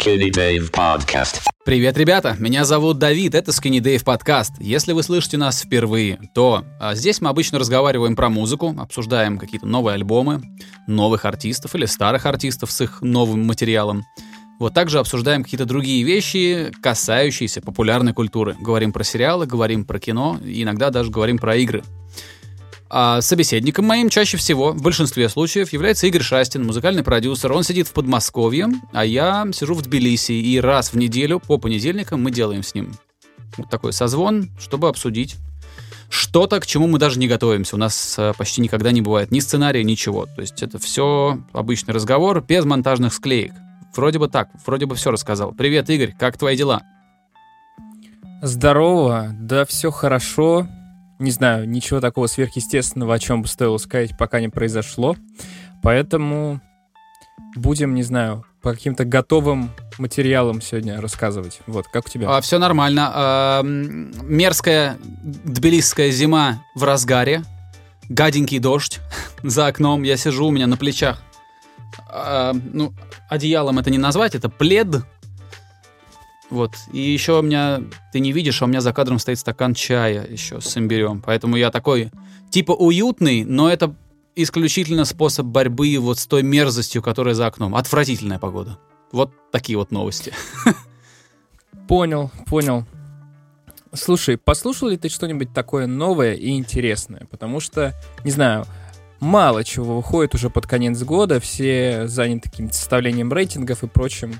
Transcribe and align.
Skinny 0.00 0.30
Dave 0.30 0.70
Podcast. 0.70 1.42
Привет, 1.64 1.98
ребята! 1.98 2.34
Меня 2.38 2.64
зовут 2.64 2.98
Давид, 2.98 3.34
это 3.34 3.50
Skinny 3.50 3.80
Dave 3.80 4.02
подкаст. 4.02 4.54
Если 4.58 4.92
вы 4.92 5.02
слышите 5.02 5.36
нас 5.36 5.60
впервые, 5.60 6.18
то 6.34 6.64
а, 6.80 6.94
здесь 6.94 7.20
мы 7.20 7.28
обычно 7.28 7.58
разговариваем 7.58 8.16
про 8.16 8.30
музыку, 8.30 8.74
обсуждаем 8.78 9.36
какие-то 9.36 9.66
новые 9.66 9.94
альбомы, 9.96 10.40
новых 10.86 11.26
артистов 11.26 11.74
или 11.74 11.84
старых 11.84 12.24
артистов 12.24 12.70
с 12.70 12.80
их 12.80 13.02
новым 13.02 13.46
материалом. 13.46 14.04
Вот 14.58 14.72
также 14.72 15.00
обсуждаем 15.00 15.44
какие-то 15.44 15.66
другие 15.66 16.02
вещи, 16.02 16.72
касающиеся 16.82 17.60
популярной 17.60 18.14
культуры. 18.14 18.56
Говорим 18.58 18.92
про 18.92 19.04
сериалы, 19.04 19.44
говорим 19.44 19.84
про 19.84 19.98
кино, 19.98 20.38
иногда 20.42 20.88
даже 20.88 21.10
говорим 21.10 21.36
про 21.36 21.56
игры. 21.56 21.82
А 22.92 23.20
собеседником 23.20 23.86
моим 23.86 24.08
чаще 24.08 24.36
всего, 24.36 24.72
в 24.72 24.82
большинстве 24.82 25.28
случаев, 25.28 25.72
является 25.72 26.08
Игорь 26.08 26.22
Шастин, 26.22 26.66
музыкальный 26.66 27.04
продюсер. 27.04 27.52
Он 27.52 27.62
сидит 27.62 27.86
в 27.86 27.92
Подмосковье, 27.92 28.68
а 28.92 29.04
я 29.04 29.46
сижу 29.54 29.74
в 29.74 29.82
Тбилиси, 29.82 30.32
и 30.32 30.58
раз 30.58 30.92
в 30.92 30.96
неделю, 30.96 31.38
по 31.38 31.56
понедельникам, 31.56 32.20
мы 32.20 32.32
делаем 32.32 32.64
с 32.64 32.74
ним 32.74 32.92
вот 33.56 33.70
такой 33.70 33.92
созвон, 33.92 34.50
чтобы 34.58 34.88
обсудить 34.88 35.36
что-то, 36.08 36.58
к 36.58 36.66
чему 36.66 36.88
мы 36.88 36.98
даже 36.98 37.20
не 37.20 37.28
готовимся. 37.28 37.76
У 37.76 37.78
нас 37.78 38.16
э, 38.18 38.32
почти 38.36 38.60
никогда 38.60 38.90
не 38.90 39.00
бывает 39.00 39.30
ни 39.30 39.38
сценария, 39.38 39.84
ничего. 39.84 40.26
То 40.26 40.40
есть 40.40 40.60
это 40.60 40.80
все 40.80 41.38
обычный 41.52 41.94
разговор 41.94 42.42
без 42.42 42.64
монтажных 42.64 43.14
склеек. 43.14 43.52
Вроде 43.94 44.18
бы 44.18 44.26
так, 44.26 44.48
вроде 44.66 44.86
бы 44.86 44.96
все 44.96 45.12
рассказал. 45.12 45.52
Привет, 45.52 45.88
Игорь, 45.90 46.12
как 46.18 46.36
твои 46.36 46.56
дела? 46.56 46.82
Здорово, 48.42 49.30
да 49.38 49.64
все 49.64 49.92
хорошо. 49.92 50.66
Не 51.20 51.30
знаю, 51.30 51.68
ничего 51.68 52.00
такого 52.00 52.26
сверхъестественного, 52.26 53.14
о 53.14 53.18
чем 53.18 53.42
бы 53.42 53.48
стоило 53.48 53.76
сказать, 53.76 54.16
пока 54.18 54.40
не 54.40 54.48
произошло. 54.48 55.16
Поэтому 55.82 56.60
будем, 57.56 57.94
не 57.94 58.02
знаю, 58.02 58.46
по 58.62 58.72
каким-то 58.72 59.04
готовым 59.04 59.70
материалам 59.98 60.62
сегодня 60.62 61.00
рассказывать. 61.00 61.60
Вот, 61.66 61.86
как 61.88 62.06
у 62.06 62.08
тебя? 62.08 62.34
А, 62.34 62.40
все 62.40 62.58
нормально. 62.58 63.10
А, 63.14 63.62
мерзкая 63.62 64.96
тбилисская 65.22 66.10
зима 66.10 66.62
в 66.74 66.84
разгаре. 66.84 67.42
Гаденький 68.08 68.58
дождь 68.58 69.00
за 69.42 69.66
окном. 69.66 70.02
Я 70.02 70.16
сижу, 70.16 70.46
у 70.46 70.50
меня 70.50 70.66
на 70.66 70.78
плечах. 70.78 71.22
а, 72.08 72.54
ну, 72.72 72.94
одеялом 73.28 73.78
это 73.78 73.90
не 73.90 73.98
назвать, 73.98 74.34
это 74.34 74.48
плед. 74.48 74.88
Вот. 76.50 76.74
И 76.92 77.00
еще 77.00 77.38
у 77.38 77.42
меня, 77.42 77.80
ты 78.12 78.20
не 78.20 78.32
видишь, 78.32 78.60
а 78.60 78.64
у 78.64 78.68
меня 78.68 78.80
за 78.80 78.92
кадром 78.92 79.18
стоит 79.18 79.38
стакан 79.38 79.74
чая 79.74 80.26
еще 80.26 80.60
с 80.60 80.76
имбирем. 80.76 81.22
Поэтому 81.24 81.56
я 81.56 81.70
такой, 81.70 82.10
типа 82.50 82.72
уютный, 82.72 83.44
но 83.44 83.70
это 83.70 83.94
исключительно 84.34 85.04
способ 85.04 85.46
борьбы 85.46 85.96
вот 85.98 86.18
с 86.18 86.26
той 86.26 86.42
мерзостью, 86.42 87.02
которая 87.02 87.34
за 87.34 87.46
окном. 87.46 87.74
Отвратительная 87.76 88.38
погода. 88.38 88.78
Вот 89.12 89.32
такие 89.50 89.78
вот 89.78 89.90
новости. 89.90 90.32
Понял, 91.88 92.30
понял. 92.46 92.84
Слушай, 93.92 94.36
послушал 94.38 94.88
ли 94.88 94.96
ты 94.96 95.08
что-нибудь 95.08 95.52
такое 95.52 95.88
новое 95.88 96.34
и 96.34 96.50
интересное? 96.50 97.26
Потому 97.28 97.58
что, 97.58 97.92
не 98.22 98.30
знаю, 98.30 98.64
мало 99.18 99.64
чего 99.64 99.96
выходит 99.96 100.36
уже 100.36 100.50
под 100.50 100.68
конец 100.68 101.02
года, 101.02 101.40
все 101.40 102.06
заняты 102.06 102.48
каким-то 102.48 102.74
составлением 102.74 103.32
рейтингов 103.32 103.82
и 103.82 103.88
прочим, 103.88 104.38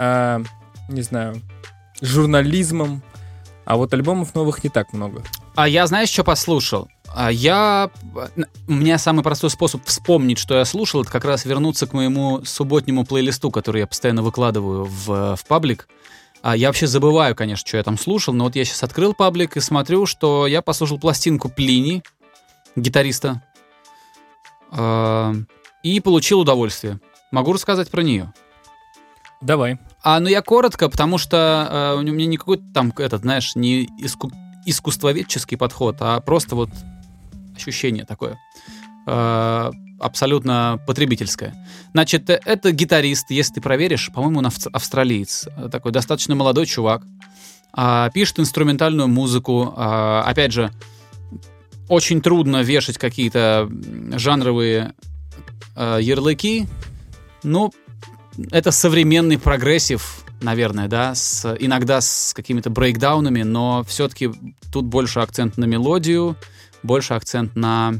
а, 0.00 0.42
не 0.88 1.02
знаю, 1.02 1.40
журнализмом, 2.00 3.02
а 3.64 3.76
вот 3.76 3.94
альбомов 3.94 4.34
новых 4.34 4.64
не 4.64 4.70
так 4.70 4.92
много. 4.92 5.22
А 5.54 5.68
я, 5.68 5.86
знаешь, 5.86 6.08
что 6.08 6.24
послушал? 6.24 6.88
А 7.14 7.30
я... 7.30 7.90
У 8.66 8.72
меня 8.72 8.98
самый 8.98 9.22
простой 9.22 9.50
способ 9.50 9.84
вспомнить, 9.84 10.38
что 10.38 10.54
я 10.56 10.64
слушал, 10.64 11.02
это 11.02 11.10
как 11.10 11.24
раз 11.24 11.44
вернуться 11.44 11.86
к 11.86 11.92
моему 11.92 12.44
субботнему 12.44 13.04
плейлисту, 13.04 13.50
который 13.50 13.80
я 13.80 13.86
постоянно 13.86 14.22
выкладываю 14.22 14.84
в, 14.84 15.36
в 15.36 15.44
паблик. 15.46 15.88
А 16.42 16.56
я 16.56 16.68
вообще 16.68 16.86
забываю, 16.86 17.36
конечно, 17.36 17.66
что 17.66 17.76
я 17.76 17.82
там 17.84 17.96
слушал, 17.96 18.34
но 18.34 18.44
вот 18.44 18.56
я 18.56 18.64
сейчас 18.64 18.82
открыл 18.82 19.14
паблик 19.14 19.56
и 19.56 19.60
смотрю, 19.60 20.06
что 20.06 20.46
я 20.46 20.60
послушал 20.60 20.98
пластинку 20.98 21.48
Плини, 21.48 22.02
гитариста, 22.74 23.42
а, 24.72 25.34
и 25.82 26.00
получил 26.00 26.40
удовольствие. 26.40 26.98
Могу 27.30 27.52
рассказать 27.52 27.90
про 27.90 28.02
нее. 28.02 28.32
Давай. 29.40 29.78
А, 30.04 30.18
ну 30.20 30.28
я 30.28 30.42
коротко, 30.42 30.88
потому 30.88 31.18
что 31.18 31.94
э, 31.96 31.98
у 31.98 32.02
меня 32.02 32.26
не 32.26 32.36
какой-то 32.36 32.64
там, 32.74 32.92
этот, 32.96 33.22
знаешь, 33.22 33.54
не 33.54 33.84
иску- 34.00 34.32
искусствоведческий 34.66 35.56
подход, 35.56 35.96
а 36.00 36.20
просто 36.20 36.56
вот 36.56 36.70
ощущение 37.56 38.04
такое. 38.04 38.38
Э, 39.06 39.70
абсолютно 40.00 40.80
потребительское. 40.86 41.54
Значит, 41.92 42.28
э, 42.30 42.40
это 42.44 42.72
гитарист, 42.72 43.30
если 43.30 43.54
ты 43.54 43.60
проверишь, 43.60 44.10
по-моему, 44.12 44.40
он 44.40 44.46
авс- 44.46 44.68
австралиец. 44.72 45.46
Э, 45.56 45.68
Такой 45.70 45.92
достаточно 45.92 46.34
молодой 46.34 46.66
чувак. 46.66 47.02
А, 47.72 48.10
пишет 48.10 48.40
инструментальную 48.40 49.08
музыку. 49.08 49.72
А, 49.76 50.22
опять 50.26 50.52
же, 50.52 50.70
очень 51.88 52.20
трудно 52.20 52.62
вешать 52.62 52.98
какие-то 52.98 53.70
жанровые 54.14 54.94
э, 55.76 55.98
ярлыки. 56.02 56.66
Ну, 57.44 57.72
это 58.50 58.70
современный 58.70 59.38
прогрессив, 59.38 60.24
наверное, 60.40 60.88
да, 60.88 61.14
с, 61.14 61.56
иногда 61.58 62.00
с 62.00 62.32
какими-то 62.34 62.70
брейкдаунами, 62.70 63.42
но 63.42 63.84
все-таки 63.84 64.30
тут 64.72 64.86
больше 64.86 65.20
акцент 65.20 65.56
на 65.56 65.64
мелодию, 65.64 66.36
больше 66.82 67.14
акцент 67.14 67.56
на 67.56 67.94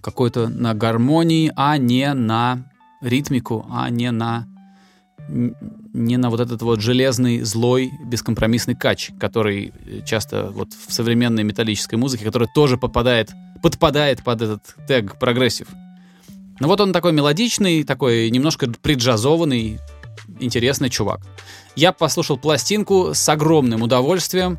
какой-то 0.00 0.48
на 0.48 0.74
гармонии, 0.74 1.52
а 1.56 1.76
не 1.76 2.12
на 2.14 2.70
ритмику, 3.02 3.66
а 3.70 3.90
не 3.90 4.10
на 4.10 4.46
не 5.28 6.16
на 6.16 6.30
вот 6.30 6.40
этот 6.40 6.62
вот 6.62 6.80
железный, 6.80 7.42
злой, 7.42 7.90
бескомпромиссный 8.06 8.74
кач, 8.74 9.10
который 9.20 9.74
часто 10.06 10.50
вот 10.50 10.68
в 10.72 10.90
современной 10.92 11.42
металлической 11.42 11.96
музыке, 11.96 12.24
который 12.24 12.48
тоже 12.54 12.78
попадает, 12.78 13.30
подпадает 13.62 14.22
под 14.22 14.40
этот 14.40 14.62
тег 14.86 15.18
прогрессив. 15.18 15.68
Ну 16.60 16.68
вот 16.68 16.80
он 16.80 16.92
такой 16.92 17.12
мелодичный, 17.12 17.84
такой 17.84 18.30
немножко 18.30 18.68
приджазованный, 18.68 19.78
интересный 20.40 20.90
чувак. 20.90 21.20
Я 21.76 21.92
послушал 21.92 22.36
пластинку 22.36 23.14
с 23.14 23.28
огромным 23.28 23.82
удовольствием. 23.82 24.58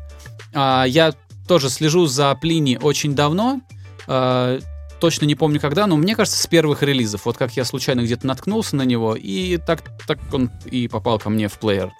А, 0.54 0.84
Я 0.84 1.14
тоже 1.46 1.68
слежу 1.68 2.06
за 2.06 2.34
Плини 2.34 2.78
очень 2.80 3.14
давно. 3.14 3.60
А, 4.06 4.58
Точно 5.00 5.24
не 5.24 5.34
помню 5.34 5.58
когда, 5.60 5.86
но 5.86 5.96
мне 5.96 6.14
кажется, 6.14 6.40
с 6.42 6.46
первых 6.46 6.82
релизов. 6.82 7.24
Вот 7.24 7.38
как 7.38 7.56
я 7.56 7.64
случайно 7.64 8.02
где-то 8.02 8.26
наткнулся 8.26 8.76
на 8.76 8.82
него, 8.82 9.16
и 9.16 9.56
так, 9.56 9.82
так 10.06 10.18
он 10.30 10.50
и 10.66 10.88
попал 10.88 11.18
ко 11.18 11.30
мне 11.30 11.48
в 11.48 11.58
плеер. 11.58 11.90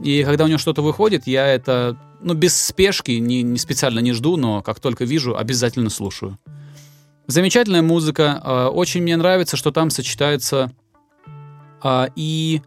И 0.00 0.22
когда 0.22 0.44
у 0.44 0.46
него 0.46 0.58
что-то 0.58 0.80
выходит, 0.80 1.26
я 1.26 1.46
это, 1.46 1.96
ну, 2.20 2.34
без 2.34 2.56
спешки, 2.56 3.12
не, 3.12 3.42
не 3.42 3.58
специально 3.58 3.98
не 3.98 4.12
жду, 4.12 4.36
но 4.36 4.62
как 4.62 4.78
только 4.78 5.04
вижу, 5.04 5.36
обязательно 5.36 5.90
слушаю. 5.90 6.38
Замечательная 7.26 7.82
музыка. 7.82 8.40
э, 8.42 8.66
Очень 8.66 9.02
мне 9.02 9.16
нравится, 9.16 9.56
что 9.56 9.72
там 9.72 9.90
сочетается 9.90 10.70
а, 11.82 12.08
и 12.14 12.62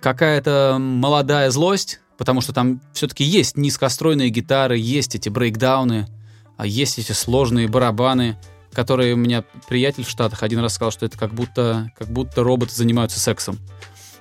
какая-то 0.00 0.76
молодая 0.78 1.50
злость, 1.50 2.00
потому 2.18 2.40
что 2.40 2.52
там 2.52 2.80
все-таки 2.92 3.24
есть 3.24 3.56
низкостройные 3.56 4.30
гитары, 4.30 4.76
есть 4.78 5.14
эти 5.14 5.28
брейкдауны, 5.28 6.08
а 6.56 6.66
есть 6.66 6.98
эти 6.98 7.12
сложные 7.12 7.68
барабаны, 7.68 8.36
которые 8.72 9.14
у 9.14 9.16
меня 9.16 9.44
приятель 9.68 10.04
в 10.04 10.08
Штатах 10.08 10.42
один 10.42 10.58
раз 10.60 10.74
сказал, 10.74 10.90
что 10.90 11.06
это 11.06 11.18
как 11.18 11.32
будто, 11.32 11.92
как 11.96 12.08
будто 12.08 12.42
роботы 12.42 12.74
занимаются 12.74 13.20
сексом. 13.20 13.58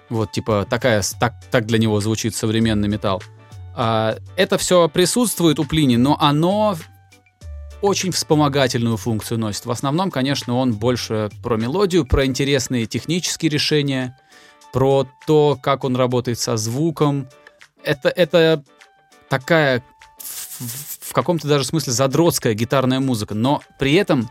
Вот, 0.09 0.31
типа, 0.31 0.67
такая, 0.69 1.01
так, 1.19 1.33
так 1.49 1.65
для 1.65 1.77
него 1.77 1.99
звучит 2.01 2.35
современный 2.35 2.89
металл. 2.89 3.23
А, 3.75 4.17
это 4.35 4.57
все 4.57 4.89
присутствует 4.89 5.59
у 5.59 5.63
Плини, 5.63 5.95
но 5.95 6.17
оно 6.19 6.77
очень 7.81 8.11
вспомогательную 8.11 8.97
функцию 8.97 9.39
носит. 9.39 9.65
В 9.65 9.71
основном, 9.71 10.11
конечно, 10.11 10.55
он 10.55 10.73
больше 10.73 11.29
про 11.41 11.57
мелодию, 11.57 12.05
про 12.05 12.25
интересные 12.25 12.85
технические 12.85 13.49
решения, 13.49 14.17
про 14.71 15.07
то, 15.25 15.57
как 15.61 15.83
он 15.83 15.95
работает 15.95 16.39
со 16.39 16.57
звуком. 16.57 17.27
Это, 17.83 18.09
это 18.09 18.63
такая 19.29 19.83
в, 20.19 21.13
каком-то 21.13 21.47
даже 21.47 21.65
смысле 21.65 21.91
задротская 21.91 22.53
гитарная 22.53 22.99
музыка, 22.99 23.35
но 23.35 23.61
при 23.79 23.93
этом 23.95 24.29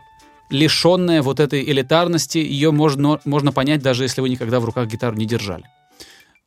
лишенная 0.49 1.23
вот 1.23 1.41
этой 1.41 1.63
элитарности, 1.63 2.39
ее 2.39 2.71
можно, 2.71 3.21
можно 3.25 3.53
понять, 3.53 3.83
даже 3.83 4.05
если 4.05 4.21
вы 4.21 4.31
никогда 4.31 4.61
в 4.61 4.65
руках 4.65 4.89
гитару 4.89 5.17
не 5.17 5.27
держали. 5.27 5.65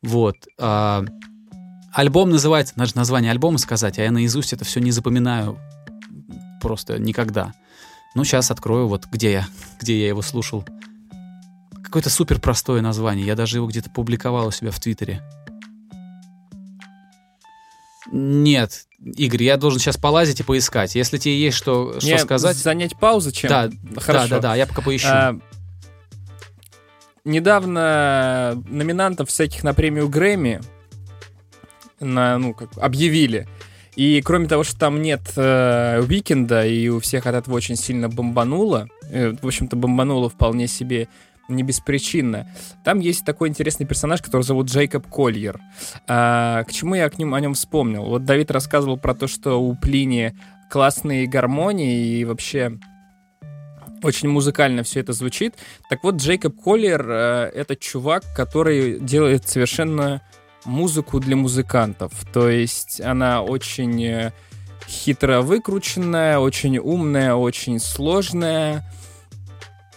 Вот. 0.02 0.36
а, 0.58 1.04
альбом 1.92 2.30
называется, 2.30 2.74
надо 2.76 2.90
же 2.90 2.96
название 2.96 3.30
альбома 3.30 3.58
сказать, 3.58 3.98
а 3.98 4.02
я 4.02 4.10
наизусть 4.10 4.52
это 4.52 4.64
все 4.64 4.80
не 4.80 4.90
запоминаю 4.90 5.58
просто 6.64 6.98
никогда. 6.98 7.52
Ну, 8.14 8.24
сейчас 8.24 8.50
открою, 8.50 8.88
вот 8.88 9.04
где 9.06 9.32
я, 9.32 9.46
где 9.80 10.00
я 10.00 10.08
его 10.08 10.22
слушал. 10.22 10.64
Какое-то 11.82 12.08
супер 12.08 12.40
простое 12.40 12.80
название. 12.80 13.26
Я 13.26 13.36
даже 13.36 13.58
его 13.58 13.66
где-то 13.66 13.90
публиковал 13.90 14.46
у 14.46 14.50
себя 14.50 14.70
в 14.70 14.80
Твиттере. 14.80 15.22
Нет, 18.10 18.86
Игорь, 18.98 19.42
я 19.42 19.58
должен 19.58 19.78
сейчас 19.78 19.98
полазить 19.98 20.40
и 20.40 20.42
поискать. 20.42 20.94
Если 20.94 21.18
тебе 21.18 21.38
есть 21.38 21.56
что, 21.58 21.98
что 21.98 22.06
Мне 22.06 22.18
сказать. 22.18 22.56
Занять 22.56 22.98
паузу 22.98 23.30
чем? 23.30 23.50
Да, 23.50 23.70
Хорошо. 24.00 24.28
да, 24.28 24.36
да, 24.36 24.40
да, 24.40 24.54
я 24.54 24.66
пока 24.66 24.80
поищу. 24.80 25.08
А, 25.10 25.38
недавно 27.24 28.62
номинантов 28.68 29.28
всяких 29.28 29.62
на 29.64 29.74
премию 29.74 30.08
Грэмми 30.08 30.62
на, 32.00 32.38
ну, 32.38 32.54
как, 32.54 32.70
объявили. 32.78 33.48
И 33.96 34.20
кроме 34.22 34.48
того, 34.48 34.64
что 34.64 34.78
там 34.78 35.02
нет 35.02 35.20
э, 35.36 36.00
Уикенда, 36.00 36.66
и 36.66 36.88
у 36.88 37.00
всех 37.00 37.26
от 37.26 37.34
этого 37.34 37.54
очень 37.54 37.76
сильно 37.76 38.08
бомбануло, 38.08 38.88
э, 39.10 39.34
в 39.40 39.46
общем-то, 39.46 39.76
бомбануло 39.76 40.28
вполне 40.28 40.66
себе 40.66 41.08
не 41.48 41.62
беспричинно. 41.62 42.48
Там 42.84 43.00
есть 43.00 43.24
такой 43.24 43.48
интересный 43.48 43.86
персонаж, 43.86 44.22
который 44.22 44.42
зовут 44.42 44.68
Джейкоб 44.68 45.06
Кольер. 45.08 45.60
А, 46.08 46.64
к 46.64 46.72
чему 46.72 46.94
я 46.94 47.08
к 47.10 47.18
ним, 47.18 47.34
о 47.34 47.40
нем 47.40 47.54
вспомнил? 47.54 48.04
Вот 48.04 48.24
Давид 48.24 48.50
рассказывал 48.50 48.96
про 48.96 49.14
то, 49.14 49.26
что 49.26 49.60
у 49.60 49.74
Плини 49.74 50.34
классные 50.70 51.26
гармонии 51.26 52.18
и 52.18 52.24
вообще 52.24 52.78
очень 54.02 54.28
музыкально 54.28 54.82
все 54.82 55.00
это 55.00 55.12
звучит. 55.12 55.54
Так 55.88 56.02
вот, 56.04 56.16
Джейкоб 56.16 56.60
Коллер 56.60 57.06
э, 57.08 57.50
это 57.54 57.76
чувак, 57.76 58.24
который 58.34 58.98
делает 59.00 59.48
совершенно 59.48 60.20
музыку 60.64 61.20
для 61.20 61.36
музыкантов. 61.36 62.12
То 62.32 62.48
есть 62.48 63.00
она 63.00 63.42
очень 63.42 64.02
э, 64.02 64.32
хитро 64.88 65.40
выкрученная, 65.40 66.38
очень 66.38 66.78
умная, 66.78 67.34
очень 67.34 67.78
сложная. 67.78 68.84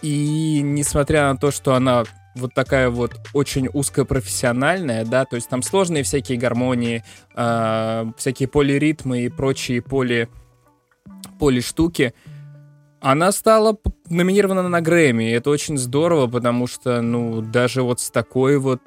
И 0.02 0.60
несмотря 0.62 1.32
на 1.32 1.36
то, 1.36 1.50
что 1.50 1.74
она 1.74 2.04
вот 2.34 2.54
такая 2.54 2.88
вот 2.88 3.16
очень 3.34 3.68
узкопрофессиональная, 3.72 5.04
да, 5.04 5.24
то 5.24 5.36
есть 5.36 5.48
там 5.48 5.62
сложные 5.62 6.04
всякие 6.04 6.38
гармонии, 6.38 7.02
э, 7.34 8.04
всякие 8.16 8.48
полиритмы 8.48 9.22
и 9.22 9.28
прочие 9.28 9.82
поли, 9.82 10.28
поли 11.38 11.60
штуки, 11.60 12.14
она 13.00 13.32
стала 13.32 13.76
номинирована 14.08 14.68
на 14.68 14.80
Грэмми, 14.80 15.30
это 15.30 15.50
очень 15.50 15.78
здорово, 15.78 16.26
потому 16.26 16.66
что, 16.66 17.00
ну, 17.00 17.42
даже 17.42 17.82
вот 17.82 18.00
с 18.00 18.10
такой 18.10 18.58
вот 18.58 18.80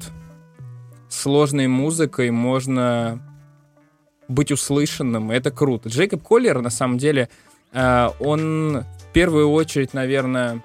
сложной 1.12 1.68
музыкой 1.68 2.32
можно 2.32 3.22
быть 4.28 4.52
услышанным, 4.52 5.30
это 5.32 5.52
круто. 5.52 5.90
Джейкоб 5.90 6.24
Коллер, 6.24 6.62
на 6.62 6.70
самом 6.70 6.98
деле, 6.98 7.30
э, 7.74 8.10
он 8.20 8.84
в 8.84 9.14
первую 9.14 9.52
очередь, 9.52 9.94
наверное, 9.94 10.62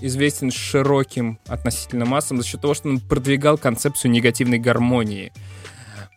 известен 0.00 0.52
широким 0.52 1.38
относительно 1.48 2.04
массам 2.04 2.40
за 2.40 2.46
счет 2.46 2.60
того, 2.60 2.74
что 2.74 2.88
он 2.88 3.00
продвигал 3.00 3.58
концепцию 3.58 4.12
негативной 4.12 4.60
гармонии. 4.60 5.32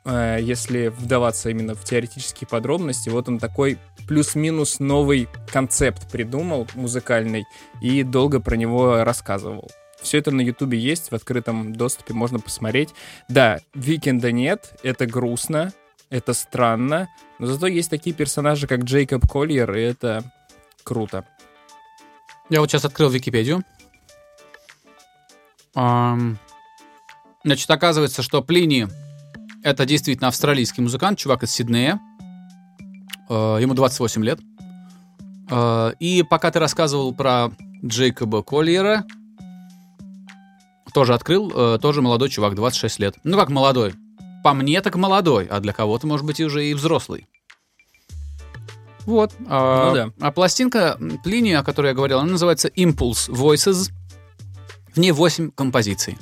Э, 0.06 0.38
если 0.39 0.88
вдаваться 0.88 1.50
именно 1.50 1.74
в 1.74 1.84
теоретические 1.84 2.48
подробности, 2.48 3.10
вот 3.10 3.27
он 3.30 3.39
такой 3.39 3.80
плюс-минус 4.07 4.80
новый 4.80 5.27
концепт 5.51 6.12
придумал 6.12 6.68
музыкальный 6.75 7.45
и 7.81 8.04
долго 8.04 8.39
про 8.39 8.56
него 8.56 9.04
рассказывал. 9.04 9.72
Все 10.01 10.18
это 10.18 10.31
на 10.31 10.42
Ютубе 10.42 10.77
есть, 10.77 11.12
в 11.12 11.15
открытом 11.15 11.74
доступе 11.74 12.13
можно 12.13 12.39
посмотреть. 12.39 12.89
Да, 13.27 13.59
Викенда 13.74 14.31
нет, 14.31 14.74
это 14.83 15.06
грустно, 15.06 15.74
это 16.09 16.33
странно, 16.33 17.09
но 17.39 17.48
зато 17.48 17.68
есть 17.68 17.89
такие 17.89 18.15
персонажи, 18.15 18.68
как 18.68 18.83
Джейкоб 18.83 19.27
Коллиер, 19.27 19.74
и 19.75 19.81
это 19.81 20.24
круто. 20.83 21.25
Я 22.50 22.59
вот 22.59 22.69
сейчас 22.69 22.86
открыл 22.86 23.09
Википедию. 23.09 23.63
Значит, 25.74 27.69
оказывается, 27.69 28.21
что 28.21 28.42
Плини 28.42 28.88
это 29.63 29.86
действительно 29.86 30.27
австралийский 30.27 30.81
музыкант, 30.81 31.19
чувак 31.19 31.44
из 31.44 31.51
Сиднея. 31.51 32.00
Э, 33.30 33.57
ему 33.62 33.74
28 33.74 34.24
лет. 34.25 34.39
Э, 35.50 35.94
и 36.00 36.24
пока 36.24 36.51
ты 36.51 36.59
рассказывал 36.59 37.13
про 37.13 37.51
Джейкоба 37.86 38.42
Коллиера, 38.44 39.06
тоже 40.94 41.14
открыл, 41.14 41.52
э, 41.54 41.80
тоже 41.82 42.02
молодой 42.02 42.30
чувак, 42.30 42.56
26 42.56 43.00
лет. 43.00 43.16
Ну 43.24 43.38
как 43.38 43.50
молодой? 43.50 43.94
По 44.44 44.54
мне 44.54 44.82
так 44.82 44.96
молодой, 44.96 45.46
а 45.46 45.60
для 45.60 45.74
кого-то, 45.74 46.08
может 46.08 46.26
быть, 46.26 46.40
и 46.40 46.46
уже 46.46 46.66
и 46.66 46.74
взрослый. 46.74 47.28
Вот. 49.06 49.34
А, 49.48 49.90
ну, 49.90 49.96
да. 49.96 50.10
а 50.20 50.32
пластинка 50.32 50.98
Плини, 51.24 51.54
о 51.54 51.64
которой 51.64 51.88
я 51.88 51.94
говорил, 51.94 52.20
она 52.20 52.32
называется 52.32 52.68
Impulse 52.70 53.30
Voices. 53.30 53.92
В 54.94 54.98
ней 54.98 55.12
8 55.12 55.52
композиций, 55.52 56.18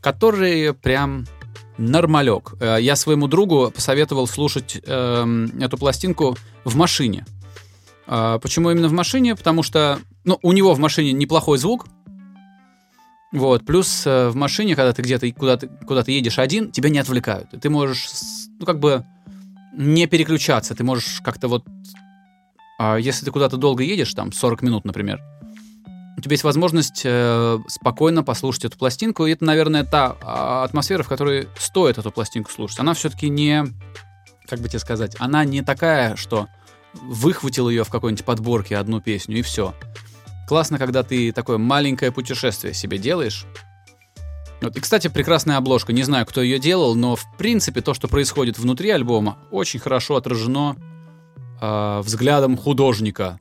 которые 0.00 0.74
прям 0.74 1.26
нормалек. 1.78 2.54
Э, 2.60 2.78
я 2.80 2.96
своему 2.96 3.28
другу 3.28 3.70
посоветовал 3.74 4.26
слушать 4.26 4.80
э, 4.84 5.46
эту 5.60 5.78
пластинку 5.78 6.36
в 6.64 6.76
машине. 6.76 7.24
Э, 8.06 8.38
почему 8.42 8.70
именно 8.70 8.88
в 8.88 8.92
машине? 8.92 9.36
Потому 9.36 9.62
что 9.62 10.00
ну, 10.24 10.38
у 10.42 10.52
него 10.52 10.74
в 10.74 10.78
машине 10.78 11.12
неплохой 11.12 11.58
звук. 11.58 11.86
Вот, 13.32 13.66
плюс 13.66 14.06
э, 14.06 14.28
в 14.28 14.36
машине, 14.36 14.74
когда 14.74 14.92
ты 14.92 15.02
где-то 15.02 15.30
куда-то 15.32 15.68
куда 15.86 16.02
едешь 16.06 16.38
один, 16.38 16.70
тебя 16.70 16.88
не 16.88 16.98
отвлекают. 16.98 17.50
Ты 17.60 17.68
можешь, 17.68 18.08
ну, 18.58 18.64
как 18.64 18.78
бы 18.80 19.04
не 19.74 20.06
переключаться. 20.06 20.74
Ты 20.74 20.82
можешь 20.84 21.20
как-то 21.22 21.48
вот... 21.48 21.64
Э, 22.80 22.96
если 22.98 23.26
ты 23.26 23.30
куда-то 23.30 23.58
долго 23.58 23.82
едешь, 23.82 24.14
там, 24.14 24.32
40 24.32 24.62
минут, 24.62 24.84
например, 24.84 25.20
у 26.16 26.20
тебя 26.20 26.32
есть 26.32 26.44
возможность 26.44 27.02
э, 27.04 27.58
спокойно 27.68 28.24
послушать 28.24 28.64
эту 28.64 28.78
пластинку. 28.78 29.26
И 29.26 29.32
это, 29.32 29.44
наверное, 29.44 29.84
та 29.84 30.16
э, 30.20 30.64
атмосфера, 30.64 31.02
в 31.02 31.08
которой 31.08 31.48
стоит 31.58 31.98
эту 31.98 32.10
пластинку 32.10 32.50
слушать. 32.50 32.80
Она 32.80 32.94
все-таки 32.94 33.28
не, 33.28 33.64
как 34.46 34.58
бы 34.58 34.68
тебе 34.68 34.80
сказать, 34.80 35.14
она 35.20 35.44
не 35.44 35.62
такая, 35.62 36.16
что 36.16 36.48
выхватил 36.94 37.68
ее 37.68 37.84
в 37.84 37.90
какой-нибудь 37.90 38.24
подборке 38.24 38.78
одну 38.78 39.00
песню 39.00 39.38
и 39.38 39.42
все. 39.42 39.74
Классно, 40.48 40.78
когда 40.78 41.02
ты 41.02 41.30
такое 41.30 41.58
маленькое 41.58 42.10
путешествие 42.10 42.72
себе 42.72 42.96
делаешь. 42.96 43.44
Вот. 44.62 44.74
И, 44.76 44.80
кстати, 44.80 45.08
прекрасная 45.08 45.58
обложка. 45.58 45.92
Не 45.92 46.04
знаю, 46.04 46.24
кто 46.24 46.40
ее 46.40 46.58
делал, 46.58 46.94
но 46.94 47.16
в 47.16 47.24
принципе 47.36 47.82
то, 47.82 47.92
что 47.92 48.08
происходит 48.08 48.58
внутри 48.58 48.88
альбома, 48.88 49.36
очень 49.50 49.78
хорошо 49.78 50.16
отражено 50.16 50.74
э, 51.60 52.00
взглядом 52.00 52.56
художника. 52.56 53.38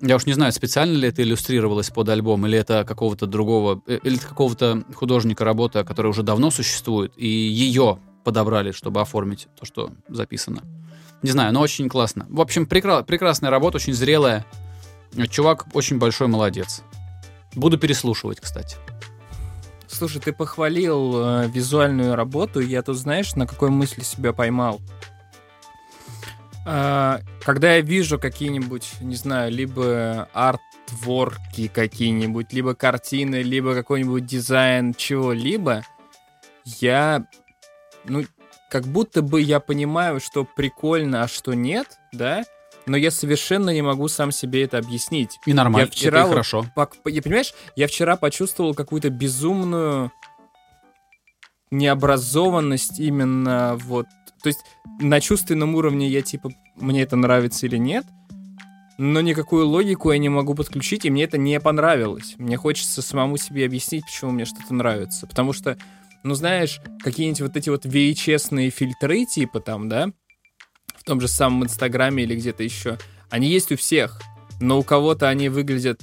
Я 0.00 0.16
уж 0.16 0.26
не 0.26 0.32
знаю, 0.32 0.52
специально 0.52 0.96
ли 0.96 1.08
это 1.08 1.22
иллюстрировалось 1.22 1.90
под 1.90 2.08
альбом, 2.08 2.44
или 2.44 2.58
это 2.58 2.84
какого-то 2.84 3.26
другого, 3.26 3.80
э, 3.86 4.00
или 4.02 4.16
это 4.16 4.26
какого-то 4.26 4.82
художника 4.94 5.44
работа, 5.44 5.84
которая 5.84 6.10
уже 6.10 6.24
давно 6.24 6.50
существует, 6.50 7.12
и 7.16 7.28
ее 7.28 8.00
подобрали, 8.24 8.72
чтобы 8.72 9.00
оформить 9.00 9.46
то, 9.58 9.64
что 9.64 9.92
записано. 10.08 10.62
Не 11.22 11.30
знаю, 11.30 11.54
но 11.54 11.60
очень 11.60 11.88
классно. 11.88 12.26
В 12.28 12.40
общем, 12.40 12.64
прекра- 12.64 13.04
прекрасная 13.04 13.50
работа, 13.50 13.76
очень 13.76 13.94
зрелая. 13.94 14.44
Чувак 15.30 15.66
очень 15.74 15.98
большой 15.98 16.28
молодец. 16.28 16.82
Буду 17.54 17.78
переслушивать, 17.78 18.40
кстати. 18.40 18.76
Слушай, 19.86 20.20
ты 20.20 20.32
похвалил 20.32 21.14
э, 21.16 21.48
визуальную 21.48 22.16
работу, 22.16 22.58
я 22.60 22.82
тут 22.82 22.96
знаешь, 22.96 23.36
на 23.36 23.46
какой 23.46 23.70
мысли 23.70 24.02
себя 24.02 24.32
поймал? 24.32 24.80
А, 26.66 27.20
когда 27.42 27.74
я 27.74 27.80
вижу 27.80 28.18
какие-нибудь, 28.18 28.94
не 29.00 29.14
знаю, 29.14 29.52
либо 29.52 30.28
артворки 30.32 31.68
какие-нибудь, 31.68 32.52
либо 32.52 32.74
картины, 32.74 33.42
либо 33.42 33.74
какой-нибудь 33.74 34.26
дизайн 34.26 34.94
чего-либо, 34.94 35.84
я, 36.64 37.26
ну, 38.04 38.24
как 38.70 38.86
будто 38.86 39.22
бы 39.22 39.40
я 39.42 39.60
понимаю, 39.60 40.18
что 40.18 40.44
прикольно, 40.44 41.22
а 41.22 41.28
что 41.28 41.54
нет, 41.54 41.98
да, 42.12 42.44
но 42.86 42.96
я 42.96 43.10
совершенно 43.10 43.70
не 43.70 43.82
могу 43.82 44.08
сам 44.08 44.30
себе 44.30 44.64
это 44.64 44.78
объяснить. 44.78 45.38
И 45.46 45.52
нормально, 45.52 45.86
я 45.86 45.90
вчера 45.90 46.18
это 46.18 46.26
вот, 46.26 46.32
хорошо. 46.32 46.66
По, 46.74 46.88
я, 47.08 47.22
понимаешь, 47.22 47.54
я 47.76 47.86
вчера 47.86 48.16
почувствовал 48.16 48.74
какую-то 48.74 49.10
безумную 49.10 50.12
необразованность 51.70 53.00
именно 53.00 53.76
вот 53.84 54.06
то 54.44 54.48
есть 54.48 54.60
на 55.00 55.22
чувственном 55.22 55.74
уровне 55.74 56.06
я 56.06 56.20
типа, 56.20 56.50
мне 56.76 57.00
это 57.00 57.16
нравится 57.16 57.64
или 57.64 57.78
нет, 57.78 58.04
но 58.98 59.22
никакую 59.22 59.66
логику 59.66 60.12
я 60.12 60.18
не 60.18 60.28
могу 60.28 60.54
подключить, 60.54 61.06
и 61.06 61.10
мне 61.10 61.24
это 61.24 61.38
не 61.38 61.58
понравилось. 61.60 62.34
Мне 62.36 62.58
хочется 62.58 63.00
самому 63.00 63.38
себе 63.38 63.64
объяснить, 63.64 64.04
почему 64.04 64.32
мне 64.32 64.44
что-то 64.44 64.74
нравится. 64.74 65.26
Потому 65.26 65.54
что, 65.54 65.78
ну 66.24 66.34
знаешь, 66.34 66.80
какие-нибудь 67.02 67.40
вот 67.40 67.56
эти 67.56 67.70
вот 67.70 67.86
VHS-ные 67.86 68.68
фильтры, 68.68 69.24
типа 69.24 69.60
там, 69.60 69.88
да, 69.88 70.10
в 71.04 71.06
том 71.06 71.20
же 71.20 71.28
самом 71.28 71.64
Инстаграме 71.64 72.24
или 72.24 72.34
где-то 72.34 72.62
еще, 72.62 72.98
они 73.28 73.48
есть 73.48 73.70
у 73.70 73.76
всех, 73.76 74.22
но 74.58 74.78
у 74.78 74.82
кого-то 74.82 75.28
они 75.28 75.50
выглядят 75.50 76.00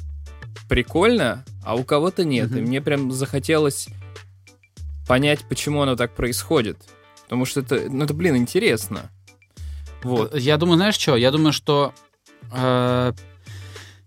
прикольно, 0.70 1.43
а 1.65 1.75
у 1.75 1.84
кого-то 1.84 2.24
нет. 2.24 2.51
Mm-hmm. 2.51 2.60
И 2.60 2.62
мне 2.62 2.81
прям 2.81 3.12
захотелось 3.12 3.88
понять, 5.08 5.39
почему 5.50 5.81
оно 5.81 5.96
так 5.96 6.13
происходит. 6.13 6.77
Потому 7.24 7.46
что 7.46 7.62
это, 7.62 7.88
ну 7.89 8.03
это, 8.03 8.13
блин, 8.13 8.38
интересно. 8.38 9.10
Вот. 10.03 10.38
Я 10.38 10.58
думаю, 10.58 10.77
знаешь 10.77 11.00
что? 11.00 11.15
Я 11.15 11.31
думаю, 11.31 11.51
что 11.51 11.96
э, 12.51 13.13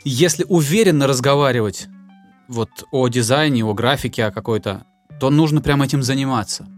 если 0.05 0.47
уверенно 0.49 1.09
разговаривать 1.09 1.89
вот 2.47 2.71
о 2.93 3.09
дизайне, 3.09 3.65
о 3.65 3.75
графике, 3.75 4.27
о 4.27 4.31
какой-то, 4.31 4.87
то 5.19 5.31
нужно 5.31 5.61
прям 5.61 5.83
этим 5.83 6.05
заниматься. 6.05 6.69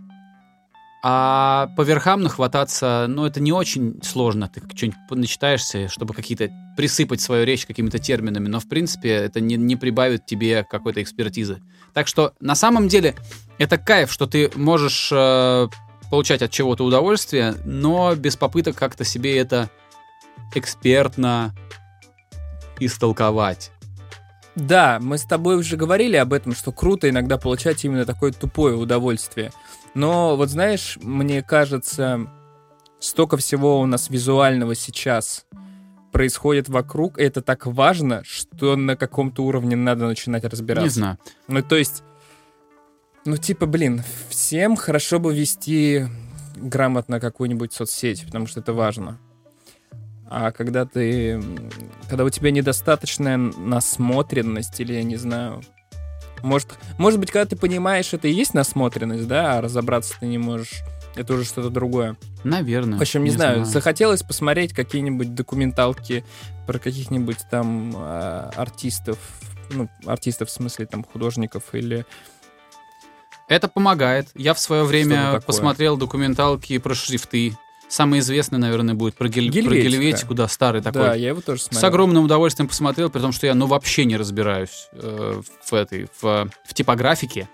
А 1.02 1.68
по 1.76 1.82
верхам 1.82 2.22
нахвататься, 2.22 3.06
ну, 3.08 3.26
это 3.26 3.40
не 3.40 3.52
очень 3.52 4.00
сложно. 4.02 4.48
Ты 4.48 4.60
что-нибудь 4.74 4.98
начитаешься, 5.10 5.88
чтобы 5.88 6.14
какие-то 6.14 6.50
присыпать 6.76 7.20
свою 7.20 7.44
речь 7.44 7.66
какими-то 7.66 7.98
терминами, 7.98 8.48
но, 8.48 8.60
в 8.60 8.68
принципе, 8.68 9.10
это 9.10 9.40
не, 9.40 9.56
не 9.56 9.76
прибавит 9.76 10.26
тебе 10.26 10.64
какой-то 10.64 11.02
экспертизы. 11.02 11.62
Так 11.94 12.08
что, 12.08 12.32
на 12.40 12.54
самом 12.54 12.88
деле, 12.88 13.14
это 13.58 13.78
кайф, 13.78 14.10
что 14.12 14.26
ты 14.26 14.50
можешь 14.56 15.10
э, 15.12 15.68
получать 16.10 16.42
от 16.42 16.50
чего-то 16.50 16.84
удовольствие, 16.84 17.54
но 17.64 18.14
без 18.14 18.36
попыток 18.36 18.76
как-то 18.76 19.04
себе 19.04 19.38
это 19.38 19.70
экспертно 20.54 21.54
истолковать. 22.80 23.70
Да, 24.54 24.98
мы 25.00 25.18
с 25.18 25.24
тобой 25.24 25.56
уже 25.56 25.76
говорили 25.76 26.16
об 26.16 26.32
этом, 26.32 26.54
что 26.54 26.72
круто 26.72 27.08
иногда 27.10 27.36
получать 27.36 27.84
именно 27.84 28.06
такое 28.06 28.32
тупое 28.32 28.74
удовольствие. 28.74 29.52
Но 29.96 30.36
вот 30.36 30.50
знаешь, 30.50 30.98
мне 31.00 31.42
кажется, 31.42 32.28
столько 33.00 33.38
всего 33.38 33.80
у 33.80 33.86
нас 33.86 34.10
визуального 34.10 34.74
сейчас 34.74 35.46
происходит 36.12 36.68
вокруг, 36.68 37.18
и 37.18 37.22
это 37.22 37.40
так 37.40 37.64
важно, 37.64 38.22
что 38.22 38.76
на 38.76 38.94
каком-то 38.94 39.42
уровне 39.42 39.74
надо 39.74 40.06
начинать 40.06 40.44
разбираться. 40.44 40.84
Не 40.84 40.90
знаю. 40.90 41.18
Ну, 41.48 41.62
то 41.62 41.76
есть, 41.76 42.02
ну, 43.24 43.38
типа, 43.38 43.64
блин, 43.64 44.02
всем 44.28 44.76
хорошо 44.76 45.18
бы 45.18 45.34
вести 45.34 46.04
грамотно 46.56 47.18
какую-нибудь 47.18 47.72
соцсеть, 47.72 48.26
потому 48.26 48.46
что 48.46 48.60
это 48.60 48.74
важно. 48.74 49.18
А 50.28 50.52
когда 50.52 50.84
ты... 50.84 51.42
Когда 52.10 52.24
у 52.24 52.28
тебя 52.28 52.50
недостаточная 52.50 53.38
насмотренность, 53.38 54.78
или, 54.78 54.92
я 54.92 55.04
не 55.04 55.16
знаю... 55.16 55.62
Может, 56.42 56.78
может 56.98 57.18
быть, 57.20 57.30
когда 57.30 57.46
ты 57.46 57.56
понимаешь, 57.56 58.12
это 58.12 58.28
и 58.28 58.32
есть 58.32 58.54
насмотренность, 58.54 59.26
да, 59.26 59.58
а 59.58 59.60
разобраться 59.60 60.14
ты 60.20 60.26
не 60.26 60.38
можешь. 60.38 60.82
Это 61.16 61.32
уже 61.32 61.44
что-то 61.44 61.70
другое. 61.70 62.16
Наверное. 62.44 62.98
В 62.98 63.02
общем, 63.02 63.24
не, 63.24 63.30
не 63.30 63.36
знаю, 63.36 63.54
знаю, 63.56 63.66
захотелось 63.66 64.22
посмотреть 64.22 64.74
какие-нибудь 64.74 65.34
документалки 65.34 66.24
про 66.66 66.78
каких-нибудь 66.78 67.38
там 67.50 67.94
э, 67.96 68.50
артистов, 68.54 69.18
ну, 69.70 69.88
артистов 70.04 70.48
в 70.48 70.52
смысле 70.52 70.86
там 70.86 71.04
художников 71.04 71.62
или... 71.72 72.04
Это 73.48 73.68
помогает. 73.68 74.28
Я 74.34 74.54
в 74.54 74.58
свое 74.58 74.84
время 74.84 75.40
посмотрел 75.40 75.96
документалки 75.96 76.76
про 76.78 76.94
шрифты 76.94 77.56
Самый 77.88 78.18
известный, 78.18 78.58
наверное, 78.58 78.94
будет 78.94 79.14
про, 79.14 79.28
гель... 79.28 79.50
про 79.64 79.74
Гельветику, 79.74 80.34
да, 80.34 80.48
старый 80.48 80.82
такой. 80.82 81.02
Да, 81.02 81.14
я 81.14 81.28
его 81.28 81.40
тоже 81.40 81.62
смотрел. 81.62 81.80
С 81.80 81.84
огромным 81.84 82.24
удовольствием 82.24 82.68
посмотрел, 82.68 83.10
при 83.10 83.20
том, 83.20 83.32
что 83.32 83.46
я, 83.46 83.54
ну, 83.54 83.66
вообще 83.66 84.04
не 84.04 84.16
разбираюсь 84.16 84.88
э, 84.92 85.40
в 85.64 85.72
этой, 85.72 86.08
в, 86.20 86.48
в 86.64 86.74
типографике. 86.74 87.48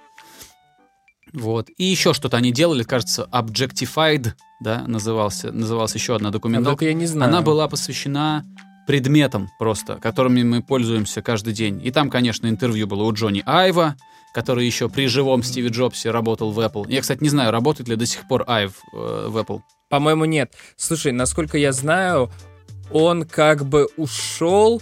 Вот. 1.32 1.68
И 1.76 1.84
еще 1.84 2.14
что-то 2.14 2.36
они 2.36 2.50
делали, 2.52 2.82
кажется, 2.82 3.28
Objectified, 3.32 4.32
да, 4.60 4.84
назывался, 4.86 5.52
называлась 5.52 5.94
еще 5.94 6.16
одна 6.16 6.30
документалка. 6.30 6.84
А 6.84 6.88
я 6.88 6.94
не 6.94 7.06
знаю. 7.06 7.30
Она 7.30 7.42
была 7.42 7.68
посвящена 7.68 8.44
предметам 8.86 9.48
просто, 9.58 9.96
которыми 9.96 10.42
мы 10.42 10.62
пользуемся 10.62 11.22
каждый 11.22 11.52
день. 11.52 11.80
И 11.84 11.90
там, 11.90 12.10
конечно, 12.10 12.46
интервью 12.48 12.86
было 12.86 13.04
у 13.04 13.12
Джонни 13.12 13.42
Айва, 13.46 13.96
который 14.32 14.66
еще 14.66 14.88
при 14.88 15.06
живом 15.06 15.42
Стиве 15.42 15.68
Джобсе 15.68 16.10
работал 16.10 16.52
в 16.52 16.58
Apple. 16.58 16.86
Я, 16.88 17.00
кстати, 17.00 17.22
не 17.22 17.28
знаю, 17.28 17.50
работает 17.50 17.88
ли 17.88 17.96
до 17.96 18.06
сих 18.06 18.26
пор 18.26 18.44
Айв 18.46 18.72
э, 18.92 19.26
в 19.28 19.36
Apple. 19.36 19.60
По-моему, 19.88 20.24
нет. 20.24 20.54
Слушай, 20.76 21.12
насколько 21.12 21.58
я 21.58 21.72
знаю, 21.72 22.30
он 22.90 23.24
как 23.24 23.64
бы 23.66 23.88
ушел, 23.96 24.80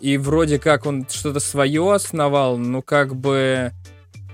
и 0.00 0.16
вроде 0.16 0.58
как 0.58 0.86
он 0.86 1.06
что-то 1.08 1.40
свое 1.40 1.92
основал, 1.92 2.56
но 2.56 2.82
как 2.82 3.14
бы 3.14 3.72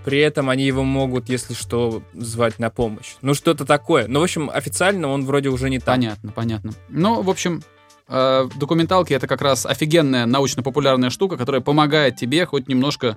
при 0.04 0.18
этом 0.18 0.50
они 0.50 0.64
его 0.64 0.84
могут, 0.84 1.28
если 1.30 1.54
что, 1.54 2.02
звать 2.12 2.58
на 2.58 2.68
помощь. 2.68 3.14
Ну, 3.22 3.32
что-то 3.32 3.64
такое. 3.64 4.06
Ну, 4.06 4.20
в 4.20 4.22
общем, 4.22 4.50
официально 4.52 5.08
он 5.08 5.24
вроде 5.24 5.48
уже 5.48 5.70
не 5.70 5.78
там. 5.78 5.96
Понятно, 5.96 6.32
понятно. 6.32 6.72
Ну, 6.90 7.22
в 7.22 7.30
общем, 7.30 7.62
э, 8.08 8.48
документалки— 8.56 9.12
это 9.14 9.26
как 9.26 9.40
раз 9.40 9.64
офигенная 9.64 10.26
научно-популярная 10.26 11.08
штука, 11.08 11.38
которая 11.38 11.62
помогает 11.62 12.16
тебе 12.16 12.44
хоть 12.44 12.68
немножко 12.68 13.16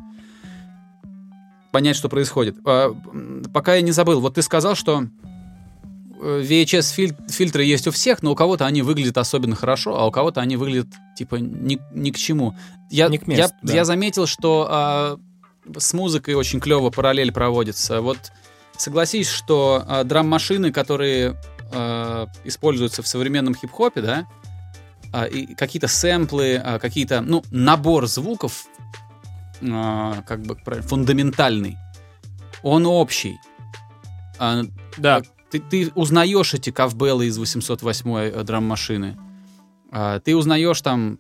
понять, 1.72 1.96
что 1.96 2.10
происходит. 2.10 2.58
Э, 2.66 2.94
пока 3.54 3.76
я 3.76 3.82
не 3.82 3.92
забыл, 3.92 4.20
вот 4.20 4.36
ты 4.36 4.42
сказал, 4.42 4.76
что 4.76 5.06
VHS-фильтры 6.20 7.64
есть 7.64 7.88
у 7.88 7.92
всех, 7.92 8.24
но 8.24 8.32
у 8.32 8.36
кого-то 8.36 8.66
они 8.66 8.82
выглядят 8.82 9.18
особенно 9.18 9.56
хорошо, 9.56 9.98
а 9.98 10.06
у 10.08 10.12
кого-то 10.12 10.42
они 10.42 10.58
выглядят 10.58 10.88
типа 11.16 11.36
ни, 11.36 11.80
ни 11.94 12.12
к 12.12 12.18
чему. 12.18 12.56
Я, 12.90 13.08
ни 13.08 13.18
к 13.18 13.28
месту, 13.28 13.56
я, 13.62 13.68
да. 13.68 13.74
я 13.74 13.86
заметил, 13.86 14.26
что 14.26 14.68
а, 14.70 15.20
с 15.78 15.94
музыкой 15.94 16.34
очень 16.34 16.60
клево 16.60 16.90
параллель 16.90 17.32
проводится. 17.32 18.02
Вот 18.02 18.18
согласись, 18.78 19.30
что 19.30 19.84
а, 19.88 20.04
драм-машины, 20.04 20.72
которые 20.72 21.36
а, 21.72 22.28
используются 22.44 23.04
в 23.04 23.08
современном 23.08 23.54
хип-хопе, 23.54 24.02
да, 24.02 24.28
а, 25.14 25.26
и 25.26 25.54
какие-то 25.54 25.88
сэмплы, 25.88 26.56
а, 26.64 26.80
какие-то, 26.80 27.22
ну, 27.22 27.44
набор 27.52 28.08
звуков, 28.08 28.66
а, 28.68 28.77
как 29.60 30.42
бы 30.44 30.56
фундаментальный, 30.82 31.78
он 32.64 32.86
общий. 32.86 33.38
А, 34.40 34.64
да 34.98 35.22
ты, 35.50 35.60
ты 35.60 35.92
узнаешь 35.96 36.54
эти 36.54 36.72
ковбеллы 36.72 37.28
из 37.28 37.40
808-й 37.40 38.30
э, 38.30 38.44
драм-машины. 38.44 39.18
А, 39.92 40.20
ты 40.20 40.36
узнаешь 40.36 40.82
там 40.82 41.20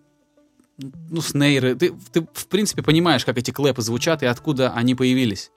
ну, 0.77 1.21
снейры. 1.21 1.75
Ты, 1.75 1.93
ты, 2.11 2.27
в 2.33 2.47
принципе, 2.47 2.83
понимаешь, 2.83 3.25
как 3.25 3.37
эти 3.37 3.51
клэпы 3.51 3.81
звучат 3.81 4.23
и 4.23 4.25
откуда 4.25 4.71
они 4.71 4.95
появились. 4.95 5.51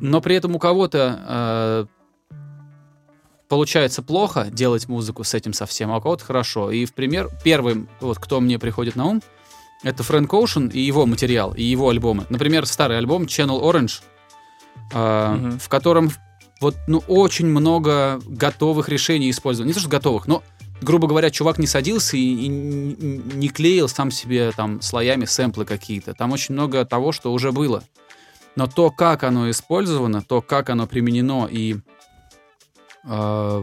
Но 0.00 0.20
при 0.20 0.34
этом 0.34 0.56
у 0.56 0.58
кого-то 0.58 1.88
э, 2.30 2.36
получается 3.48 4.02
плохо 4.02 4.48
делать 4.50 4.88
музыку 4.88 5.22
с 5.22 5.34
этим 5.34 5.52
совсем, 5.52 5.92
а 5.92 5.98
у 5.98 6.00
кого-то 6.00 6.24
хорошо. 6.24 6.70
И 6.70 6.84
в 6.84 6.94
пример, 6.94 7.30
первым, 7.44 7.88
вот 8.00 8.18
кто 8.18 8.40
мне 8.40 8.58
приходит 8.58 8.96
на 8.96 9.06
ум, 9.06 9.22
это 9.82 10.02
Фрэнк 10.02 10.32
Оушен 10.32 10.68
и 10.68 10.80
его 10.80 11.06
материал, 11.06 11.52
и 11.54 11.62
его 11.62 11.90
альбомы. 11.90 12.26
Например, 12.28 12.66
старый 12.66 12.98
альбом 12.98 13.24
Channel 13.24 13.62
Orange, 13.62 14.02
э, 14.92 15.34
угу. 15.34 15.58
в 15.58 15.68
котором 15.68 16.10
вот, 16.60 16.76
ну, 16.86 17.02
очень 17.08 17.46
много 17.46 18.20
готовых 18.26 18.88
решений 18.88 19.30
использовано. 19.30 19.68
Не 19.68 19.74
то, 19.74 19.80
что 19.80 19.88
готовых, 19.88 20.26
но, 20.26 20.42
грубо 20.80 21.06
говоря, 21.06 21.30
чувак 21.30 21.58
не 21.58 21.66
садился 21.66 22.16
и, 22.16 22.20
и 22.20 22.48
не 22.48 23.48
клеил 23.48 23.88
сам 23.88 24.10
себе 24.10 24.50
там 24.52 24.80
слоями 24.80 25.26
сэмплы 25.26 25.66
какие-то. 25.66 26.14
Там 26.14 26.32
очень 26.32 26.54
много 26.54 26.84
того, 26.84 27.12
что 27.12 27.32
уже 27.32 27.52
было. 27.52 27.82
Но 28.56 28.66
то, 28.66 28.90
как 28.90 29.24
оно 29.24 29.50
использовано, 29.50 30.22
то, 30.22 30.40
как 30.40 30.70
оно 30.70 30.86
применено 30.86 31.46
и... 31.50 31.76
Э, 33.04 33.62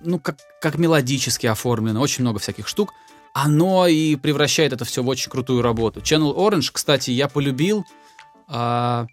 ну, 0.00 0.18
как, 0.18 0.38
как 0.60 0.78
мелодически 0.78 1.46
оформлено, 1.46 2.00
очень 2.00 2.22
много 2.22 2.38
всяких 2.38 2.66
штук, 2.66 2.92
оно 3.34 3.86
и 3.86 4.16
превращает 4.16 4.72
это 4.72 4.84
все 4.84 5.02
в 5.02 5.08
очень 5.08 5.30
крутую 5.30 5.62
работу. 5.62 6.00
Channel 6.00 6.34
Orange, 6.36 6.70
кстати, 6.72 7.10
я 7.10 7.28
полюбил... 7.28 7.84
Э, 8.48 9.06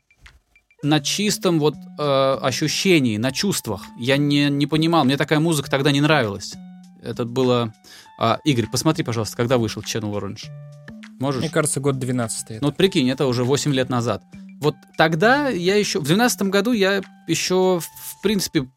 на 0.81 0.99
чистом 1.01 1.59
вот 1.59 1.75
э, 1.75 2.38
ощущении, 2.41 3.17
на 3.17 3.31
чувствах. 3.31 3.83
Я 3.97 4.17
не, 4.17 4.49
не 4.49 4.65
понимал, 4.65 5.03
мне 5.03 5.17
такая 5.17 5.39
музыка 5.39 5.69
тогда 5.69 5.91
не 5.91 6.01
нравилась. 6.01 6.53
Это 7.01 7.25
было... 7.25 7.73
А, 8.17 8.39
Игорь, 8.43 8.67
посмотри, 8.71 9.03
пожалуйста, 9.03 9.38
когда 9.38 9.57
вышел 9.57 9.81
Channel 9.81 10.11
Orange. 10.13 10.45
Можешь? 11.19 11.41
Мне 11.41 11.49
кажется, 11.49 11.79
год 11.79 11.99
12 11.99 12.61
Ну 12.61 12.67
вот 12.67 12.77
прикинь, 12.77 13.09
это 13.09 13.27
уже 13.27 13.43
8 13.43 13.73
лет 13.73 13.89
назад. 13.89 14.23
Вот 14.61 14.75
тогда 14.97 15.49
я 15.49 15.75
еще... 15.75 15.99
В 15.99 16.03
12 16.03 16.43
году 16.43 16.71
я 16.71 17.01
еще, 17.27 17.79
в 17.79 18.21
принципе, 18.21 18.69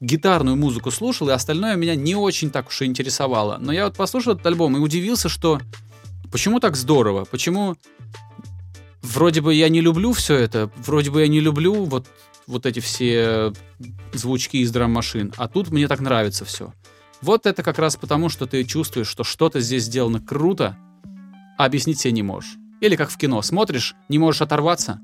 гитарную 0.00 0.56
музыку 0.56 0.90
слушал, 0.90 1.28
и 1.28 1.32
остальное 1.32 1.76
меня 1.76 1.94
не 1.94 2.14
очень 2.14 2.50
так 2.50 2.68
уж 2.68 2.82
и 2.82 2.86
интересовало. 2.86 3.58
Но 3.60 3.72
я 3.72 3.84
вот 3.84 3.96
послушал 3.96 4.34
этот 4.34 4.46
альбом 4.46 4.76
и 4.76 4.80
удивился, 4.80 5.28
что 5.28 5.60
почему 6.32 6.58
так 6.58 6.76
здорово, 6.76 7.26
почему 7.26 7.76
вроде 9.02 9.40
бы 9.40 9.54
я 9.54 9.68
не 9.68 9.80
люблю 9.80 10.12
все 10.12 10.36
это, 10.36 10.70
вроде 10.76 11.10
бы 11.10 11.20
я 11.20 11.28
не 11.28 11.40
люблю 11.40 11.84
вот, 11.84 12.06
вот 12.46 12.66
эти 12.66 12.80
все 12.80 13.52
звучки 14.12 14.58
из 14.58 14.70
драм-машин, 14.70 15.32
а 15.36 15.48
тут 15.48 15.70
мне 15.70 15.86
так 15.86 16.00
нравится 16.00 16.44
все. 16.44 16.72
Вот 17.20 17.44
это 17.44 17.62
как 17.62 17.78
раз 17.78 17.96
потому, 17.96 18.30
что 18.30 18.46
ты 18.46 18.64
чувствуешь, 18.64 19.08
что 19.08 19.24
что-то 19.24 19.60
здесь 19.60 19.84
сделано 19.84 20.20
круто, 20.20 20.78
а 21.58 21.66
объяснить 21.66 22.00
себе 22.00 22.12
не 22.12 22.22
можешь. 22.22 22.56
Или 22.80 22.96
как 22.96 23.10
в 23.10 23.18
кино, 23.18 23.42
смотришь, 23.42 23.94
не 24.08 24.18
можешь 24.18 24.40
оторваться, 24.40 25.00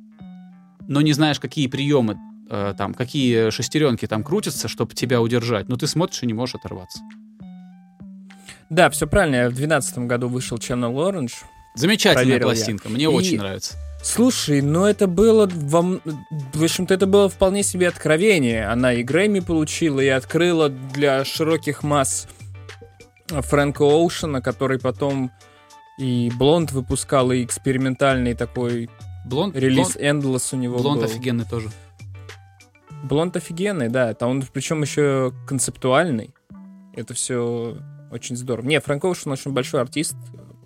но 0.88 1.02
не 1.02 1.12
знаешь, 1.12 1.38
какие 1.38 1.66
приемы 1.66 2.18
э, 2.48 2.74
там, 2.76 2.94
какие 2.94 3.50
шестеренки 3.50 4.06
там 4.06 4.22
крутятся, 4.22 4.68
чтобы 4.68 4.94
тебя 4.94 5.20
удержать, 5.20 5.68
но 5.68 5.76
ты 5.76 5.86
смотришь 5.86 6.22
и 6.22 6.26
не 6.26 6.34
можешь 6.34 6.56
оторваться. 6.56 7.00
Да, 8.70 8.90
все 8.90 9.06
правильно. 9.06 9.48
В 9.48 9.54
2012 9.54 9.98
году 9.98 10.28
вышел 10.28 10.56
Channel 10.56 10.92
Orange. 10.92 11.34
Замечательная 11.74 12.40
пластинка, 12.40 12.88
я. 12.88 12.94
мне 12.94 13.04
и... 13.04 13.08
очень 13.08 13.38
нравится. 13.38 13.76
Слушай, 14.02 14.60
ну 14.60 14.84
это 14.84 15.08
было 15.08 15.50
вам, 15.52 16.00
в 16.54 16.62
общем-то, 16.62 16.94
это 16.94 17.06
было 17.06 17.28
вполне 17.28 17.62
себе 17.62 17.88
откровение. 17.88 18.66
Она 18.66 18.92
и 18.92 19.02
Грэмми 19.02 19.40
получила, 19.40 20.00
и 20.00 20.08
открыла 20.08 20.68
для 20.68 21.24
широких 21.24 21.82
масс 21.82 22.28
Фрэнка 23.26 23.82
Оушена, 23.82 24.40
который 24.40 24.78
потом 24.78 25.32
и 25.98 26.30
Блонд 26.38 26.72
выпускал, 26.72 27.32
и 27.32 27.42
экспериментальный 27.42 28.34
такой 28.34 28.88
Блонд, 29.24 29.56
релиз 29.56 29.96
Blonde, 29.96 30.22
Endless 30.22 30.48
у 30.52 30.56
него 30.56 30.78
Блонд 30.78 31.00
был. 31.00 31.06
офигенный 31.06 31.44
тоже. 31.44 31.70
Блонд 33.06 33.36
офигенный, 33.36 33.88
да. 33.88 34.14
Там 34.14 34.30
он 34.30 34.44
причем 34.52 34.82
еще 34.82 35.32
концептуальный. 35.46 36.34
Это 36.94 37.14
все 37.14 37.78
очень 38.10 38.36
здорово. 38.36 38.66
Не, 38.66 38.80
Фрэнк 38.80 39.04
Оушен 39.04 39.32
очень 39.32 39.52
большой 39.52 39.80
артист. 39.80 40.16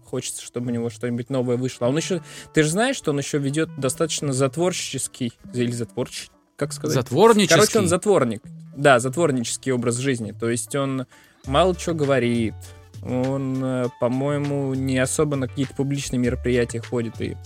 Хочется, 0.05 0.43
чтобы 0.43 0.69
у 0.69 0.71
него 0.71 0.91
что-нибудь 0.91 1.31
новое 1.31 1.57
вышло. 1.57 1.87
А 1.87 1.91
он 1.91 1.97
еще... 1.97 2.23
Ты 2.53 2.63
же 2.63 2.71
знаешь, 2.71 2.97
что 2.97 3.13
он 3.13 3.19
еще 3.19 3.39
ведет 3.39 3.69
достаточно 3.79 4.33
затворческий... 4.33 5.33
Или 5.55 5.71
затворческий? 5.71 6.33
Как 6.57 6.73
сказать? 6.73 6.95
Затворнический. 6.95 7.55
Короче, 7.55 7.79
он 7.79 7.89
затворник. 7.89 8.43
Да, 8.77 8.99
затворнический 8.99 9.73
образ 9.73 9.97
жизни. 9.97 10.33
То 10.33 10.49
есть 10.49 10.75
он 10.75 11.07
мало 11.47 11.79
что 11.79 11.95
говорит. 11.95 12.55
Он, 13.03 13.65
э, 13.65 13.89
по-моему, 13.99 14.75
не 14.75 14.99
особо 14.99 15.37
на 15.37 15.49
какие-то 15.49 15.75
публичные 15.75 16.19
мероприятия 16.19 16.81
ходит 16.81 17.21
и 17.21 17.37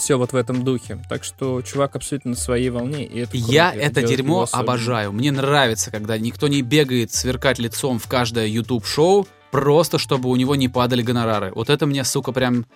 все 0.00 0.18
вот 0.18 0.32
в 0.32 0.36
этом 0.36 0.64
духе. 0.64 0.98
Так 1.08 1.22
что 1.22 1.62
чувак 1.62 1.94
абсолютно 1.96 2.30
на 2.30 2.36
своей 2.36 2.70
волне. 2.70 3.04
И 3.04 3.20
это 3.20 3.32
круто. 3.32 3.52
Я 3.52 3.72
это 3.72 4.02
дерьмо 4.02 4.48
обожаю. 4.50 5.12
Мне 5.12 5.30
нравится, 5.30 5.90
когда 5.90 6.18
никто 6.18 6.48
не 6.48 6.62
бегает 6.62 7.12
сверкать 7.12 7.58
лицом 7.58 7.98
в 7.98 8.08
каждое 8.08 8.46
YouTube-шоу, 8.46 9.28
просто 9.50 9.98
чтобы 9.98 10.28
у 10.30 10.36
него 10.36 10.56
не 10.56 10.68
падали 10.68 11.02
гонорары. 11.02 11.52
Вот 11.54 11.70
это 11.70 11.86
меня, 11.86 12.04
сука, 12.04 12.32
прям 12.32 12.66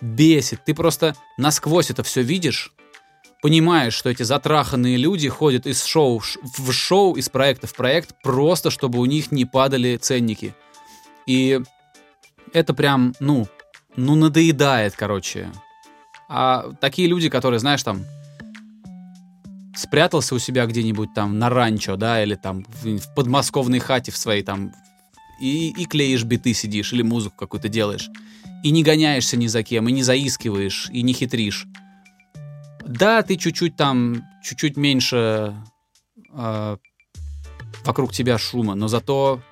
бесит. 0.00 0.64
Ты 0.64 0.74
просто 0.74 1.14
насквозь 1.36 1.90
это 1.90 2.02
все 2.02 2.22
видишь, 2.22 2.72
понимаешь, 3.42 3.94
что 3.94 4.10
эти 4.10 4.22
затраханные 4.22 4.96
люди 4.96 5.28
ходят 5.28 5.66
из 5.66 5.84
шоу 5.84 6.20
в 6.42 6.72
шоу, 6.72 7.14
из 7.14 7.28
проекта 7.28 7.66
в 7.66 7.74
проект, 7.74 8.14
просто 8.22 8.70
чтобы 8.70 8.98
у 8.98 9.04
них 9.04 9.30
не 9.30 9.44
падали 9.44 9.96
ценники. 9.96 10.54
И 11.26 11.60
это 12.52 12.74
прям, 12.74 13.14
ну, 13.20 13.46
ну 13.96 14.14
надоедает, 14.14 14.94
короче. 14.96 15.50
А 16.32 16.72
такие 16.80 17.08
люди, 17.08 17.28
которые, 17.28 17.58
знаешь, 17.58 17.82
там 17.82 18.04
спрятался 19.74 20.36
у 20.36 20.38
себя 20.38 20.64
где-нибудь 20.66 21.12
там 21.12 21.40
на 21.40 21.50
ранчо, 21.50 21.96
да, 21.96 22.22
или 22.22 22.36
там 22.36 22.64
в, 22.82 22.98
в 22.98 23.14
подмосковной 23.14 23.80
хате 23.80 24.12
в 24.12 24.16
своей 24.16 24.44
там 24.44 24.72
и, 25.40 25.70
и 25.70 25.86
клеишь 25.86 26.22
биты 26.22 26.54
сидишь, 26.54 26.92
или 26.92 27.02
музыку 27.02 27.34
какую-то 27.36 27.68
делаешь, 27.68 28.08
и 28.62 28.70
не 28.70 28.84
гоняешься 28.84 29.36
ни 29.36 29.48
за 29.48 29.64
кем, 29.64 29.88
и 29.88 29.92
не 29.92 30.04
заискиваешь, 30.04 30.88
и 30.92 31.02
не 31.02 31.14
хитришь. 31.14 31.66
Да, 32.86 33.22
ты 33.22 33.34
чуть-чуть 33.36 33.74
там, 33.74 34.22
чуть-чуть 34.44 34.76
меньше 34.76 35.56
э, 36.32 36.76
вокруг 37.84 38.12
тебя 38.12 38.38
шума, 38.38 38.76
но 38.76 38.86
зато 38.86 39.42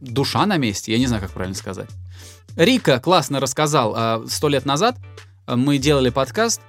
душа 0.00 0.46
на 0.46 0.58
месте, 0.58 0.92
я 0.92 0.98
не 0.98 1.08
знаю, 1.08 1.22
как 1.22 1.32
правильно 1.32 1.56
сказать. 1.56 1.90
Рика 2.56 3.00
классно 3.00 3.40
рассказал 3.40 3.94
а, 3.96 4.24
сто 4.28 4.48
лет 4.48 4.64
назад, 4.64 4.96
мы 5.46 5.78
делали 5.78 6.10
подкаст, 6.10 6.60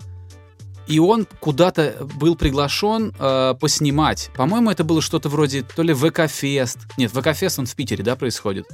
и 0.87 0.99
он 0.99 1.27
куда-то 1.39 2.07
был 2.15 2.35
приглашен 2.35 3.13
э, 3.17 3.55
поснимать. 3.59 4.29
По-моему, 4.35 4.69
это 4.69 4.83
было 4.83 5.01
что-то 5.01 5.29
вроде 5.29 5.63
то 5.63 5.81
ли 5.81 5.93
ВК-фест. 5.93 6.79
Нет, 6.97 7.11
ВК-фест 7.11 7.59
он 7.59 7.65
в 7.65 7.75
Питере, 7.75 8.03
да, 8.03 8.15
происходит? 8.15 8.67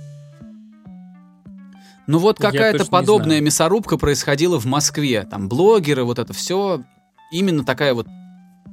Ну 2.08 2.18
вот 2.18 2.38
какая-то 2.38 2.86
подобная 2.86 3.40
мясорубка 3.40 3.98
происходила 3.98 4.60
в 4.60 4.66
Москве. 4.66 5.24
Там 5.24 5.48
блогеры, 5.48 6.04
вот 6.04 6.20
это 6.20 6.34
все. 6.34 6.84
Именно 7.32 7.64
такая 7.64 7.94
вот 7.94 8.08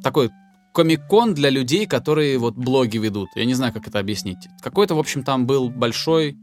такой 0.02 0.30
комик-кон 0.72 1.34
для 1.34 1.50
людей, 1.50 1.86
которые 1.86 2.38
вот 2.38 2.54
блоги 2.54 2.98
ведут. 2.98 3.28
Я 3.36 3.44
не 3.44 3.54
знаю, 3.54 3.72
как 3.72 3.86
это 3.86 3.98
объяснить. 4.00 4.48
Какой-то, 4.60 4.96
в 4.96 4.98
общем, 4.98 5.22
там 5.22 5.46
был 5.46 5.68
большой, 5.68 6.36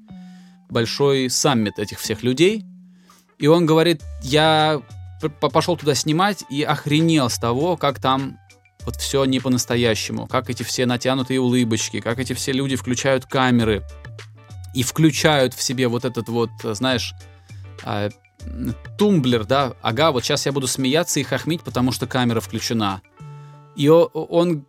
большой 0.69 1.29
саммит 1.29 1.79
этих 1.79 1.99
всех 1.99 2.23
людей. 2.23 2.63
И 3.37 3.47
он 3.47 3.65
говорит, 3.65 4.01
я 4.21 4.81
пошел 5.39 5.77
туда 5.77 5.95
снимать 5.95 6.43
и 6.49 6.63
охренел 6.63 7.29
с 7.29 7.37
того, 7.37 7.77
как 7.77 7.99
там 7.99 8.37
вот 8.85 8.97
все 8.97 9.25
не 9.25 9.39
по-настоящему, 9.39 10.27
как 10.27 10.49
эти 10.49 10.63
все 10.63 10.85
натянутые 10.85 11.41
улыбочки, 11.41 11.99
как 11.99 12.19
эти 12.19 12.33
все 12.33 12.51
люди 12.51 12.75
включают 12.75 13.25
камеры 13.25 13.83
и 14.73 14.83
включают 14.83 15.53
в 15.53 15.61
себе 15.61 15.87
вот 15.87 16.05
этот 16.05 16.29
вот, 16.29 16.51
знаешь, 16.63 17.13
а, 17.83 18.09
тумблер, 18.97 19.45
да, 19.45 19.73
ага, 19.81 20.11
вот 20.11 20.23
сейчас 20.23 20.45
я 20.45 20.51
буду 20.51 20.67
смеяться 20.67 21.19
и 21.19 21.23
хохмить, 21.23 21.63
потому 21.63 21.91
что 21.91 22.07
камера 22.07 22.41
включена. 22.41 23.01
И 23.75 23.89
он, 23.89 24.65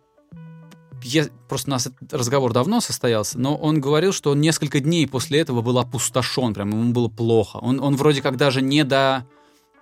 я- 1.07 1.27
просто 1.47 1.69
у 1.69 1.71
нас 1.71 1.87
этот 1.87 2.13
разговор 2.13 2.53
давно 2.53 2.81
состоялся, 2.81 3.39
но 3.39 3.55
он 3.55 3.81
говорил, 3.81 4.13
что 4.13 4.31
он 4.31 4.41
несколько 4.41 4.79
дней 4.79 5.07
после 5.07 5.39
этого 5.39 5.61
был 5.61 5.79
опустошен, 5.79 6.53
прям 6.53 6.69
ему 6.69 6.93
было 6.93 7.07
плохо. 7.07 7.57
Он, 7.57 7.79
он 7.79 7.95
вроде 7.95 8.21
как 8.21 8.37
даже 8.37 8.61
не 8.61 8.83
до 8.83 9.25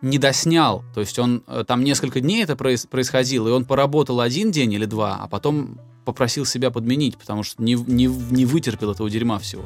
не 0.01 0.19
доснял, 0.19 0.83
то 0.93 0.99
есть 0.99 1.17
он 1.17 1.43
э, 1.47 1.63
там 1.65 1.83
несколько 1.83 2.19
дней 2.19 2.43
это 2.43 2.53
проис- 2.53 2.87
происходило, 2.87 3.47
и 3.47 3.51
он 3.51 3.65
поработал 3.65 4.19
один 4.19 4.51
день 4.51 4.73
или 4.73 4.85
два, 4.85 5.17
а 5.19 5.27
потом 5.27 5.79
попросил 6.03 6.45
себя 6.45 6.69
подменить, 6.69 7.17
потому 7.17 7.41
что 7.43 7.63
не, 7.63 7.73
не, 7.73 8.05
не 8.05 8.45
вытерпел 8.45 8.91
этого 8.91 9.09
дерьма 9.09 9.39
всего. 9.39 9.63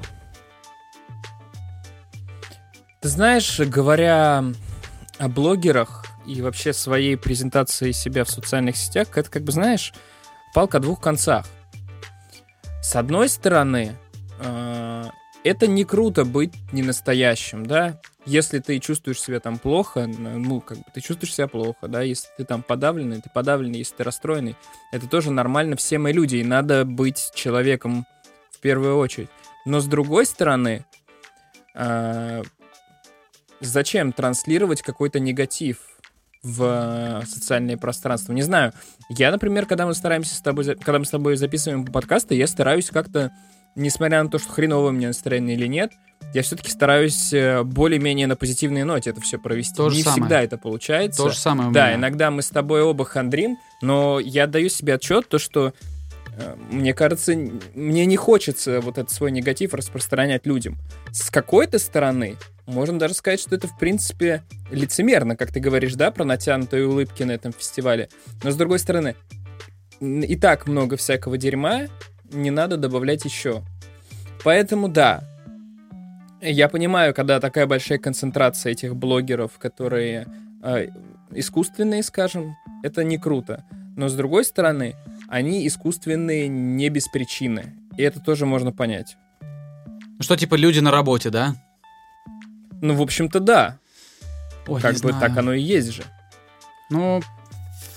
Ты 3.02 3.10
знаешь, 3.10 3.60
говоря 3.60 4.46
о 5.18 5.28
блогерах 5.28 6.06
и 6.26 6.42
вообще 6.42 6.74
своей 6.74 7.18
презентации 7.18 7.92
себя 7.92 8.24
в 8.24 8.30
социальных 8.30 8.78
сетях, 8.78 9.18
это 9.18 9.30
как 9.30 9.44
бы, 9.44 9.52
знаешь, 9.52 9.94
палка 10.60 10.80
о 10.80 10.82
двух 10.82 11.00
концах. 11.00 11.46
С 12.82 12.98
одной 12.98 13.30
стороны, 13.30 13.96
э, 14.42 15.06
это 15.46 15.68
не 15.68 15.86
круто 15.86 16.26
быть 16.26 16.54
не 16.74 16.84
настоящим, 16.84 17.66
да? 17.66 18.02
Если 18.26 18.60
ты 18.60 18.78
чувствуешь 18.80 19.22
себя 19.22 19.40
там 19.40 19.58
плохо, 19.58 20.06
ну, 20.06 20.60
как 20.60 20.80
бы 20.80 20.84
ты 20.94 21.00
чувствуешь 21.00 21.34
себя 21.34 21.48
плохо, 21.48 21.88
да? 21.88 22.02
Если 22.02 22.28
ты 22.36 22.44
там 22.44 22.62
подавленный, 22.62 23.22
ты 23.22 23.30
подавленный, 23.34 23.80
если 23.80 23.96
ты 23.96 24.04
расстроенный, 24.04 24.58
это 24.92 25.08
тоже 25.08 25.32
нормально, 25.32 25.78
все 25.78 25.98
мы 25.98 26.12
люди, 26.12 26.36
и 26.36 26.44
надо 26.44 26.84
быть 26.84 27.32
человеком 27.34 28.06
в 28.52 28.60
первую 28.60 28.98
очередь. 28.98 29.30
Но 29.64 29.80
с 29.80 29.86
другой 29.86 30.26
стороны, 30.26 30.86
э, 31.74 32.44
зачем 33.62 34.12
транслировать 34.12 34.82
какой-то 34.82 35.22
негатив 35.22 35.78
в 36.44 37.22
э, 37.22 37.26
социальное 37.28 37.78
пространство? 37.78 38.34
Не 38.34 38.42
знаю. 38.42 38.74
Я, 39.10 39.32
например, 39.32 39.66
когда 39.66 39.88
мы 39.88 39.96
стараемся 39.96 40.36
с 40.36 40.42
тобой, 40.42 40.64
когда 40.76 41.00
мы 41.00 41.06
с 41.06 41.10
тобой 41.10 41.36
записываем 41.36 41.84
подкасты, 41.84 42.36
я 42.36 42.46
стараюсь 42.46 42.90
как-то, 42.92 43.32
несмотря 43.76 44.24
на 44.24 44.30
то, 44.30 44.38
что 44.38 44.52
хреновое 44.52 44.90
у 44.90 44.94
меня 44.94 45.08
настроение 45.08 45.56
или 45.56 45.66
нет, 45.66 45.92
я 46.34 46.44
все-таки 46.44 46.70
стараюсь 46.70 47.34
э, 47.34 47.64
более-менее 47.64 48.28
на 48.28 48.36
позитивной 48.36 48.84
ноте 48.84 49.10
это 49.10 49.20
все 49.20 49.40
провести. 49.40 49.76
То 49.76 49.90
Не 49.90 50.04
самое. 50.04 50.22
всегда 50.22 50.42
это 50.44 50.58
получается. 50.58 51.24
То 51.24 51.30
же 51.30 51.38
самое 51.38 51.72
Да, 51.72 51.96
иногда 51.96 52.30
мы 52.30 52.44
с 52.44 52.50
тобой 52.50 52.84
оба 52.84 53.04
хандрим, 53.04 53.58
но 53.82 54.20
я 54.20 54.46
даю 54.46 54.70
себе 54.70 54.94
отчет, 54.96 55.28
то, 55.28 55.40
что 55.40 55.74
э, 56.38 56.56
мне 56.70 56.94
кажется, 56.94 57.36
мне 57.74 58.06
не 58.06 58.16
хочется 58.16 58.80
вот 58.80 59.00
этот 59.00 59.12
свой 59.12 59.32
негатив 59.32 59.74
распространять 59.74 60.46
людям. 60.46 60.78
С 61.12 61.32
какой-то 61.32 61.80
стороны, 61.80 62.38
можно 62.70 63.00
даже 63.00 63.14
сказать, 63.14 63.40
что 63.40 63.56
это, 63.56 63.68
в 63.68 63.78
принципе, 63.78 64.44
лицемерно, 64.72 65.36
как 65.36 65.52
ты 65.52 65.60
говоришь, 65.60 65.96
да, 65.96 66.12
про 66.12 66.24
натянутые 66.24 66.88
улыбки 66.88 67.24
на 67.24 67.32
этом 67.32 67.52
фестивале. 67.52 68.10
Но, 68.44 68.52
с 68.52 68.56
другой 68.56 68.80
стороны, 68.80 69.16
и 70.00 70.36
так 70.36 70.68
много 70.68 70.96
всякого 70.96 71.38
дерьма, 71.38 71.88
не 72.32 72.52
надо 72.52 72.78
добавлять 72.78 73.26
еще. 73.26 73.64
Поэтому, 74.44 74.88
да, 74.88 75.24
я 76.42 76.70
понимаю, 76.70 77.14
когда 77.14 77.40
такая 77.40 77.66
большая 77.66 77.98
концентрация 77.98 78.72
этих 78.72 78.96
блогеров, 78.96 79.58
которые 79.58 80.28
э, 80.64 80.88
искусственные, 81.32 82.04
скажем, 82.04 82.56
это 82.84 83.04
не 83.04 83.18
круто. 83.18 83.66
Но 83.98 84.08
с 84.08 84.14
другой 84.14 84.46
стороны, 84.46 84.96
они 85.28 85.68
искусственные 85.68 86.48
не 86.48 86.90
без 86.90 87.08
причины. 87.08 87.76
И 87.98 88.04
это 88.04 88.20
тоже 88.20 88.46
можно 88.46 88.72
понять. 88.72 89.18
Ну 89.42 90.22
Что, 90.22 90.38
типа, 90.38 90.56
люди 90.56 90.80
на 90.80 90.92
работе, 90.92 91.30
да? 91.30 91.56
Ну, 92.82 92.96
в 92.96 93.02
общем-то, 93.02 93.40
да. 93.40 93.78
Ой, 94.68 94.82
как 94.82 94.94
бы 94.94 95.10
знаю. 95.10 95.20
так 95.20 95.38
оно 95.38 95.54
и 95.54 95.62
есть 95.62 95.92
же. 95.92 96.04
Ну, 96.90 97.22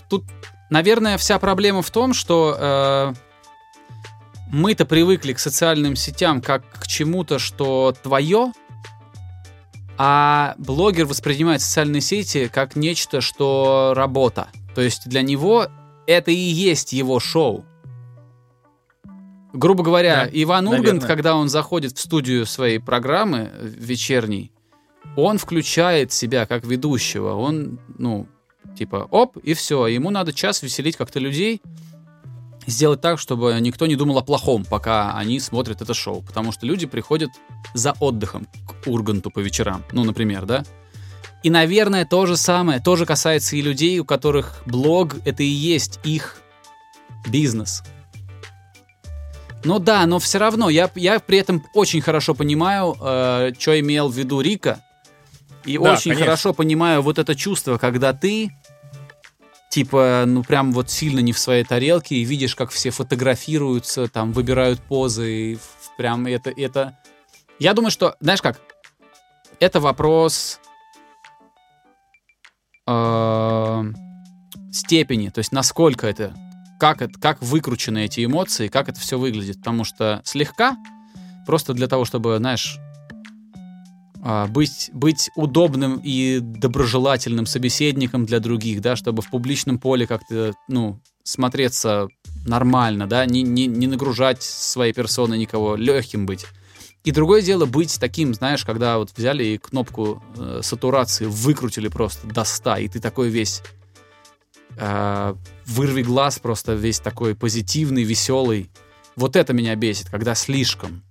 тут, 0.09 0.25
наверное, 0.71 1.18
вся 1.18 1.38
проблема 1.38 1.83
в 1.83 1.90
том, 1.90 2.14
что 2.14 2.57
э, 2.59 3.14
мы-то 4.51 4.85
привыкли 4.87 5.33
к 5.33 5.38
социальным 5.38 5.97
сетям 5.97 6.40
как 6.40 6.62
к 6.71 6.87
чему-то, 6.87 7.38
что 7.38 7.95
твое, 8.03 8.53
а 9.99 10.55
блогер 10.59 11.07
воспринимает 11.07 11.62
социальные 11.62 12.01
сети 12.01 12.49
как 12.53 12.77
нечто, 12.77 13.21
что 13.21 13.92
работа. 13.95 14.49
То 14.75 14.81
есть 14.81 15.09
для 15.09 15.23
него 15.23 15.68
это 16.07 16.31
и 16.31 16.35
есть 16.35 16.92
его 16.92 17.21
шоу. 17.21 17.64
Грубо 19.53 19.85
говоря, 19.85 20.25
Да, 20.25 20.31
Иван 20.33 20.66
Ургант, 20.66 20.85
наверное. 20.85 21.07
когда 21.07 21.37
он 21.37 21.49
заходит 21.49 21.97
в 21.97 22.01
студию 22.01 22.47
своей 22.47 22.79
программы 22.79 23.51
э, 23.53 23.66
вечерней, 23.66 24.51
он 25.16 25.38
включает 25.38 26.12
себя 26.12 26.46
как 26.46 26.64
ведущего. 26.64 27.34
Он, 27.34 27.78
ну, 27.98 28.26
типа, 28.76 29.08
оп, 29.10 29.36
и 29.38 29.54
все. 29.54 29.86
Ему 29.86 30.10
надо 30.10 30.32
час 30.32 30.62
веселить 30.62 30.96
как-то 30.96 31.18
людей, 31.18 31.60
сделать 32.66 33.00
так, 33.00 33.18
чтобы 33.18 33.56
никто 33.60 33.86
не 33.86 33.96
думал 33.96 34.18
о 34.18 34.22
плохом, 34.22 34.64
пока 34.64 35.16
они 35.16 35.40
смотрят 35.40 35.82
это 35.82 35.94
шоу. 35.94 36.22
Потому 36.22 36.52
что 36.52 36.66
люди 36.66 36.86
приходят 36.86 37.30
за 37.74 37.92
отдыхом 38.00 38.46
к 38.66 38.86
Урганту 38.86 39.30
по 39.30 39.40
вечерам. 39.40 39.84
Ну, 39.92 40.04
например, 40.04 40.46
да? 40.46 40.64
И, 41.42 41.50
наверное, 41.50 42.04
то 42.04 42.26
же 42.26 42.36
самое, 42.36 42.80
тоже 42.80 43.04
касается 43.04 43.56
и 43.56 43.62
людей, 43.62 43.98
у 43.98 44.04
которых 44.04 44.62
блог— 44.64 45.16
это 45.24 45.42
и 45.42 45.46
есть 45.46 45.98
их 46.04 46.40
бизнес. 47.28 47.82
Ну 49.64 49.78
да, 49.78 50.06
но 50.06 50.18
все 50.18 50.38
равно 50.38 50.70
я, 50.70 50.90
я 50.94 51.20
при 51.20 51.38
этом 51.38 51.64
очень 51.74 52.00
хорошо 52.00 52.34
понимаю, 52.34 52.96
э, 53.00 53.52
что 53.58 53.78
имел 53.78 54.08
в 54.08 54.16
виду 54.16 54.40
Рика. 54.40 54.80
И 55.64 55.79
Да, 55.79 55.92
очень 55.92 56.12
конечно. 56.12 56.25
хорошо 56.25 56.55
понимаю 56.55 57.03
вот 57.03 57.18
это 57.18 57.35
чувство, 57.35 57.79
когда 57.79 58.12
ты, 58.12 58.51
типа, 59.70 60.25
ну 60.27 60.42
прям 60.42 60.72
вот 60.72 60.90
сильно 60.90 61.20
не 61.20 61.33
в 61.33 61.38
своей 61.38 61.64
тарелке, 61.64 62.16
и 62.16 62.25
видишь, 62.25 62.55
как 62.55 62.70
все 62.70 62.90
фотографируются, 62.90 64.09
там, 64.09 64.33
выбирают 64.33 64.81
позы, 64.81 65.53
и 65.53 65.59
прям 65.96 66.27
это, 66.27 66.51
это... 66.51 66.98
Я 67.59 67.75
думаю, 67.75 67.90
что, 67.90 68.16
знаешь 68.20 68.42
как, 68.42 68.61
это 69.61 69.79
вопрос 69.79 70.59
э, 72.88 73.83
степени, 74.72 75.29
то 75.29 75.38
есть 75.38 75.53
насколько 75.53 76.07
это, 76.07 76.35
как, 76.81 77.01
это, 77.01 77.20
как 77.20 77.40
выкручены 77.40 78.05
эти 78.07 78.25
эмоции, 78.25 78.66
как 78.66 78.88
это 78.88 78.98
все 78.98 79.16
выглядит. 79.16 79.59
Потому 79.59 79.85
что 79.85 80.20
слегка, 80.25 80.77
просто 81.46 81.75
для 81.75 81.87
того, 81.87 82.05
чтобы, 82.05 82.38
знаешь, 82.38 82.77
быть, 84.48 84.90
быть 84.92 85.30
удобным 85.35 86.00
и 86.02 86.38
доброжелательным 86.40 87.46
собеседником 87.46 88.24
для 88.24 88.38
других, 88.38 88.80
да, 88.80 88.94
чтобы 88.94 89.20
в 89.20 89.30
публичном 89.30 89.78
поле 89.78 90.06
как-то, 90.06 90.52
ну, 90.68 91.00
смотреться 91.24 92.08
нормально, 92.46 93.06
да, 93.06 93.26
не, 93.26 93.42
не, 93.42 93.66
не 93.66 93.87
нагружать 93.87 94.42
своей 94.42 94.92
персоной 94.92 95.38
никого, 95.38 95.76
легким 95.76 96.26
быть. 96.26 96.46
И 97.04 97.11
другое 97.11 97.42
дело 97.42 97.66
быть 97.66 97.98
таким, 97.98 98.32
знаешь, 98.32 98.64
когда 98.64 98.98
вот 98.98 99.11
взяли 99.16 99.44
и 99.44 99.58
кнопку 99.58 100.22
э, 100.37 100.61
сатурации 100.62 101.26
выкрутили 101.26 101.88
просто 101.88 102.28
до 102.28 102.44
100, 102.44 102.76
и 102.76 102.88
ты 102.88 103.00
такой 103.00 103.28
весь 103.28 103.62
э, 104.76 105.35
вырви 105.66 106.02
глаз, 106.02 106.38
просто 106.38 106.74
весь 106.74 107.00
такой 107.00 107.35
позитивный, 107.35 108.04
веселый. 108.04 108.70
Вот 109.16 109.35
это 109.35 109.52
меня 109.52 109.74
бесит, 109.74 110.11
когда 110.11 110.37
слишком. 110.37 111.02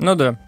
Ну 0.00 0.16
да. 0.16 0.38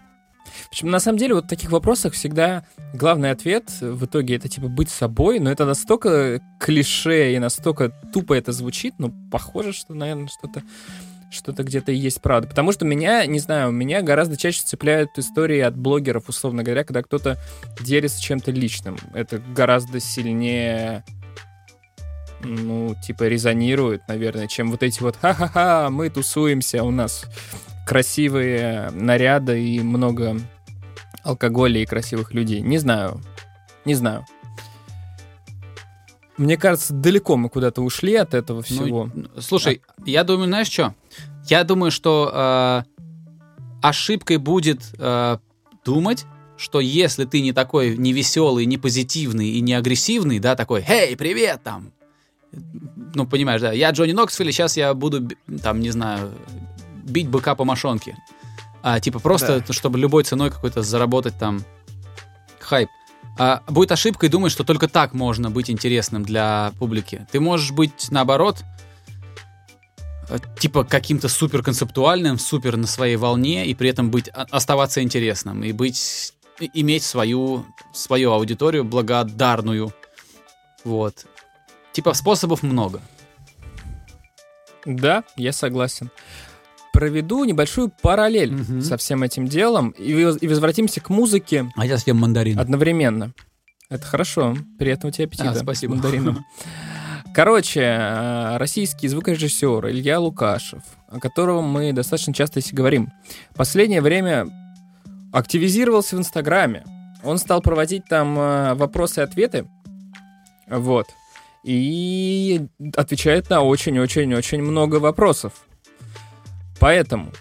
Причем, 0.69 0.89
на 0.89 0.99
самом 0.99 1.17
деле, 1.17 1.35
вот 1.35 1.45
в 1.45 1.49
таких 1.49 1.71
вопросах 1.71 2.13
всегда 2.13 2.63
главный 2.93 3.31
ответ 3.31 3.69
в 3.81 4.05
итоге 4.05 4.35
это 4.35 4.49
типа 4.49 4.67
быть 4.67 4.89
собой, 4.89 5.39
но 5.39 5.51
это 5.51 5.65
настолько 5.65 6.41
клише 6.59 7.33
и 7.33 7.39
настолько 7.39 7.89
тупо 8.13 8.33
это 8.33 8.51
звучит, 8.51 8.95
но 8.97 9.11
похоже, 9.31 9.73
что, 9.73 9.93
наверное, 9.93 10.27
что-то 10.27 10.63
что-то 11.31 11.63
где-то 11.63 11.91
и 11.91 11.95
есть 11.95 12.21
правда. 12.21 12.47
Потому 12.47 12.71
что 12.71 12.85
меня, 12.85 13.25
не 13.25 13.39
знаю, 13.39 13.71
меня 13.71 14.01
гораздо 14.01 14.37
чаще 14.37 14.61
цепляют 14.63 15.09
истории 15.17 15.59
от 15.59 15.75
блогеров, 15.75 16.29
условно 16.29 16.63
говоря, 16.63 16.83
когда 16.83 17.03
кто-то 17.03 17.37
делится 17.81 18.21
чем-то 18.21 18.51
личным. 18.51 18.97
Это 19.13 19.39
гораздо 19.39 19.99
сильнее 19.99 21.03
ну, 22.41 22.95
типа, 23.03 23.23
резонирует, 23.23 24.07
наверное, 24.07 24.47
чем 24.47 24.71
вот 24.71 24.83
эти 24.83 25.01
вот 25.01 25.17
«ха-ха-ха, 25.19 25.89
мы 25.89 26.09
тусуемся, 26.09 26.83
у 26.83 26.91
нас 26.91 27.25
красивые 27.85 28.89
наряды 28.91 29.63
и 29.63 29.79
много 29.81 30.37
алкоголя 31.23 31.79
и 31.79 31.85
красивых 31.85 32.33
людей». 32.33 32.61
Не 32.61 32.77
знаю, 32.77 33.21
не 33.85 33.93
знаю. 33.93 34.25
Мне 36.37 36.57
кажется, 36.57 36.93
далеко 36.93 37.37
мы 37.37 37.49
куда-то 37.49 37.81
ушли 37.81 38.15
от 38.15 38.33
этого 38.33 38.61
всего. 38.61 39.09
Ну, 39.13 39.27
слушай, 39.39 39.81
я 40.05 40.23
думаю, 40.23 40.47
знаешь 40.47 40.69
что? 40.69 40.93
Я 41.47 41.63
думаю, 41.63 41.91
что 41.91 42.31
э, 42.33 42.83
ошибкой 43.81 44.37
будет 44.37 44.81
э, 44.97 45.37
думать, 45.85 46.25
что 46.57 46.79
если 46.79 47.25
ты 47.25 47.41
не 47.41 47.53
такой 47.53 47.95
не 47.97 48.11
веселый, 48.11 48.65
не 48.65 48.77
позитивный 48.77 49.49
и 49.49 49.61
не 49.61 49.73
агрессивный, 49.73 50.39
да, 50.39 50.55
такой, 50.55 50.83
«Эй, 50.87 51.15
привет!» 51.15 51.61
там, 51.63 51.91
ну, 53.13 53.27
понимаешь, 53.27 53.61
да, 53.61 53.71
я 53.71 53.91
Джонни 53.91 54.13
Ноксвилл, 54.13 54.49
и 54.49 54.51
сейчас 54.51 54.77
я 54.77 54.93
буду, 54.93 55.29
там, 55.61 55.79
не 55.79 55.91
знаю, 55.91 56.31
бить 57.05 57.29
быка 57.29 57.55
по 57.55 57.63
мошонке. 57.63 58.17
А, 58.81 58.99
типа 58.99 59.19
просто, 59.19 59.63
чтобы 59.71 59.97
любой 59.97 60.23
ценой 60.23 60.51
какой-то 60.51 60.81
заработать 60.81 61.37
там 61.39 61.63
хайп. 62.59 62.89
А, 63.37 63.63
будет 63.67 63.91
ошибкой 63.91 64.29
думать, 64.29 64.51
что 64.51 64.63
только 64.63 64.87
так 64.87 65.13
можно 65.13 65.49
быть 65.49 65.69
интересным 65.69 66.23
для 66.23 66.73
публики. 66.79 67.27
Ты 67.31 67.39
можешь 67.39 67.71
быть, 67.71 68.07
наоборот, 68.11 68.63
э, 70.29 70.37
типа 70.59 70.83
каким-то 70.83 71.29
супер 71.29 71.63
концептуальным, 71.63 72.39
супер 72.39 72.77
на 72.77 72.87
своей 72.87 73.15
волне, 73.15 73.65
и 73.65 73.73
при 73.73 73.89
этом 73.89 74.09
быть, 74.09 74.29
о- 74.29 74.47
оставаться 74.51 75.01
интересным, 75.01 75.63
и 75.63 75.71
быть, 75.71 76.33
иметь 76.73 77.03
свою, 77.03 77.65
свою 77.93 78.31
аудиторию 78.31 78.83
благодарную. 78.83 79.93
Вот. 80.83 81.25
Типа 81.91 82.13
способов 82.13 82.63
много. 82.63 83.01
Да, 84.85 85.23
я 85.35 85.51
согласен. 85.51 86.11
Проведу 86.95 87.43
небольшую 87.43 87.91
параллель 88.01 88.53
Мгм. 88.53 88.81
со 88.81 88.95
всем 88.97 89.21
этим 89.23 89.47
делом 89.47 89.89
и, 89.89 90.11
и 90.11 90.47
возвратимся 90.47 91.01
к 91.01 91.09
музыке 91.09 91.69
А 91.75 91.85
я 91.85 91.97
съем 91.97 92.17
мандарин. 92.17 92.57
одновременно. 92.59 93.33
Это 93.89 94.03
хорошо. 94.05 94.55
Приятного 94.79 95.11
тебе 95.11 95.25
аппетита. 95.25 95.49
А, 95.51 95.55
спасибо. 95.55 95.93
мандарином. 95.95 96.45
Короче, 97.33 97.81
э, 97.81 98.57
российский 98.57 99.09
звукорежиссер 99.09 99.89
Илья 99.89 100.19
Лукашев, 100.21 100.81
о 101.09 101.19
котором 101.19 101.65
мы 101.65 101.91
достаточно 101.91 102.33
часто 102.33 102.59
если 102.59 102.73
говорим, 102.75 103.09
в 103.51 103.55
последнее 103.57 104.01
время 104.01 104.47
активизировался 105.33 106.15
в 106.15 106.19
Инстаграме. 106.19 106.85
Он 107.23 107.37
стал 107.39 107.61
проводить 107.61 108.05
там 108.05 108.39
э, 108.39 108.73
вопросы 108.75 109.19
и 109.19 109.23
ответы. 109.23 109.67
Вот. 110.69 111.07
И 111.65 112.67
отвечает 112.95 113.49
на 113.49 113.61
очень-очень-очень 113.63 114.61
много 114.61 114.95
вопросов. 114.95 115.53
Поэтому 116.79 117.31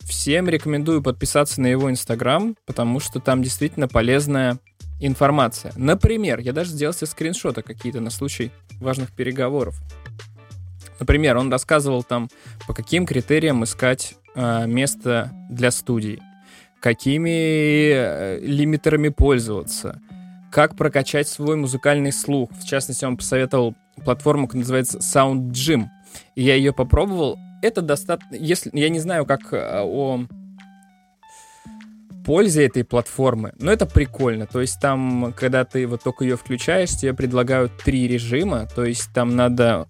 всем 0.00 0.48
рекомендую 0.48 1.02
подписаться 1.02 1.60
на 1.60 1.66
его 1.66 1.90
Инстаграм, 1.90 2.56
потому 2.66 3.00
что 3.00 3.20
там 3.20 3.42
действительно 3.42 3.88
полезная 3.88 4.58
информация. 5.00 5.72
Например, 5.76 6.38
я 6.40 6.52
даже 6.52 6.70
сделал 6.70 6.92
себе 6.92 7.06
скриншоты 7.06 7.62
какие-то 7.62 8.00
на 8.00 8.10
случай 8.10 8.50
важных 8.80 9.12
переговоров. 9.12 9.80
Например, 10.98 11.38
он 11.38 11.50
рассказывал 11.50 12.02
там, 12.02 12.28
по 12.66 12.74
каким 12.74 13.06
критериям 13.06 13.64
искать 13.64 14.16
э, 14.34 14.66
место 14.66 15.32
для 15.48 15.70
студии, 15.70 16.20
какими 16.80 17.90
э, 17.92 18.40
лимитерами 18.42 19.08
пользоваться, 19.08 20.00
как 20.52 20.76
прокачать 20.76 21.28
свой 21.28 21.56
музыкальный 21.56 22.12
слух. 22.12 22.50
В 22.52 22.66
частности, 22.66 23.04
он 23.06 23.16
посоветовал 23.16 23.74
платформу, 24.04 24.46
которая 24.46 24.62
называется 24.62 24.98
Sound 24.98 25.52
Gym. 25.52 25.86
И 26.34 26.42
я 26.42 26.54
ее 26.54 26.72
попробовал. 26.72 27.38
Это 27.62 27.82
достаточно... 27.82 28.34
Если... 28.34 28.70
Я 28.72 28.88
не 28.88 28.98
знаю, 29.00 29.26
как 29.26 29.52
э, 29.52 29.80
о 29.82 30.24
пользе 32.24 32.66
этой 32.66 32.84
платформы, 32.84 33.52
но 33.58 33.72
это 33.72 33.86
прикольно. 33.86 34.46
То 34.46 34.60
есть 34.60 34.80
там, 34.80 35.34
когда 35.36 35.64
ты 35.64 35.86
вот 35.86 36.02
только 36.02 36.24
ее 36.24 36.36
включаешь, 36.36 36.90
тебе 36.90 37.14
предлагают 37.14 37.78
три 37.78 38.06
режима. 38.06 38.66
То 38.74 38.84
есть 38.84 39.12
там 39.14 39.36
надо 39.36 39.86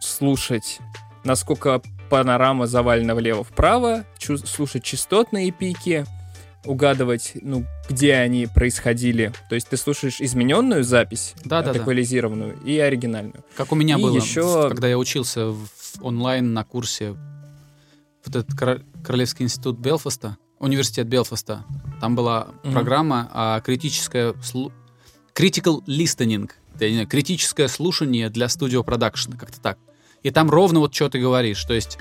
слушать, 0.00 0.78
насколько 1.24 1.82
панорама 2.10 2.66
завалена 2.66 3.14
влево-вправо, 3.14 4.04
слушать 4.18 4.84
частотные 4.84 5.50
пики, 5.50 6.04
угадывать, 6.64 7.32
ну, 7.42 7.64
где 7.88 8.14
они 8.14 8.46
происходили. 8.46 9.32
То 9.48 9.54
есть 9.54 9.68
ты 9.68 9.76
слушаешь 9.76 10.20
измененную 10.20 10.84
запись, 10.84 11.34
Да-да-да. 11.44 11.78
эквализированную, 11.80 12.56
и 12.64 12.78
оригинальную. 12.78 13.44
Как 13.56 13.72
у 13.72 13.74
меня 13.74 13.98
И 13.98 14.02
было, 14.02 14.16
еще- 14.16 14.68
когда 14.68 14.88
я 14.88 14.96
учился 14.96 15.48
в- 15.48 15.68
онлайн 16.00 16.52
на 16.52 16.64
курсе 16.64 17.16
вот 18.24 18.36
этот 18.36 18.54
Королевский 19.04 19.44
институт 19.44 19.78
Белфаста, 19.78 20.36
университет 20.58 21.06
Белфаста. 21.06 21.64
Там 22.00 22.16
была 22.16 22.48
Мгм. 22.62 22.72
программа 22.72 23.28
а, 23.32 23.60
критическое 23.60 24.32
слу- 24.34 24.72
critical 25.34 25.84
listening, 25.86 26.50
знаю, 26.78 27.06
критическое 27.06 27.68
слушание 27.68 28.30
для 28.30 28.48
студио 28.48 28.82
продакшена, 28.82 29.36
как-то 29.36 29.60
так. 29.60 29.78
И 30.22 30.30
там 30.30 30.48
ровно 30.50 30.80
вот 30.80 30.94
что 30.94 31.08
ты 31.10 31.20
говоришь, 31.20 31.62
то 31.64 31.74
есть 31.74 31.98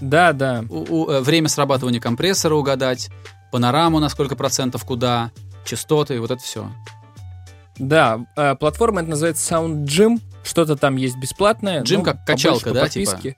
Да, 0.00 0.32
да. 0.32 0.64
у- 0.70 1.02
у- 1.04 1.10
э, 1.10 1.20
время 1.20 1.48
срабатывания 1.48 2.00
компрессора 2.00 2.54
угадать, 2.54 3.10
панораму 3.52 3.98
на 4.00 4.08
сколько 4.08 4.34
процентов 4.34 4.84
куда, 4.84 5.30
частоты, 5.64 6.18
вот 6.20 6.30
это 6.30 6.42
все. 6.42 6.70
Да, 7.78 8.24
э, 8.36 8.54
платформа 8.56 9.00
это 9.02 9.10
называется 9.10 9.54
Sound 9.54 9.84
Gym. 9.84 10.20
Что-то 10.46 10.76
там 10.76 10.96
есть 10.96 11.16
бесплатное. 11.16 11.82
Gym 11.82 11.98
ну, 11.98 12.02
как 12.04 12.24
качалка, 12.24 12.72
да, 12.72 12.82
подписке. 12.82 13.36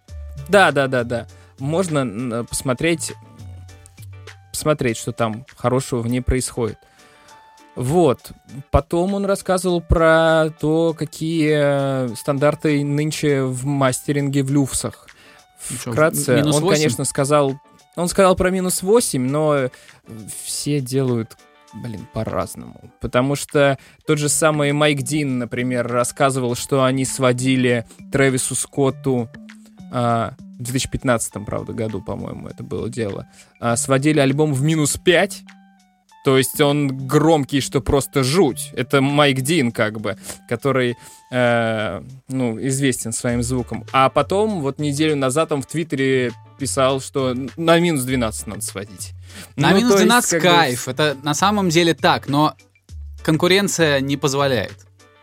Да, 0.49 0.71
да, 0.73 0.87
да, 0.87 1.05
да. 1.05 1.27
Можно 1.59 2.01
м, 2.01 2.47
посмотреть, 2.47 3.13
посмотреть, 4.53 4.99
что 4.99 5.13
там 5.13 5.47
хорошего 5.57 6.01
в 6.01 6.09
ней 6.09 6.21
происходит. 6.21 6.79
Вот. 7.75 8.33
Потом 8.71 9.15
он 9.15 9.25
рассказывал 9.25 9.81
про 9.81 10.51
то, 10.61 10.95
какие 10.99 12.09
э, 12.11 12.15
стандарты 12.17 12.85
нынче 12.85 13.43
в 13.43 13.65
мастеринге 13.65 14.43
в 14.43 14.51
люфсах. 14.51 15.07
Ну 15.71 15.93
Вкратце, 15.93 16.37
минус 16.37 16.57
он, 16.57 16.63
8? 16.63 16.77
конечно, 16.77 17.05
сказал... 17.05 17.59
Он 17.97 18.09
сказал 18.09 18.37
про 18.37 18.51
минус 18.51 18.83
8, 18.83 19.21
но 19.21 19.71
все 20.45 20.81
делают, 20.81 21.37
блин, 21.75 22.07
по-разному. 22.13 22.93
Потому 23.01 23.35
что 23.37 23.79
тот 24.07 24.19
же 24.19 24.29
самый 24.29 24.73
Майк 24.73 25.03
Дин, 25.03 25.39
например, 25.39 25.87
рассказывал, 25.87 26.55
что 26.55 26.85
они 26.85 27.05
сводили 27.05 27.87
Трэвису 28.13 28.55
Скотту 28.55 29.29
а, 29.93 30.35
в 30.59 30.63
2015, 30.63 31.45
правда, 31.45 31.73
году, 31.73 32.03
по-моему, 32.03 32.49
это 32.49 32.63
было 32.63 32.89
дело, 32.89 33.29
а, 33.61 33.77
сводили 33.77 34.21
альбом 34.21 34.53
в 34.53 34.63
минус 34.63 34.97
5, 34.97 35.43
то 36.25 36.37
есть 36.37 36.61
он 36.61 37.07
громкий, 37.07 37.61
что 37.61 37.81
просто 37.81 38.23
жуть. 38.23 38.71
Это 38.75 39.01
Майк 39.01 39.41
Дин, 39.41 39.73
как 39.73 40.01
бы, 40.01 40.19
который, 40.49 40.97
э, 41.31 42.03
ну, 42.29 42.67
известен 42.67 43.13
своим 43.13 43.43
звуком. 43.43 43.87
А 43.93 44.11
потом, 44.11 44.61
вот 44.61 44.79
неделю 44.79 45.17
назад 45.17 45.53
он 45.53 45.63
в 45.63 45.67
Твиттере 45.67 46.33
писал, 46.59 47.01
что 47.01 47.35
на 47.57 47.79
минус 47.79 48.03
12 48.03 48.47
надо 48.47 48.61
сводить. 48.61 49.15
На 49.57 49.71
Ну, 49.71 49.77
минус 49.77 49.93
то 49.93 49.99
есть, 49.99 50.07
12 50.09 50.31
как 50.31 50.43
бы, 50.43 50.49
кайф. 50.49 50.89
Это 50.89 51.17
на 51.23 51.35
самом 51.35 51.69
деле 51.69 51.95
так, 51.95 52.29
но 52.29 52.55
конкуренция 53.23 54.01
не 54.01 54.17
позволяет. 54.17 54.77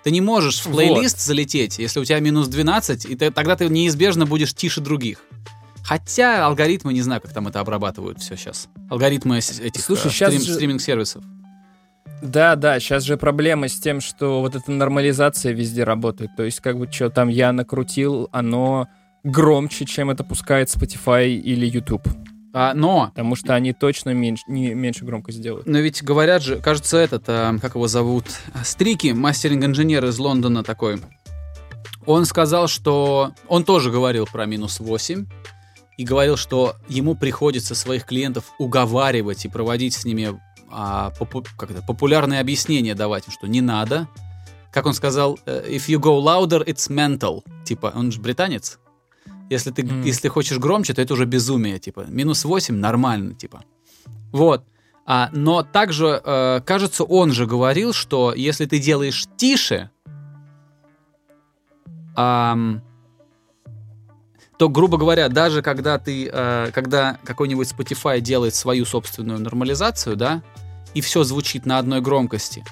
Ты 0.03 0.11
не 0.11 0.21
можешь 0.21 0.59
в 0.61 0.67
Вот. 0.67 0.75
плейлист 0.75 1.19
залететь, 1.19 1.79
если 1.79 1.99
у 1.99 2.05
тебя 2.05 2.19
минус 2.19 2.47
12, 2.47 3.05
и 3.05 3.15
ты- 3.15 3.31
тогда 3.31 3.55
ты 3.55 3.67
неизбежно 3.69 4.25
будешь 4.25 4.53
тише 4.53 4.81
других. 4.81 5.19
Хотя 5.83 6.45
алгоритмы, 6.45 6.93
не 6.93 7.01
знаю, 7.01 7.21
как 7.21 7.31
там 7.33 7.47
это 7.47 7.59
обрабатывают 7.59 8.19
все 8.19 8.35
сейчас. 8.35 8.67
Алгоритмы 8.89 9.37
этих 9.37 9.81
Слушай, 9.83 10.07
э, 10.07 10.11
щас 10.11 10.33
стрим- 10.33 10.41
же- 10.45 10.53
стриминг-сервисов. 10.53 11.23
Да, 12.21 12.55
да, 12.55 12.79
сейчас 12.79 13.03
же 13.03 13.17
проблема 13.17 13.67
с 13.67 13.79
тем, 13.79 14.01
что 14.01 14.41
вот 14.41 14.55
эта 14.55 14.71
нормализация 14.71 15.53
везде 15.53 15.83
работает. 15.83 16.31
То 16.35 16.43
есть, 16.43 16.59
как 16.59 16.77
бы, 16.77 16.91
что 16.91 17.09
там 17.09 17.27
я 17.29 17.51
накрутил, 17.51 18.29
оно 18.31 18.87
громче, 19.23 19.85
чем 19.85 20.09
это 20.09 20.23
пускает 20.23 20.69
Spotify 20.69 21.27
или 21.35 21.65
YouTube. 21.67 22.07
А, 22.57 22.73
но, 22.73 23.07
Потому 23.09 23.35
что 23.35 23.53
они 23.53 23.73
точно 23.73 24.11
меньше, 24.11 24.43
не, 24.47 24.73
меньше 24.73 25.03
громкость 25.03 25.41
делают. 25.41 25.67
но 25.67 25.79
ведь 25.79 26.01
говорят 26.01 26.41
же, 26.41 26.55
кажется, 26.61 26.97
этот, 26.97 27.25
а, 27.27 27.57
как 27.61 27.75
его 27.75 27.89
зовут, 27.89 28.23
Стрики, 28.63 29.07
мастеринг-инженер 29.09 30.05
из 30.05 30.17
Лондона 30.17 30.63
такой, 30.63 31.01
он 32.05 32.23
сказал, 32.23 32.69
что 32.69 33.33
он 33.49 33.65
тоже 33.65 33.91
говорил 33.91 34.25
про 34.25 34.45
минус 34.45 34.79
8, 34.79 35.25
и 35.97 36.05
говорил, 36.05 36.37
что 36.37 36.75
ему 36.87 37.15
приходится 37.15 37.75
своих 37.75 38.05
клиентов 38.05 38.45
уговаривать 38.57 39.43
и 39.43 39.49
проводить 39.49 39.93
с 39.93 40.05
ними 40.05 40.39
а, 40.71 41.11
попу- 41.19 41.45
как 41.57 41.71
это, 41.71 41.81
популярные 41.81 42.39
объяснения 42.39 42.95
давать, 42.95 43.27
им, 43.27 43.33
что 43.33 43.47
не 43.47 43.59
надо. 43.59 44.07
Как 44.71 44.85
он 44.85 44.93
сказал, 44.93 45.37
э, 45.45 45.65
if 45.69 45.87
you 45.87 45.99
go 45.99 46.21
louder, 46.21 46.65
it's 46.65 46.89
mental. 46.89 47.43
Типа, 47.65 47.91
он 47.95 48.11
же 48.11 48.19
британец. 48.21 48.79
Если 49.49 49.71
ты, 49.71 49.83
Мгм. 49.83 50.01
если 50.01 50.27
хочешь 50.27 50.57
громче, 50.57 50.93
то 50.93 51.01
это 51.01 51.13
уже 51.13 51.25
безумие, 51.25 51.79
типа. 51.79 52.05
Минус 52.07 52.45
8 52.45 52.75
нормально, 52.75 53.35
типа. 53.35 53.63
Вот. 54.31 54.63
А, 55.05 55.29
но 55.33 55.61
также, 55.61 56.19
э, 56.23 56.61
кажется, 56.65 57.03
он 57.03 57.31
же 57.31 57.45
говорил, 57.45 57.93
что 57.93 58.33
если 58.35 58.65
ты 58.65 58.79
делаешь 58.79 59.27
тише, 59.37 59.91
ам, 62.15 62.81
то, 64.57 64.69
грубо 64.69 64.97
говоря, 64.97 65.29
даже 65.29 65.61
когда 65.61 65.99
ты, 65.99 66.29
э, 66.31 66.71
когда 66.73 67.19
какой-нибудь 67.23 67.71
Spotify 67.71 68.19
делает 68.19 68.55
свою 68.55 68.85
собственную 68.85 69.39
нормализацию, 69.39 70.15
да, 70.15 70.41
и 70.93 71.01
все 71.01 71.23
звучит 71.23 71.65
на 71.65 71.77
одной 71.77 72.01
громкости, 72.01 72.63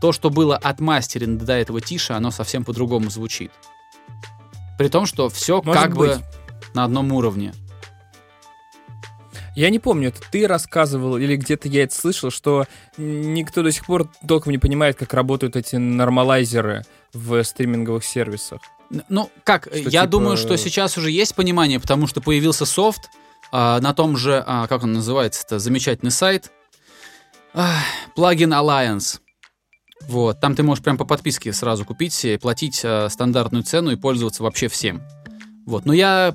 то, 0.00 0.12
что 0.12 0.30
было 0.30 0.56
отмастерено 0.56 1.38
до 1.38 1.54
этого 1.54 1.80
тише, 1.80 2.12
оно 2.12 2.30
совсем 2.30 2.64
по-другому 2.64 3.08
звучит. 3.10 3.50
При 4.78 4.88
том, 4.88 5.06
что 5.06 5.28
все 5.28 5.62
Может 5.62 5.82
как 5.82 5.96
быть. 5.96 6.18
бы 6.18 6.22
на 6.74 6.84
одном 6.84 7.12
уровне. 7.12 7.52
Я 9.54 9.68
не 9.68 9.78
помню, 9.78 10.08
это 10.08 10.20
ты 10.30 10.46
рассказывал 10.46 11.18
или 11.18 11.36
где-то 11.36 11.68
я 11.68 11.84
это 11.84 11.94
слышал, 11.94 12.30
что 12.30 12.66
никто 12.96 13.62
до 13.62 13.70
сих 13.70 13.84
пор 13.84 14.10
толком 14.26 14.52
не 14.52 14.58
понимает, 14.58 14.96
как 14.96 15.12
работают 15.12 15.56
эти 15.56 15.76
нормалайзеры 15.76 16.84
в 17.12 17.42
стриминговых 17.44 18.02
сервисах. 18.02 18.62
Ну, 19.08 19.30
как, 19.44 19.66
Что, 19.66 19.76
я 19.76 20.02
типа, 20.02 20.06
думаю, 20.06 20.36
что 20.36 20.56
сейчас 20.56 20.96
уже 20.96 21.10
есть 21.10 21.34
понимание, 21.34 21.80
потому 21.80 22.06
что 22.06 22.20
появился 22.20 22.64
софт 22.64 23.10
а, 23.50 23.80
на 23.80 23.92
том 23.92 24.16
же, 24.16 24.42
а, 24.46 24.66
как 24.66 24.84
он 24.84 24.94
называется-то, 24.94 25.58
замечательный 25.58 26.10
сайт, 26.10 26.50
Ах, 27.54 27.82
Plugin 28.16 28.58
Alliance. 28.58 29.20
Вот, 30.08 30.40
там 30.40 30.54
ты 30.54 30.62
можешь 30.62 30.82
прям 30.84 30.98
по 30.98 31.04
подписке 31.04 31.52
сразу 31.52 31.84
купить 31.84 32.26
платить 32.40 32.80
а, 32.84 33.08
стандартную 33.08 33.64
цену 33.64 33.90
и 33.92 33.96
пользоваться 33.96 34.42
вообще 34.42 34.68
всем. 34.68 35.02
Вот, 35.66 35.86
но 35.86 35.92
я 35.92 36.34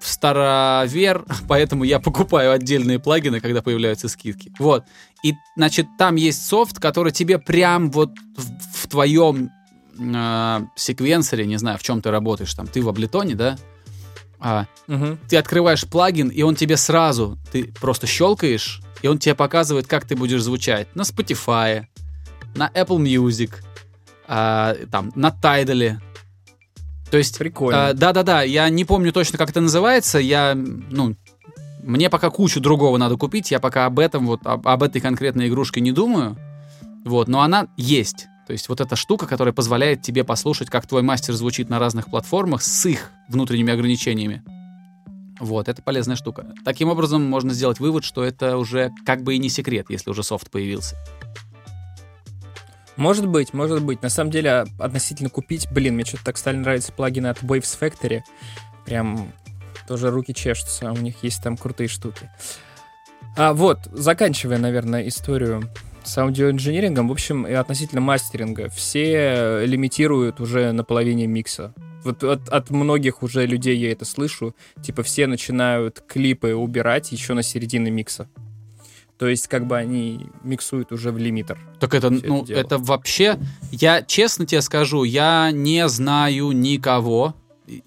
старовер, 0.00 1.24
поэтому 1.48 1.84
я 1.84 1.98
покупаю 2.00 2.52
отдельные 2.52 2.98
плагины, 2.98 3.40
когда 3.40 3.62
появляются 3.62 4.08
скидки. 4.08 4.52
Вот, 4.58 4.84
и, 5.22 5.34
значит, 5.56 5.86
там 5.98 6.16
есть 6.16 6.46
софт, 6.46 6.78
который 6.78 7.12
тебе 7.12 7.38
прям 7.38 7.90
вот 7.90 8.10
в, 8.36 8.84
в 8.84 8.88
твоем 8.88 9.50
э, 9.98 10.60
секвенсоре, 10.76 11.46
не 11.46 11.56
знаю, 11.58 11.78
в 11.78 11.82
чем 11.82 12.00
ты 12.00 12.10
работаешь, 12.10 12.54
там, 12.54 12.66
ты 12.66 12.80
в 12.82 12.88
Аблетоне, 12.88 13.34
да, 13.34 13.58
а, 14.40 14.66
Мгм. 14.86 15.18
ты 15.28 15.36
открываешь 15.36 15.84
плагин, 15.86 16.28
и 16.28 16.42
он 16.42 16.54
тебе 16.54 16.76
сразу, 16.76 17.36
ты 17.50 17.64
просто 17.80 18.06
щелкаешь, 18.06 18.80
и 19.02 19.08
он 19.08 19.18
тебе 19.18 19.34
показывает, 19.34 19.86
как 19.88 20.04
ты 20.06 20.14
будешь 20.14 20.42
звучать 20.42 20.94
на 20.94 21.02
Spotify, 21.02 21.86
на 22.54 22.68
Apple 22.68 22.98
Music, 22.98 23.52
а, 24.26 24.74
там, 24.90 25.12
на 25.14 25.28
Tidal. 25.30 25.98
То 27.10 27.16
есть, 27.16 27.38
Прикольно. 27.38 27.88
а, 27.88 27.94
да-да-да, 27.94 28.42
я 28.42 28.68
не 28.68 28.84
помню 28.84 29.12
точно, 29.12 29.38
как 29.38 29.50
это 29.50 29.60
называется, 29.60 30.18
я, 30.18 30.54
ну, 30.54 31.14
мне 31.82 32.10
пока 32.10 32.30
кучу 32.30 32.60
другого 32.60 32.98
надо 32.98 33.16
купить, 33.16 33.50
я 33.50 33.60
пока 33.60 33.86
об 33.86 33.98
этом, 33.98 34.26
вот, 34.26 34.40
об, 34.44 34.68
об 34.68 34.82
этой 34.82 35.00
конкретной 35.00 35.48
игрушке 35.48 35.80
не 35.80 35.92
думаю, 35.92 36.36
вот, 37.04 37.28
но 37.28 37.40
она 37.40 37.68
есть. 37.76 38.26
То 38.46 38.52
есть 38.52 38.68
вот 38.68 38.80
эта 38.80 38.96
штука, 38.96 39.26
которая 39.26 39.52
позволяет 39.52 40.02
тебе 40.02 40.24
послушать, 40.24 40.70
как 40.70 40.86
твой 40.86 41.02
мастер 41.02 41.34
звучит 41.34 41.68
на 41.68 41.78
разных 41.78 42.06
платформах 42.06 42.62
с 42.62 42.86
их 42.86 43.10
внутренними 43.28 43.72
ограничениями. 43.72 44.42
Вот, 45.38 45.68
это 45.68 45.82
полезная 45.82 46.16
штука. 46.16 46.52
Таким 46.64 46.88
образом, 46.88 47.22
можно 47.24 47.52
сделать 47.52 47.78
вывод, 47.78 48.04
что 48.04 48.24
это 48.24 48.56
уже 48.56 48.90
как 49.06 49.22
бы 49.22 49.34
и 49.34 49.38
не 49.38 49.48
секрет, 49.48 49.86
если 49.88 50.10
уже 50.10 50.22
софт 50.22 50.50
появился. 50.50 50.96
Может 52.98 53.28
быть, 53.28 53.54
может 53.54 53.82
быть. 53.84 54.02
На 54.02 54.08
самом 54.08 54.32
деле, 54.32 54.66
относительно 54.80 55.30
купить, 55.30 55.70
блин, 55.70 55.94
мне 55.94 56.04
что-то 56.04 56.24
так 56.24 56.36
стали 56.36 56.56
нравиться 56.56 56.92
плагины 56.92 57.28
от 57.28 57.40
Waves 57.44 57.78
Factory. 57.80 58.22
Прям 58.84 59.32
тоже 59.86 60.10
руки 60.10 60.34
чешутся, 60.34 60.90
а 60.90 60.92
у 60.92 60.96
них 60.96 61.22
есть 61.22 61.40
там 61.40 61.56
крутые 61.56 61.86
штуки. 61.86 62.28
А 63.36 63.54
вот, 63.54 63.78
заканчивая, 63.92 64.58
наверное, 64.58 65.06
историю 65.06 65.70
с 66.02 66.18
аудиоинжинирингом, 66.18 67.08
в 67.08 67.12
общем, 67.12 67.46
и 67.46 67.52
относительно 67.52 68.00
мастеринга, 68.00 68.68
все 68.68 69.64
лимитируют 69.64 70.40
уже 70.40 70.72
на 70.72 70.82
половине 70.82 71.28
микса. 71.28 71.72
Вот 72.02 72.24
от, 72.24 72.48
от 72.48 72.70
многих 72.70 73.22
уже 73.22 73.46
людей 73.46 73.76
я 73.76 73.92
это 73.92 74.06
слышу. 74.06 74.56
Типа 74.82 75.04
все 75.04 75.28
начинают 75.28 76.02
клипы 76.08 76.52
убирать 76.52 77.12
еще 77.12 77.34
на 77.34 77.44
середине 77.44 77.92
микса. 77.92 78.28
То 79.18 79.26
есть 79.26 79.48
как 79.48 79.66
бы 79.66 79.76
они 79.76 80.30
миксуют 80.44 80.92
уже 80.92 81.10
в 81.10 81.18
лимитер. 81.18 81.58
Так 81.80 81.94
это, 81.94 82.08
ну, 82.10 82.44
это 82.44 82.52
это 82.52 82.78
вообще... 82.78 83.38
Я 83.72 84.02
честно 84.02 84.46
тебе 84.46 84.62
скажу, 84.62 85.02
я 85.04 85.50
не 85.52 85.88
знаю 85.88 86.52
никого, 86.52 87.34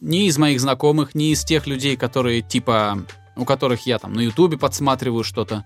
ни 0.02 0.26
из 0.28 0.38
моих 0.38 0.60
знакомых, 0.60 1.16
ни 1.16 1.32
из 1.32 1.44
тех 1.46 1.68
людей, 1.68 1.96
которые, 1.96 2.42
типа, 2.42 3.06
у 3.38 3.46
которых 3.46 3.86
я 3.88 3.98
там 3.98 4.14
на 4.14 4.20
Ютубе 4.22 4.58
подсматриваю 4.58 5.24
что-то, 5.24 5.64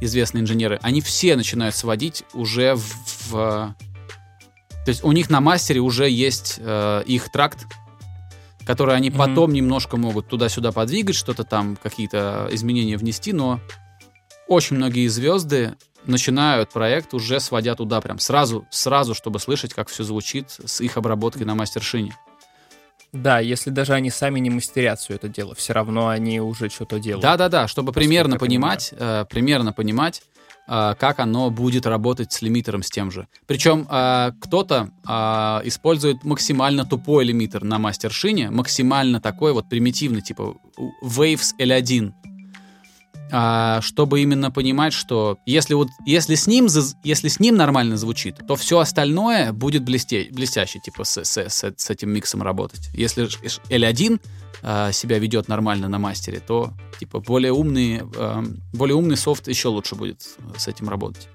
известные 0.00 0.42
инженеры, 0.42 0.80
они 0.82 1.00
все 1.00 1.36
начинают 1.36 1.74
сводить 1.76 2.24
уже 2.32 2.74
в... 2.74 3.30
в- 3.30 3.74
то 4.84 4.88
есть 4.88 5.04
у 5.04 5.12
них 5.12 5.30
на 5.30 5.40
мастере 5.40 5.78
уже 5.80 6.10
есть 6.10 6.56
э, 6.58 7.04
их 7.06 7.30
тракт, 7.30 7.66
который 8.66 8.96
они 8.96 9.10
Мгм. 9.10 9.18
потом 9.18 9.52
немножко 9.52 9.96
могут 9.96 10.26
туда-сюда 10.26 10.72
подвигать, 10.72 11.14
что-то 11.14 11.44
там, 11.44 11.76
какие-то 11.80 12.48
изменения 12.50 12.96
внести, 12.96 13.32
но 13.32 13.60
очень 14.52 14.76
многие 14.76 15.06
звезды 15.08 15.74
начинают 16.04 16.70
проект 16.70 17.14
уже 17.14 17.40
сводя 17.40 17.74
туда 17.74 18.00
прям 18.00 18.18
сразу, 18.18 18.66
сразу, 18.70 19.14
чтобы 19.14 19.38
слышать, 19.38 19.72
как 19.72 19.88
все 19.88 20.04
звучит 20.04 20.50
с 20.50 20.80
их 20.80 20.96
обработкой 20.96 21.46
на 21.46 21.54
мастершине. 21.54 22.14
Да, 23.12 23.40
если 23.40 23.70
даже 23.70 23.92
они 23.92 24.10
сами 24.10 24.40
не 24.40 24.48
мастерят 24.48 24.98
все 24.98 25.14
это 25.14 25.28
дело, 25.28 25.54
все 25.54 25.74
равно 25.74 26.08
они 26.08 26.40
уже 26.40 26.70
что-то 26.70 26.98
делают. 26.98 27.22
Да-да-да, 27.22 27.68
чтобы 27.68 27.92
примерно 27.92 28.38
понимать, 28.38 28.94
э, 28.96 29.26
примерно 29.28 29.74
понимать, 29.74 30.22
э, 30.66 30.94
как 30.98 31.18
оно 31.18 31.50
будет 31.50 31.84
работать 31.84 32.32
с 32.32 32.40
лимитером 32.40 32.82
с 32.82 32.88
тем 32.88 33.10
же. 33.10 33.28
Причем 33.46 33.86
э, 33.88 34.32
кто-то 34.40 34.90
э, 35.06 35.12
использует 35.68 36.24
максимально 36.24 36.86
тупой 36.86 37.26
лимитер 37.26 37.64
на 37.64 37.78
мастершине, 37.78 38.50
максимально 38.50 39.20
такой 39.20 39.52
вот 39.52 39.68
примитивный, 39.68 40.22
типа 40.22 40.56
Waves 41.02 41.54
L1, 41.58 42.14
а, 43.32 43.80
чтобы 43.80 44.20
именно 44.20 44.50
понимать, 44.50 44.92
что 44.92 45.38
если 45.46 45.74
вот 45.74 45.88
если 46.06 46.34
с 46.34 46.46
ним 46.46 46.68
если 47.02 47.28
с 47.28 47.40
ним 47.40 47.56
нормально 47.56 47.96
звучит, 47.96 48.36
то 48.46 48.54
все 48.56 48.78
остальное 48.78 49.52
будет 49.52 49.82
блесте, 49.84 50.28
блестяще, 50.30 50.78
типа 50.80 51.04
с, 51.04 51.24
с- 51.24 51.48
с- 51.48 51.74
с 51.76 51.90
этим 51.90 52.10
миксом 52.10 52.42
работать. 52.42 52.88
Если 52.94 53.24
ж- 53.24 53.38
ж 53.42 53.58
L1 53.70 54.20
а, 54.62 54.92
себя 54.92 55.18
ведет 55.18 55.48
нормально 55.48 55.88
на 55.88 55.98
мастере, 55.98 56.40
то 56.40 56.72
типа 57.00 57.20
более 57.20 57.52
умный 57.52 58.02
а, 58.16 58.44
более 58.72 58.94
умный 58.96 59.16
софт 59.16 59.48
еще 59.48 59.68
лучше 59.68 59.94
будет 59.94 60.22
с 60.56 60.68
этим 60.68 60.88
работать. 60.88 61.28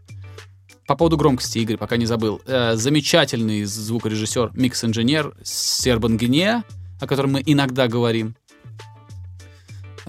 По 0.85 0.95
поводу 0.95 1.17
громкости, 1.17 1.57
Игорь, 1.57 1.75
пока 1.75 1.97
не 1.97 2.05
забыл. 2.05 2.39
Э, 2.45 2.75
замечательный 2.77 3.65
звукорежиссер, 3.65 4.51
микс-инженер 4.53 5.35
Сербан 5.43 6.17
Гинеа, 6.17 6.63
о 7.01 7.07
котором 7.07 7.33
мы 7.33 7.43
иногда 7.45 7.87
говорим. 7.89 8.35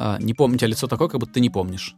А, 0.01 0.19
не 0.21 0.33
помню, 0.35 0.55
у 0.55 0.59
тебя 0.59 0.69
лицо 0.69 0.87
такое, 0.87 1.09
как 1.09 1.21
будто 1.21 1.35
ты 1.35 1.41
не 1.41 1.51
помнишь. 1.51 1.97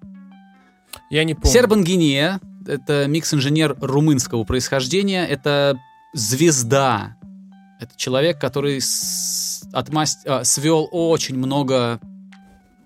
Я 1.11 1.25
не 1.25 1.35
помню. 1.35 1.51
Сербан 1.53 1.85
Гинея— 1.85 2.41
это 2.67 3.07
микс-инженер 3.07 3.77
румынского 3.81 4.45
происхождения. 4.45 5.27
Это 5.27 5.79
звезда. 6.15 7.17
Это 7.81 7.93
человек, 7.97 8.41
который 8.41 8.81
с- 8.81 9.65
отмаст- 9.73 10.27
а, 10.27 10.45
свел 10.45 10.89
очень 10.91 11.37
много 11.37 12.01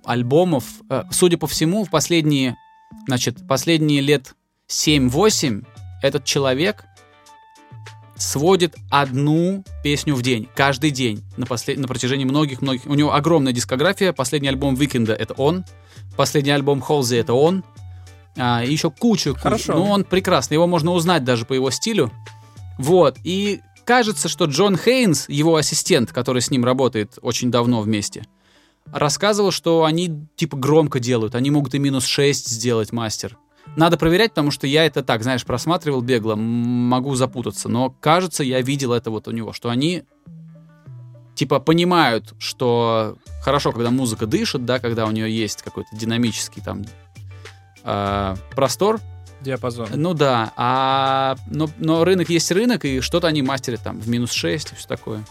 альбомов. 0.05 0.64
Судя 1.11 1.38
по 1.38 1.46
всему, 1.46 1.85
в 1.85 1.90
последние, 1.90 2.57
значит, 3.07 3.46
последние 3.48 4.03
лет 4.03 4.35
7-8 4.68 5.64
этот 6.03 6.24
человек 6.24 6.85
сводит 8.16 8.77
одну 8.90 9.64
песню 9.83 10.14
в 10.14 10.22
день, 10.22 10.48
каждый 10.55 10.90
день, 10.90 11.24
на, 11.37 11.44
послед- 11.44 11.79
на 11.79 11.88
протяжении 11.88 12.24
многих-многих... 12.24 12.87
У 12.87 12.94
него 12.94 13.14
огромная 13.14 13.53
дискография. 13.53 14.12
Последний 14.12 14.48
альбом 14.48 14.74
Викенда— 14.74 15.14
это 15.14 15.35
он. 15.35 15.64
Последний 16.16 16.53
альбом 16.53 16.81
Холзи— 16.81 17.16
это 17.16 17.35
он. 17.35 17.64
А, 18.37 18.64
и 18.64 18.72
еще 18.72 18.90
куча, 18.90 19.31
куча. 19.31 19.42
Хорошо. 19.42 19.74
Ну, 19.74 19.85
он 19.85 20.05
прекрасный. 20.05 20.55
Его 20.55 20.66
можно 20.66 20.92
узнать 20.92 21.24
даже 21.24 21.44
по 21.44 21.53
его 21.53 21.70
стилю. 21.70 22.12
Вот. 22.79 23.18
И 23.24 23.61
кажется, 23.85 24.29
что 24.29 24.46
Джон 24.46 24.77
Хейнс, 24.77 25.29
его 25.29 25.57
ассистент, 25.57 26.12
который 26.12 26.42
с 26.42 26.50
ним 26.50 26.64
работает 26.64 27.18
очень 27.22 27.50
давно 27.50 27.81
вместе, 27.81 28.27
рассказывал, 28.90 29.50
что 29.50 29.85
они 29.85 30.27
типа 30.37 30.57
громко 30.57 31.00
делают. 31.00 31.35
Они 31.35 31.50
могут 31.50 31.74
и 31.74 31.79
минус 31.79 32.07
6 32.07 32.48
сделать 32.48 32.92
мастер. 32.92 33.38
Надо 33.77 33.96
проверять, 33.96 34.31
потому 34.31 34.50
что 34.50 34.66
я 34.66 34.85
это 34.87 35.03
так, 35.03 35.22
знаешь, 35.22 35.44
просматривал 35.44 36.00
бегло, 36.00 36.37
могу 36.37 37.14
запутаться. 37.16 37.68
Но 37.68 37.90
кажется, 37.90 38.44
я 38.44 38.61
видел 38.61 38.92
это 38.92 39.11
вот 39.11 39.27
у 39.27 39.33
него, 39.33 39.53
что 39.53 39.68
они 39.68 40.05
типа 41.35 41.59
понимают, 41.59 42.35
что 42.38 43.16
хорошо, 43.42 43.72
когда 43.72 43.90
музыка 43.90 44.27
дышит, 44.27 44.64
да, 44.64 44.79
когда 44.79 45.07
у 45.07 45.11
нее 45.11 45.35
есть 45.35 45.62
какой-то 45.62 45.88
динамический 45.92 46.62
там 46.62 46.85
э, 47.83 48.37
простор, 48.55 49.00
Диапазон. 49.40 49.88
ну 49.94 50.14
да, 50.14 50.53
а, 50.57 51.37
но, 51.48 51.68
но 51.79 52.05
рынок 52.05 52.31
есть 52.31 52.50
рынок, 52.50 52.85
и 52.85 53.00
что-то 53.00 53.27
они 53.27 53.42
мастерят 53.42 53.83
там 53.83 54.00
в 54.00 54.09
минус 54.09 54.33
6 54.33 54.72
и 54.72 54.74
все 54.77 54.88
такое. 54.88 55.24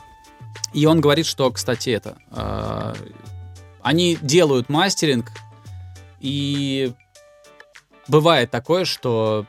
И 0.73 0.85
он 0.85 1.01
говорит, 1.01 1.25
что, 1.25 1.49
кстати, 1.51 1.89
это... 1.89 2.17
а, 2.31 2.93
они 3.81 4.17
делают 4.21 4.69
мастеринг, 4.69 5.31
и 6.19 6.93
бывает 8.07 8.51
такое, 8.51 8.85
что 8.85 9.45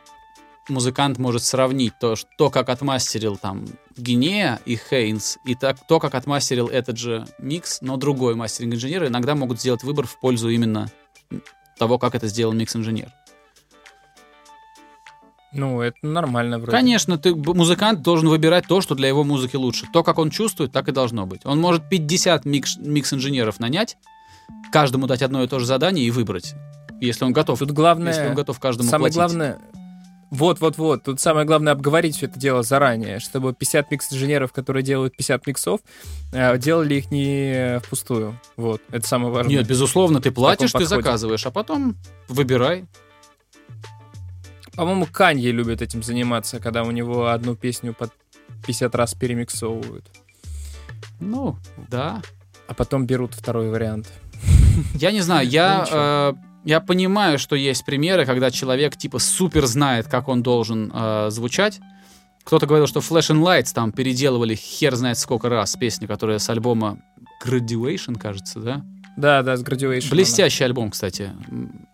музыкант 0.68 1.18
может 1.18 1.42
сравнить 1.42 1.98
то, 1.98 2.16
что, 2.16 2.28
то, 2.38 2.50
как 2.50 2.68
отмастерил 2.68 3.36
там 3.36 3.66
Гинея 3.96 4.60
и 4.64 4.76
Хейнс, 4.76 5.38
и 5.44 5.54
так, 5.54 5.86
то, 5.86 6.00
как 6.00 6.14
отмастерил 6.14 6.68
этот 6.68 6.96
же 6.96 7.26
микс, 7.38 7.80
но 7.80 7.96
другой 7.96 8.34
мастеринг-инженер, 8.34 9.06
иногда 9.06 9.34
могут 9.34 9.60
сделать 9.60 9.82
выбор 9.82 10.06
в 10.06 10.18
пользу 10.18 10.48
именно 10.48 10.90
того, 11.78 11.98
как 11.98 12.14
это 12.14 12.28
сделал 12.28 12.52
микс-инженер. 12.52 13.10
Ну, 15.52 15.80
это 15.80 15.96
нормально 16.02 16.58
вроде. 16.58 16.72
Конечно, 16.72 17.16
ты, 17.16 17.32
музыкант 17.34 18.02
должен 18.02 18.28
выбирать 18.28 18.66
то, 18.66 18.80
что 18.80 18.96
для 18.96 19.06
его 19.06 19.22
музыки 19.22 19.54
лучше. 19.54 19.86
То, 19.92 20.02
как 20.02 20.18
он 20.18 20.30
чувствует, 20.30 20.72
так 20.72 20.88
и 20.88 20.92
должно 20.92 21.26
быть. 21.26 21.42
Он 21.44 21.60
может 21.60 21.88
50 21.88 22.44
микс, 22.44 22.76
микс-инженеров 22.76 23.60
нанять, 23.60 23.96
каждому 24.72 25.06
дать 25.06 25.22
одно 25.22 25.44
и 25.44 25.46
то 25.46 25.60
же 25.60 25.66
задание 25.66 26.04
и 26.04 26.10
выбрать. 26.10 26.54
Если 27.00 27.24
он 27.24 27.32
готов. 27.32 27.58
Тут 27.58 27.72
главное... 27.72 28.12
если 28.12 28.28
он 28.28 28.34
готов 28.34 28.58
каждому 28.60 28.88
Самое 28.88 29.12
платить. 29.12 29.16
главное... 29.16 29.58
Вот-вот-вот. 30.30 31.04
Тут 31.04 31.20
самое 31.20 31.46
главное 31.46 31.72
обговорить 31.72 32.16
все 32.16 32.26
это 32.26 32.40
дело 32.40 32.64
заранее, 32.64 33.20
чтобы 33.20 33.54
50 33.54 33.90
микс-инженеров, 33.92 34.52
которые 34.52 34.82
делают 34.82 35.16
50 35.16 35.46
миксов, 35.46 35.80
э, 36.32 36.58
делали 36.58 36.96
их 36.96 37.12
не 37.12 37.78
впустую. 37.84 38.40
Вот. 38.56 38.82
Это 38.90 39.06
самое 39.06 39.32
важное. 39.32 39.58
Нет, 39.58 39.68
безусловно, 39.68 40.20
ты 40.20 40.32
платишь, 40.32 40.72
ты 40.72 40.86
заказываешь, 40.86 41.46
а 41.46 41.52
потом 41.52 41.96
выбирай. 42.28 42.86
По-моему, 44.74 45.06
Канье 45.06 45.52
любит 45.52 45.82
этим 45.82 46.02
заниматься, 46.02 46.58
когда 46.58 46.82
у 46.82 46.90
него 46.90 47.28
одну 47.28 47.54
песню 47.54 47.94
под 47.94 48.10
50 48.66 48.92
раз 48.96 49.14
перемиксовывают. 49.14 50.10
Ну, 51.20 51.56
да. 51.88 52.22
А 52.66 52.74
потом 52.74 53.06
берут 53.06 53.34
второй 53.34 53.70
вариант. 53.70 54.10
Я 54.94 55.12
не 55.12 55.20
знаю, 55.20 55.46
Ну, 55.46 55.52
я, 55.52 56.34
я 56.64 56.80
понимаю, 56.80 57.38
что 57.38 57.56
есть 57.56 57.84
примеры, 57.84 58.26
когда 58.26 58.50
человек 58.50 58.96
типа 58.96 59.18
супер 59.18 59.66
знает, 59.66 60.08
как 60.08 60.28
он 60.28 60.42
должен 60.42 60.90
э, 60.92 61.28
звучать. 61.30 61.80
Кто-то 62.44 62.66
говорил, 62.66 62.86
что 62.86 63.00
Flash 63.00 63.34
and 63.34 63.42
Lights 63.42 63.72
там 63.74 63.92
переделывали 63.92 64.54
хер 64.54 64.94
знает 64.94 65.18
сколько 65.18 65.48
раз 65.48 65.76
песни, 65.76 66.06
которые 66.06 66.38
с 66.38 66.48
альбома 66.50 66.98
Graduation, 67.44 68.18
кажется, 68.18 68.60
да? 68.60 68.84
Да, 69.16 69.42
да, 69.42 69.56
с 69.56 69.62
Graduation. 69.62 70.10
Блестящий 70.10 70.64
альбом, 70.64 70.90
кстати. 70.90 71.30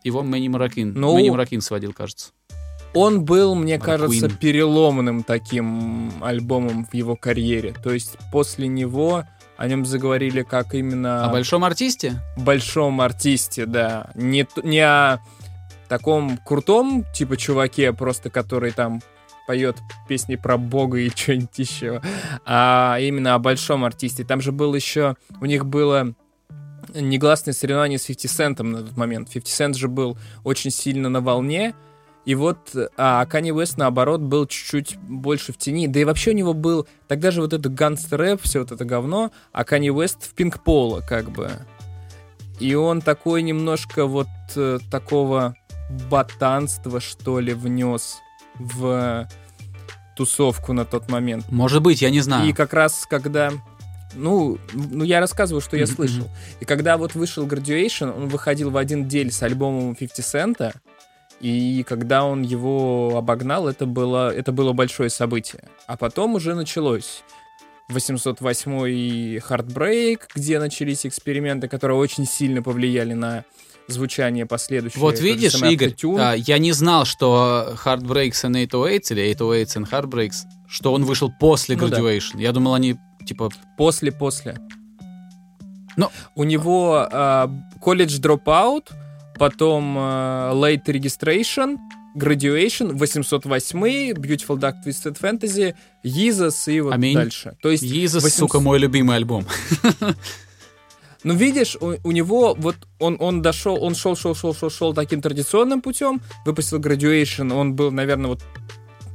Его 0.03 0.23
Мэнни 0.23 0.49
Маракин. 0.49 0.95
Ну, 0.95 1.15
Мэнни 1.15 1.31
Маракин 1.31 1.61
сводил, 1.61 1.93
кажется. 1.93 2.31
Он 2.95 3.25
был, 3.25 3.55
мне 3.55 3.75
Марк 3.75 3.85
кажется, 3.85 4.29
переломным 4.29 5.23
таким 5.23 6.13
альбомом 6.23 6.85
в 6.85 6.95
его 6.95 7.15
карьере. 7.15 7.75
То 7.83 7.93
есть 7.93 8.17
после 8.33 8.67
него 8.67 9.25
о 9.61 9.69
нем 9.69 9.85
заговорили 9.85 10.43
как 10.43 10.75
именно 10.75 11.27
О 11.27 11.29
большом 11.29 11.65
артисте? 11.65 12.15
большом 12.39 12.99
артисте, 13.03 13.67
да. 13.67 14.09
Не, 14.15 14.49
не 14.63 14.81
о 14.81 15.19
таком 15.87 16.39
крутом, 16.39 17.05
типа, 17.13 17.37
чуваке, 17.37 17.93
просто 17.93 18.31
который 18.31 18.71
там 18.71 19.03
поет 19.47 19.77
песни 20.09 20.37
про 20.37 20.57
Бога 20.57 20.97
и 20.97 21.11
что-нибудь 21.15 21.59
еще, 21.59 22.01
а 22.47 22.97
именно 23.01 23.35
о 23.35 23.39
большом 23.39 23.85
артисте. 23.85 24.25
Там 24.25 24.41
же 24.41 24.51
был 24.51 24.75
еще, 24.75 25.17
у 25.43 25.45
них 25.45 25.67
было 25.67 26.15
негласное 26.95 27.53
соревнование 27.53 27.99
с 27.99 28.07
50 28.07 28.31
Cent 28.31 28.63
на 28.63 28.79
тот 28.79 28.97
момент. 28.97 29.31
50 29.31 29.73
Cent 29.73 29.75
же 29.77 29.89
был 29.89 30.17
очень 30.43 30.71
сильно 30.71 31.11
на 31.11 31.21
волне, 31.21 31.75
и 32.31 32.35
вот, 32.37 32.77
а 32.97 33.27
Kanye 33.27 33.51
West, 33.51 33.75
наоборот, 33.77 34.21
был 34.21 34.47
чуть-чуть 34.47 34.97
больше 34.99 35.53
в 35.53 35.59
тени. 35.59 35.89
Да 35.89 35.99
и 35.99 36.05
вообще 36.05 36.31
у 36.31 36.35
него 36.35 36.55
был... 36.55 36.87
Тогда 37.09 37.33
же 37.33 37.41
вот 37.41 37.53
это 37.53 37.69
гангстер-рэп, 37.69 38.41
все 38.41 38.61
вот 38.61 38.71
это 38.71 38.85
говно, 38.85 39.33
а 39.51 39.65
Kanye 39.65 39.89
West 39.89 40.29
в 40.29 40.35
пинг 40.35 40.63
пола 40.63 41.01
как 41.01 41.29
бы. 41.33 41.51
И 42.61 42.73
он 42.77 43.01
такой 43.01 43.43
немножко 43.43 44.07
вот 44.07 44.29
э, 44.55 44.79
такого 44.93 45.57
ботанства, 46.09 47.01
что 47.01 47.41
ли, 47.41 47.53
внес 47.53 48.19
в 48.61 49.29
тусовку 50.17 50.73
на 50.73 50.85
тот 50.85 51.11
момент. 51.11 51.51
Может 51.51 51.83
быть, 51.83 52.01
я 52.01 52.11
не 52.11 52.21
знаю. 52.21 52.49
И 52.49 52.53
как 52.53 52.73
раз 52.75 53.09
когда... 53.11 53.51
Ну, 54.15 54.57
ну, 54.73 55.03
я 55.03 55.19
рассказываю, 55.19 55.61
что 55.61 55.77
я 55.77 55.89
слышал. 55.89 56.29
И 56.61 56.65
когда 56.65 56.97
вот 56.97 57.17
вышел 57.17 57.45
Graduation, 57.45 58.17
он 58.17 58.29
выходил 58.29 58.71
в 58.71 58.77
один 58.77 59.09
день 59.09 59.33
с 59.33 59.43
альбомом 59.43 59.97
50 59.97 60.25
Цента, 60.25 60.75
и 61.41 61.85
когда 61.89 62.25
он 62.25 62.43
его 62.43 63.17
обогнал, 63.17 63.69
это 63.69 63.87
было, 63.87 64.33
это 64.35 64.53
было 64.53 64.73
большое 64.73 65.11
событие. 65.11 65.65
А 65.87 65.97
потом 65.97 66.35
уже 66.35 66.55
началось 66.55 67.23
808 67.89 69.39
Heartbreak, 69.39 70.21
где 70.35 70.59
начались 70.59 71.07
эксперименты, 71.07 71.69
которые 71.69 71.97
очень 71.99 72.27
сильно 72.27 72.63
повлияли 72.63 73.15
на 73.15 73.45
звучание 73.89 74.47
последующее. 74.47 75.01
Вот 75.01 75.19
видишь, 75.21 75.55
Игорь, 75.63 75.91
Autotune. 75.91 76.21
а, 76.21 76.35
я 76.35 76.59
не 76.59 76.73
знал, 76.73 77.05
что 77.05 77.75
Heartbreaks 77.85 78.45
and 78.45 78.57
808 78.57 79.01
или 79.19 79.33
808s 79.33 79.77
and 79.83 79.91
Heartbreaks, 79.91 80.45
что 80.69 80.93
он 80.93 81.05
вышел 81.05 81.33
после 81.41 81.77
Ну 81.77 81.89
да. 81.89 81.99
Graduation. 81.99 82.41
Я 82.41 82.53
думал, 82.53 82.75
они 82.75 82.97
типа... 83.27 83.51
После-после. 83.77 84.59
Но- 85.97 86.13
У 86.37 86.45
него 86.45 87.09
а, 87.11 87.51
College 87.83 88.21
Dropout, 88.21 88.91
потом 89.41 89.97
а, 89.99 90.53
Late 90.53 90.85
Registration, 90.85 91.79
Graduation, 92.15 92.93
808, 92.93 94.13
Beautiful 94.13 94.59
Dark 94.59 94.75
Twisted 94.85 95.19
Fantasy, 95.19 95.75
Jesus 96.05 96.71
и 96.71 96.81
вот 96.83 96.93
Аминь. 96.93 97.15
дальше. 97.15 97.57
То 97.63 97.71
есть, 97.71 97.83
Jesus, 97.83 98.21
800 98.21 98.33
сука, 98.33 98.61
мой 98.61 98.79
любимый 98.79 99.17
альбом. 99.17 99.47
ну 101.25 101.33
видишь, 101.33 101.75
у, 101.81 101.95
у 102.05 102.11
него 102.11 102.55
вот 102.55 102.77
он, 102.99 103.17
он 103.19 103.41
дошел, 103.41 103.83
он 103.83 103.95
шел, 103.95 104.15
шел, 104.15 104.35
шел, 104.35 104.55
шел, 104.55 104.69
шел 104.69 104.93
таким 104.93 105.23
традиционным 105.23 105.81
путем, 105.81 106.21
выпустил 106.45 106.79
Graduation, 106.79 107.51
он 107.55 107.73
был, 107.73 107.91
наверное, 107.91 108.29
вот 108.29 108.43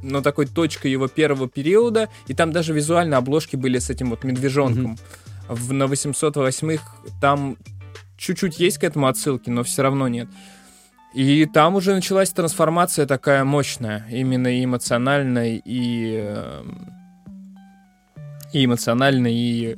ну, 0.02 0.22
такой 0.22 0.46
точкой 0.46 0.90
его 0.90 1.06
первого 1.06 1.48
периода, 1.48 2.08
и 2.26 2.34
там 2.34 2.50
даже 2.50 2.72
визуально 2.72 3.16
обложки 3.18 3.54
были 3.54 3.78
с 3.78 3.90
этим 3.90 4.10
вот 4.10 4.24
медвежонком. 4.24 4.98
В, 5.48 5.72
на 5.72 5.86
808 5.86 6.78
там 7.20 7.56
чуть-чуть 8.16 8.58
есть 8.58 8.78
к 8.78 8.84
этому 8.84 9.06
отсылки, 9.06 9.50
но 9.50 9.62
все 9.62 9.82
равно 9.82 10.08
нет. 10.08 10.28
И 11.14 11.46
там 11.46 11.76
уже 11.76 11.94
началась 11.94 12.30
трансформация 12.30 13.06
такая 13.06 13.42
мощная, 13.44 14.06
именно 14.10 14.48
и 14.48 14.64
эмоциональная, 14.64 15.62
и, 15.64 16.16
эм, 16.18 16.92
и 18.52 18.66
эмоциональная, 18.66 19.30
и 19.30 19.76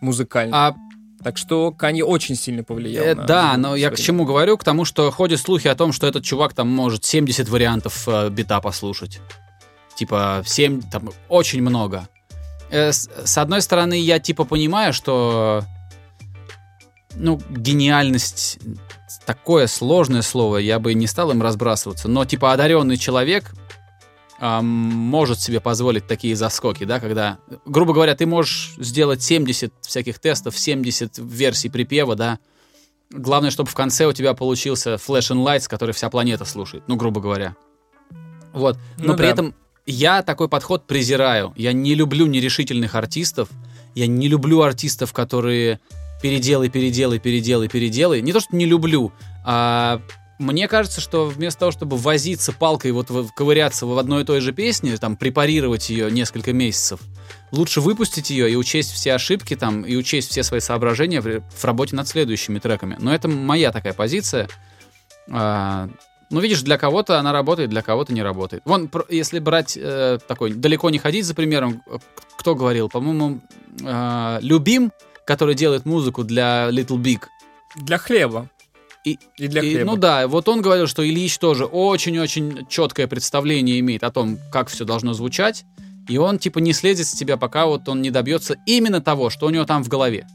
музыкальная. 0.00 0.58
А 0.58 0.74
Так 1.22 1.36
что 1.36 1.70
Канье 1.70 2.04
очень 2.04 2.34
сильно 2.34 2.64
повлиял. 2.64 3.04
Э, 3.04 3.14
на 3.14 3.24
да, 3.24 3.56
но 3.58 3.76
я 3.76 3.90
к 3.90 3.96
чему 3.96 4.24
говорю? 4.24 4.56
К 4.56 4.64
тому, 4.64 4.84
что 4.84 5.10
ходят 5.10 5.38
слухи 5.38 5.68
о 5.68 5.74
том, 5.74 5.92
что 5.92 6.06
этот 6.06 6.24
чувак 6.24 6.54
там 6.54 6.66
может 6.68 7.04
70 7.04 7.48
вариантов 7.48 8.08
э, 8.08 8.30
бита 8.30 8.60
послушать. 8.60 9.20
Типа 9.94 10.42
7, 10.46 10.82
там 10.90 11.10
очень 11.28 11.60
много. 11.60 12.08
Э, 12.70 12.90
с, 12.90 13.10
с 13.24 13.38
одной 13.38 13.60
стороны, 13.60 14.00
я 14.00 14.18
типа 14.18 14.44
понимаю, 14.44 14.92
что 14.92 15.62
ну, 17.14 17.40
гениальность 17.50 18.58
такое 19.26 19.66
сложное 19.66 20.22
слово, 20.22 20.58
я 20.58 20.78
бы 20.78 20.94
не 20.94 21.06
стал 21.06 21.30
им 21.30 21.42
разбрасываться, 21.42 22.08
но 22.08 22.24
типа 22.24 22.52
одаренный 22.52 22.96
человек 22.96 23.52
может 24.40 25.38
себе 25.38 25.60
позволить 25.60 26.06
такие 26.06 26.34
заскоки, 26.34 26.84
да, 26.84 26.98
когда, 26.98 27.38
грубо 27.66 27.92
говоря, 27.92 28.14
ты 28.14 28.24
можешь 28.24 28.72
сделать 28.78 29.22
70 29.22 29.72
всяких 29.82 30.18
тестов, 30.18 30.58
70 30.58 31.18
версий 31.18 31.68
припева, 31.68 32.16
да, 32.16 32.38
главное, 33.10 33.50
чтобы 33.50 33.68
в 33.68 33.74
конце 33.74 34.06
у 34.06 34.12
тебя 34.12 34.32
получился 34.32 34.94
Flash 34.94 35.32
and 35.32 35.44
Lights, 35.44 35.68
который 35.68 35.92
вся 35.92 36.08
планета 36.08 36.46
слушает, 36.46 36.84
ну, 36.86 36.96
грубо 36.96 37.20
говоря. 37.20 37.54
Вот, 38.52 38.78
но 38.98 39.12
Ну 39.12 39.16
при 39.16 39.24
да. 39.24 39.30
этом 39.30 39.54
я 39.84 40.22
такой 40.22 40.48
подход 40.48 40.86
презираю, 40.86 41.52
я 41.56 41.72
не 41.72 41.94
люблю 41.94 42.26
нерешительных 42.26 42.94
артистов, 42.94 43.50
я 43.94 44.06
не 44.06 44.28
люблю 44.28 44.62
артистов, 44.62 45.12
которые 45.12 45.80
переделай, 46.22 46.68
переделай, 46.68 47.18
переделай, 47.18 47.68
переделай. 47.68 48.22
Не 48.22 48.32
то, 48.32 48.40
что 48.40 48.56
не 48.56 48.66
люблю, 48.66 49.12
а 49.44 50.00
мне 50.40 50.68
кажется, 50.68 51.02
что 51.02 51.26
вместо 51.26 51.60
того, 51.60 51.72
чтобы 51.72 51.98
возиться 51.98 52.52
палкой, 52.52 52.92
вот 52.92 53.10
ковыряться 53.34 53.84
в 53.84 53.98
одной 53.98 54.22
и 54.22 54.24
той 54.24 54.40
же 54.40 54.52
песне, 54.52 54.96
там, 54.96 55.16
препарировать 55.16 55.90
ее 55.90 56.10
несколько 56.10 56.54
месяцев, 56.54 57.00
лучше 57.52 57.82
выпустить 57.82 58.30
ее 58.30 58.50
и 58.50 58.56
учесть 58.56 58.90
все 58.92 59.12
ошибки 59.12 59.54
там, 59.54 59.82
и 59.82 59.96
учесть 59.96 60.30
все 60.30 60.42
свои 60.42 60.60
соображения 60.60 61.20
в, 61.20 61.42
в 61.42 61.64
работе 61.64 61.94
над 61.94 62.08
следующими 62.08 62.58
треками. 62.58 62.96
Но 62.98 63.14
это 63.14 63.28
моя 63.28 63.70
такая 63.70 63.92
позиция. 63.92 64.48
А, 65.30 65.90
ну, 66.30 66.40
видишь, 66.40 66.62
для 66.62 66.78
кого-то 66.78 67.18
она 67.18 67.32
работает, 67.32 67.68
для 67.68 67.82
кого-то 67.82 68.14
не 68.14 68.22
работает. 68.22 68.62
Вон, 68.64 68.90
если 69.10 69.40
брать 69.40 69.76
э, 69.76 70.18
такой, 70.26 70.54
далеко 70.54 70.88
не 70.88 70.98
ходить 70.98 71.26
за 71.26 71.34
примером, 71.34 71.82
э, 71.86 71.98
кто 72.38 72.54
говорил, 72.54 72.88
по-моему, 72.88 73.40
э, 73.84 74.38
Любим, 74.40 74.92
который 75.30 75.54
делает 75.54 75.86
музыку 75.86 76.24
для 76.24 76.70
Little 76.70 76.98
Big. 76.98 77.20
Для 77.76 77.98
хлеба. 77.98 78.48
И- 79.04 79.16
И 79.38 79.46
для 79.46 79.62
И, 79.62 79.74
хлеба. 79.74 79.92
ну 79.92 79.96
да, 79.96 80.26
вот 80.26 80.48
он 80.48 80.60
говорил, 80.60 80.88
что 80.88 81.08
Ильич 81.08 81.38
тоже 81.38 81.66
очень-очень 81.66 82.66
четкое 82.68 83.06
представление 83.06 83.78
имеет 83.78 84.02
о 84.02 84.10
том, 84.10 84.38
как 84.50 84.66
все 84.68 84.84
должно 84.84 85.12
звучать, 85.12 85.64
и 86.08 86.18
он 86.18 86.40
типа 86.40 86.58
не 86.58 86.72
следит 86.72 87.06
с 87.06 87.12
тебя, 87.12 87.36
пока 87.36 87.66
вот 87.66 87.88
он 87.88 88.02
не 88.02 88.10
добьется 88.10 88.56
именно 88.66 89.00
того, 89.00 89.30
что 89.30 89.46
у 89.46 89.50
него 89.50 89.64
там 89.64 89.84
в 89.84 89.88
голове. 89.88 90.26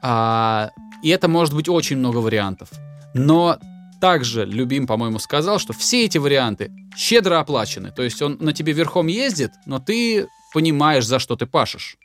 А, 0.00 0.70
и 1.02 1.08
это 1.08 1.26
может 1.26 1.52
быть 1.52 1.68
очень 1.68 1.96
много 1.96 2.18
вариантов. 2.18 2.68
Но 3.14 3.58
также 4.00 4.44
Любим, 4.44 4.86
по-моему, 4.86 5.18
сказал, 5.18 5.58
что 5.58 5.72
все 5.72 6.04
эти 6.04 6.18
варианты 6.18 6.70
щедро 6.96 7.40
оплачены. 7.40 7.90
То 7.90 8.04
есть 8.04 8.22
он 8.22 8.36
на 8.38 8.52
тебе 8.52 8.72
верхом 8.74 9.08
ездит, 9.08 9.50
но 9.66 9.80
ты 9.80 10.28
понимаешь, 10.52 11.04
за 11.04 11.18
что 11.18 11.34
ты 11.34 11.46
пашешь. 11.46 11.96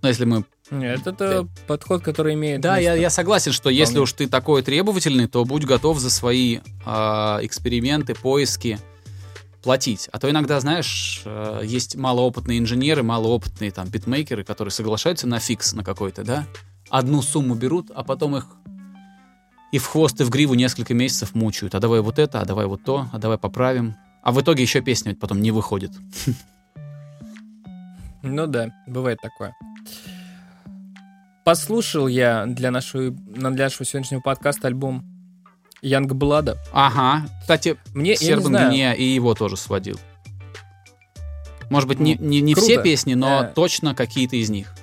Ну, 0.00 0.08
если 0.08 0.24
мы 0.24 0.44
Нет, 0.70 1.06
это 1.06 1.48
подход, 1.66 2.02
который 2.02 2.34
имеет 2.34 2.60
да, 2.60 2.78
я, 2.78 2.90
место. 2.90 3.00
я 3.02 3.10
согласен, 3.10 3.52
что 3.52 3.68
если 3.68 3.92
Вполне. 3.94 4.02
уж 4.02 4.12
ты 4.12 4.28
такой 4.28 4.62
требовательный, 4.62 5.26
то 5.26 5.44
будь 5.44 5.64
готов 5.64 5.98
за 5.98 6.10
свои 6.10 6.60
а, 6.84 7.40
эксперименты, 7.42 8.14
поиски 8.14 8.78
платить. 9.62 10.08
А 10.12 10.18
то 10.18 10.30
иногда, 10.30 10.60
знаешь, 10.60 11.22
э, 11.24 11.62
есть 11.64 11.96
малоопытные 11.96 12.58
инженеры, 12.58 13.02
малоопытные 13.02 13.72
там 13.72 13.88
битмейкеры, 13.88 14.44
которые 14.44 14.70
соглашаются 14.70 15.26
на 15.26 15.40
фикс 15.40 15.72
на 15.72 15.82
какой-то, 15.82 16.22
да? 16.22 16.46
Одну 16.90 17.22
сумму 17.22 17.54
берут, 17.54 17.90
а 17.94 18.04
потом 18.04 18.36
их 18.36 18.46
и 19.72 19.78
в 19.78 19.86
хвост, 19.86 20.20
и 20.20 20.24
в 20.24 20.30
гриву 20.30 20.54
несколько 20.54 20.94
месяцев 20.94 21.34
мучают. 21.34 21.74
А 21.74 21.80
давай 21.80 22.00
вот 22.00 22.18
это, 22.18 22.40
а 22.40 22.44
давай 22.44 22.66
вот 22.66 22.82
то, 22.84 23.08
а 23.12 23.18
давай 23.18 23.36
поправим. 23.36 23.96
А 24.22 24.32
в 24.32 24.40
итоге 24.40 24.62
еще 24.62 24.80
песня 24.80 25.10
ведь 25.10 25.20
потом 25.20 25.40
не 25.40 25.50
выходит. 25.50 25.92
Ну 28.20 28.48
да, 28.48 28.70
бывает 28.88 29.20
такое. 29.22 29.54
Послушал 31.44 32.08
я 32.08 32.44
для 32.46 32.70
нашего, 32.70 33.14
на- 33.34 33.50
для 33.50 33.64
нашего 33.66 33.84
сегодняшнего 33.86 34.20
подкаста 34.20 34.68
альбом 34.68 35.04
Янгблада. 35.80 36.58
Ага. 36.72 37.26
Кстати, 37.40 37.76
Мне, 37.94 38.16
Сербан 38.16 38.68
Гния 38.68 38.92
и 38.92 39.04
его 39.04 39.34
тоже 39.34 39.56
сводил. 39.56 39.98
Может 41.70 41.88
быть, 41.88 42.00
не, 42.00 42.16
не, 42.16 42.40
не 42.40 42.54
круто. 42.54 42.66
все 42.72 42.82
песни, 42.82 43.14
но 43.14 43.44
Э. 43.44 43.52
точно 43.54 43.94
какие-то 43.94 44.36
из 44.36 44.50
них. 44.50 44.74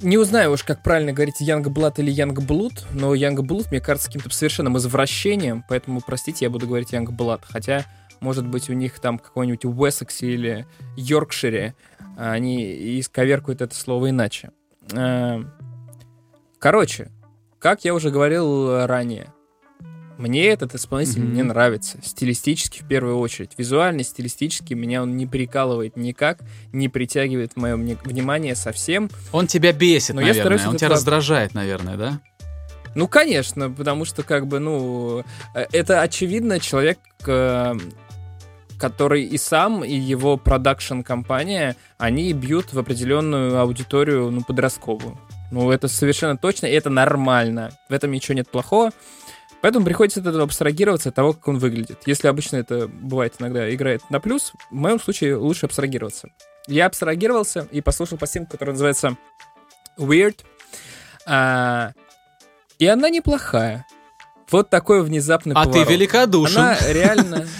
не 0.00 0.18
узнаю 0.18 0.50
уж, 0.50 0.64
как 0.64 0.82
правильно 0.82 1.12
говорить, 1.12 1.36
Янгблад 1.40 2.00
или 2.00 2.10
Янгблуд, 2.10 2.86
но 2.90 3.14
Янгблуд, 3.14 3.70
мне 3.70 3.80
кажется, 3.80 4.08
каким-то 4.08 4.30
совершенным 4.30 4.76
извращением, 4.76 5.64
поэтому, 5.68 6.00
простите, 6.04 6.44
я 6.44 6.50
буду 6.50 6.66
говорить 6.66 6.90
Янгблад. 6.90 7.42
Хотя, 7.48 7.86
может 8.22 8.46
быть, 8.46 8.70
у 8.70 8.72
них 8.72 8.98
там 9.00 9.18
какой-нибудь 9.18 9.64
Уэссексе 9.66 10.28
или 10.28 10.66
Йоркшире 10.96 11.74
а, 12.16 12.32
они 12.32 13.00
исковеркают 13.00 13.60
это 13.60 13.74
слово 13.74 14.10
иначе. 14.10 14.50
Э, 14.92 15.42
Короче, 16.58 17.10
как 17.58 17.84
я 17.84 17.92
уже 17.94 18.10
говорил 18.10 18.86
ранее, 18.86 19.32
мне 20.18 20.46
этот 20.46 20.74
исполнитель 20.76 21.22
Мгм. 21.22 21.34
не 21.34 21.42
нравится. 21.42 21.98
Стилистически 22.02 22.82
в 22.82 22.86
первую 22.86 23.18
очередь. 23.18 23.52
Визуально, 23.58 24.04
стилистически 24.04 24.74
меня 24.74 25.02
он 25.02 25.16
не 25.16 25.26
прикалывает 25.26 25.96
никак, 25.96 26.38
не 26.72 26.88
притягивает 26.88 27.56
мое 27.56 27.74
внимание 27.76 28.54
совсем. 28.54 29.10
Он 29.32 29.46
тебя 29.48 29.72
бесит, 29.72 30.14
Но 30.14 30.20
я 30.20 30.28
наверное. 30.28 30.42
стараюсь 30.58 30.66
Он 30.66 30.76
тебя 30.76 30.90
раздражает, 30.90 31.54
наверное, 31.54 31.96
да? 31.96 32.20
Ну, 32.94 33.08
конечно, 33.08 33.70
потому 33.70 34.04
что, 34.04 34.22
как 34.22 34.46
бы, 34.46 34.58
ну, 34.60 35.24
э, 35.54 35.66
это 35.72 36.02
очевидно 36.02 36.60
человек, 36.60 36.98
э, 37.26 37.74
который 38.82 39.22
и 39.22 39.38
сам, 39.38 39.84
и 39.84 39.94
его 39.94 40.36
продакшн-компания, 40.36 41.76
они 41.98 42.32
бьют 42.32 42.72
в 42.72 42.78
определенную 42.80 43.60
аудиторию, 43.60 44.28
ну, 44.32 44.42
подростковую. 44.42 45.16
Ну, 45.52 45.70
это 45.70 45.86
совершенно 45.86 46.36
точно, 46.36 46.66
и 46.66 46.72
это 46.72 46.90
нормально. 46.90 47.70
В 47.88 47.92
этом 47.92 48.10
ничего 48.10 48.34
нет 48.34 48.50
плохого. 48.50 48.90
Поэтому 49.60 49.84
приходится 49.84 50.18
от 50.18 50.26
этого 50.26 50.42
абстрагироваться 50.42 51.10
от 51.10 51.14
того, 51.14 51.32
как 51.32 51.46
он 51.46 51.58
выглядит. 51.58 52.00
Если 52.06 52.26
обычно 52.26 52.56
это 52.56 52.88
бывает 52.88 53.36
иногда 53.38 53.72
играет 53.72 54.02
на 54.10 54.18
плюс, 54.18 54.52
в 54.68 54.74
моем 54.74 54.98
случае 54.98 55.36
лучше 55.36 55.66
абстрагироваться. 55.66 56.30
Я 56.66 56.86
абстрагировался 56.86 57.68
и 57.70 57.80
послушал 57.80 58.18
пластинку, 58.18 58.50
которая 58.50 58.72
называется 58.72 59.16
Weird. 59.96 60.40
А, 61.24 61.92
и 62.80 62.86
она 62.88 63.10
неплохая. 63.10 63.86
Вот 64.50 64.70
такой 64.70 65.04
внезапный 65.04 65.54
А 65.54 65.64
поворот. 65.64 65.86
ты 65.86 65.92
великодушен. 65.92 66.60
Она 66.60 66.78
реально... 66.88 67.46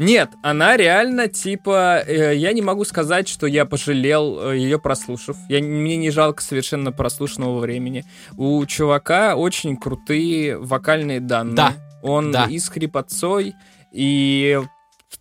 Нет, 0.00 0.30
она 0.42 0.78
реально, 0.78 1.28
типа, 1.28 2.02
э, 2.06 2.34
я 2.34 2.54
не 2.54 2.62
могу 2.62 2.86
сказать, 2.86 3.28
что 3.28 3.46
я 3.46 3.66
пожалел 3.66 4.50
ее 4.50 4.78
прослушав. 4.78 5.36
Я, 5.50 5.62
мне 5.62 5.98
не 5.98 6.10
жалко 6.10 6.42
совершенно 6.42 6.90
прослушанного 6.90 7.58
времени. 7.58 8.06
У 8.38 8.64
чувака 8.64 9.36
очень 9.36 9.76
крутые 9.76 10.56
вокальные 10.56 11.20
данные. 11.20 11.54
Да, 11.54 11.74
Он 12.02 12.32
да. 12.32 12.46
и 12.46 12.58
с 12.58 12.70
хрипотцой, 12.70 13.54
и 13.92 14.58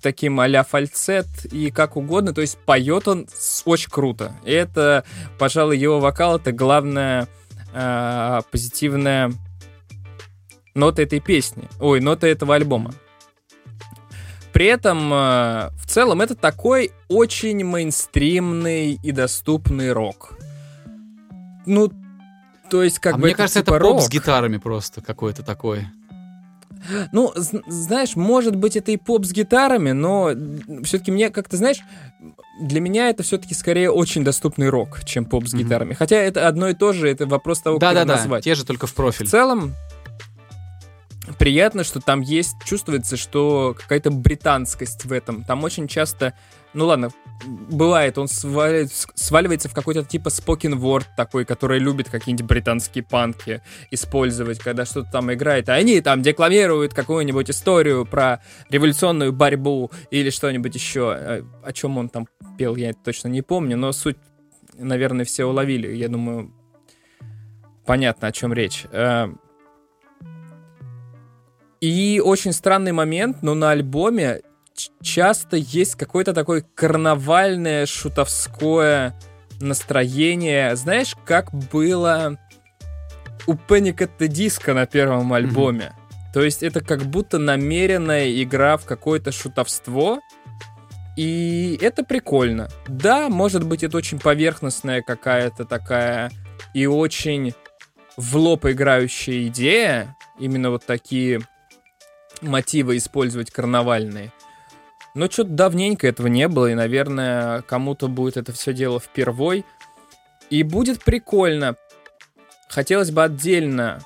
таким 0.02 0.40
а-ля 0.40 0.64
фальцет, 0.64 1.28
и 1.52 1.72
как 1.72 1.98
угодно. 1.98 2.34
То 2.34 2.40
есть 2.40 2.58
поет 2.60 3.10
он 3.10 3.28
очень 3.66 3.90
круто. 3.90 4.32
И 4.46 4.52
это, 4.52 5.04
пожалуй, 5.38 5.78
его 5.78 6.00
вокал— 6.00 6.36
это 6.38 6.54
главная 6.54 7.28
а, 7.74 8.44
позитивная 8.50 9.34
нота 10.74 11.02
этой 11.02 11.20
песни. 11.20 11.68
Ой, 11.82 12.00
нота 12.00 12.28
этого 12.28 12.56
альбома. 12.56 12.94
При 14.60 14.66
этом, 14.68 15.14
э, 15.14 15.70
в 15.78 15.86
целом, 15.88 16.20
это 16.20 16.36
такой 16.36 16.92
очень 17.08 17.64
мейнстримный 17.64 19.00
и 19.02 19.12
доступный 19.14 19.94
рок. 19.94 20.38
Ну, 21.66 21.90
то 22.70 22.84
есть, 22.84 23.00
как 23.00 23.14
а 23.14 23.16
бы 23.16 23.22
мне 23.24 23.32
это 23.32 23.38
кажется, 23.44 23.62
типа 23.62 23.76
это 23.76 23.86
поп 23.86 23.94
рок. 23.94 24.02
с 24.02 24.10
гитарами 24.10 24.58
просто 24.58 25.00
какой-то 25.00 25.44
такой. 25.44 25.88
Ну, 27.14 27.32
знаешь, 27.38 28.18
может 28.18 28.58
быть, 28.58 28.76
это 28.76 28.92
и 28.92 28.98
поп 28.98 29.24
с 29.26 29.32
гитарами, 29.32 29.92
но 29.92 30.32
все-таки 30.84 31.12
мне 31.14 31.30
как-то, 31.30 31.56
знаешь, 31.56 31.80
для 32.62 32.82
меня 32.82 33.10
это 33.10 33.24
все-таки 33.24 33.54
скорее 33.54 33.90
очень 33.92 34.26
доступный 34.26 34.68
рок, 34.68 35.06
чем 35.06 35.24
поп 35.24 35.48
с 35.48 35.54
Мгм. 35.54 35.64
гитарами. 35.64 35.94
Хотя 35.94 36.18
это 36.18 36.50
одно 36.50 36.68
и 36.68 36.74
то 36.74 36.92
же, 36.92 37.10
это 37.10 37.26
вопрос 37.28 37.62
того, 37.62 37.80
как 37.80 37.92
это 37.92 38.00
Да-да-да, 38.02 38.20
назвать. 38.20 38.44
те 38.44 38.56
же 38.56 38.66
только 38.66 38.88
в 38.88 38.92
В 38.92 38.94
профиль. 38.94 39.26
целом, 39.26 39.74
приятно, 41.38 41.84
что 41.84 42.00
там 42.00 42.22
есть, 42.22 42.56
чувствуется, 42.66 43.18
что 43.18 43.76
какая-то 43.78 44.12
британскость 44.12 45.06
в 45.06 45.12
этом. 45.14 45.44
Там 45.44 45.64
очень 45.64 45.88
часто, 45.88 46.34
ну 46.74 46.86
ладно, 46.86 47.12
бывает, 47.46 48.18
он 48.18 48.28
сваливает- 48.28 48.92
сваливается 49.16 49.70
в 49.70 49.74
какой-то 49.74 50.04
типа 50.04 50.30
spoken 50.30 50.74
word 50.80 51.06
такой, 51.16 51.46
который 51.46 51.80
любит 51.80 52.10
какие-нибудь 52.10 52.48
британские 52.48 53.04
панки 53.04 53.62
использовать, 53.92 54.60
когда 54.60 54.86
что-то 54.86 55.12
там 55.12 55.32
играет, 55.32 55.70
а 55.70 55.74
они 55.74 56.02
там 56.02 56.22
декламируют 56.22 56.94
какую-нибудь 56.94 57.50
историю 57.50 58.06
про 58.06 58.42
революционную 58.70 59.32
борьбу 59.32 59.92
или 60.12 60.30
что-нибудь 60.30 60.76
еще. 60.76 61.16
Э, 61.18 61.44
О 61.64 61.74
чем 61.74 61.98
он 61.98 62.10
там 62.10 62.28
пел, 62.58 62.76
я 62.76 62.94
точно 62.94 63.28
не 63.28 63.42
помню, 63.42 63.78
но 63.78 63.92
суть, 63.92 64.18
наверное, 64.74 65.26
все 65.26 65.46
уловили. 65.46 65.96
Я 65.96 66.10
думаю, 66.10 66.54
понятно, 67.86 68.28
о 68.28 68.32
чем 68.32 68.54
речь. 68.54 68.86
И 71.82 72.22
очень 72.24 72.52
странный 72.52 72.92
момент, 72.92 73.42
но 73.42 73.54
на 73.54 73.72
альбоме 73.72 74.42
часто 75.02 75.58
есть 75.58 75.96
какое-то 75.96 76.34
такое 76.34 76.64
карнавальное, 76.76 77.86
шутовское 77.86 79.14
настроение. 79.62 80.76
Знаешь, 80.76 81.16
как 81.26 81.54
было 81.54 82.38
у 83.48 83.54
Panic 83.54 83.98
at 83.98 84.12
the 84.20 84.28
Disco 84.28 84.74
на 84.74 84.86
первом 84.86 85.34
альбоме. 85.34 85.94
То 86.34 86.44
есть 86.44 86.64
это 86.64 86.82
как 86.82 87.04
будто 87.04 87.40
намеренная 87.40 88.32
игра 88.44 88.78
в 88.78 88.86
какое-то 88.86 89.32
шутовство, 89.32 90.20
и 91.18 91.78
это 91.82 92.04
прикольно. 92.04 92.70
Да, 92.88 93.30
может 93.30 93.66
быть, 93.66 93.84
это 93.84 93.98
очень 93.98 94.20
поверхностная 94.20 95.02
какая-то 95.02 95.66
такая 95.66 96.32
и 96.74 96.86
очень 96.86 97.54
в 98.16 98.38
лоб 98.38 98.66
играющая 98.66 99.48
идея, 99.48 100.16
именно 100.38 100.70
вот 100.70 100.86
такие 100.86 101.42
мотивы 102.42 102.98
использовать 102.98 103.52
карнавальные. 103.52 104.32
Но 105.16 105.30
что-то 105.30 105.50
давненько 105.50 106.08
этого 106.08 106.28
не 106.28 106.48
было, 106.48 106.72
и, 106.72 106.76
наверное, 106.76 107.62
кому-то 107.64 108.08
будет 108.08 108.38
это 108.38 108.52
все 108.54 108.74
дело 108.74 109.00
впервой. 109.00 109.66
И 110.50 110.64
будет 110.64 111.04
прикольно. 111.04 111.76
Хотелось 112.70 113.12
бы 113.12 113.24
отдельно 113.24 114.02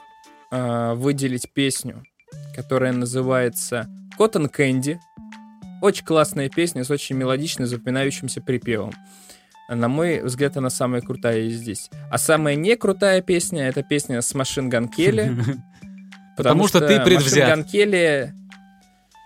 э, 0.51 0.93
выделить 0.93 1.51
песню, 1.51 2.03
которая 2.55 2.93
называется 2.93 3.87
Cotton 4.17 4.49
Candy. 4.51 4.97
Очень 5.81 6.05
классная 6.05 6.49
песня 6.49 6.83
с 6.83 6.91
очень 6.91 7.17
мелодичным, 7.17 7.67
запоминающимся 7.67 8.41
припевом. 8.41 8.93
На 9.69 9.87
мой 9.87 10.21
взгляд, 10.21 10.57
она 10.57 10.69
самая 10.69 11.01
крутая 11.01 11.49
здесь. 11.49 11.89
А 12.11 12.17
самая 12.17 12.55
не 12.55 12.75
крутая 12.75 13.21
песня— 13.21 13.67
это 13.69 13.83
песня 13.83 14.21
с 14.21 14.33
Машин 14.33 14.69
Ган 14.69 14.89
Келли. 16.35 16.47
Потому 16.47 16.67
что 16.67 16.79
ты 16.79 16.99
предвзят. 16.99 17.49
Machine 17.49 17.49
Gun 17.49 17.63
Kelly 17.63 18.33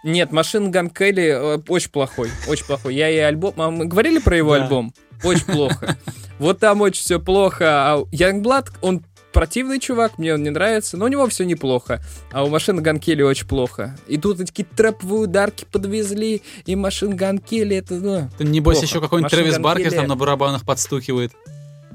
нет, 0.03 0.31
Machine 0.31 0.71
Gun 0.71 0.89
Kelly 0.89 1.25
э, 1.27 1.59
очень 1.67 1.89
плохой, 1.89 2.29
очень 2.47 2.65
плохой. 2.65 2.95
Я 2.95 3.09
и 3.09 3.17
альбом... 3.17 3.53
А 3.57 3.69
мы 3.69 3.85
говорили 3.85 4.19
про 4.19 4.37
его 4.37 4.55
Да. 4.55 4.63
альбом? 4.63 4.93
Очень 5.23 5.45
плохо. 5.45 5.97
Вот 6.39 6.59
там 6.59 6.81
очень 6.81 7.01
все 7.01 7.19
плохо. 7.19 7.65
А 7.67 8.03
Yungblud, 8.11 8.71
он 8.81 9.03
противный 9.33 9.79
чувак, 9.79 10.17
мне 10.17 10.33
он 10.33 10.43
не 10.43 10.49
нравится, 10.51 10.95
но 10.97 11.05
у 11.05 11.07
него 11.07 11.27
все 11.27 11.45
неплохо. 11.45 11.99
А 12.31 12.43
у 12.43 12.49
Machine 12.49 12.81
Gun 12.81 12.99
Kelly 12.99 13.23
очень 13.23 13.47
плохо. 13.47 13.97
И 14.07 14.17
тут 14.17 14.37
такие 14.37 14.63
трэповые 14.65 15.21
ударки 15.23 15.65
подвезли, 15.71 16.41
и 16.65 16.75
Machine 16.75 17.15
Gun 17.15 17.39
Kelly 17.39 17.75
это... 17.77 17.95
Ну, 17.95 18.29
Ты, 18.37 18.43
Небось, 18.45 18.77
Плохо. 18.77 18.85
еще 18.85 19.01
какой-нибудь 19.01 19.31
Трэвис 19.31 19.57
Баркер 19.57 19.91
там 19.91 20.07
на 20.07 20.15
барабанах 20.15 20.63
подстукивает. 20.63 21.33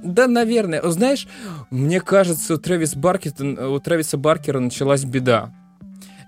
Да, 0.02 0.26
наверное. 0.26 0.82
Знаешь, 0.82 1.26
мне 1.70 2.00
кажется, 2.00 2.54
у, 2.54 2.58
Трэвис 2.58 2.94
Баркера, 2.94 3.68
у 3.68 3.78
Трэвиса 3.78 4.16
Баркера 4.16 4.58
началась 4.58 5.04
беда. 5.04 5.52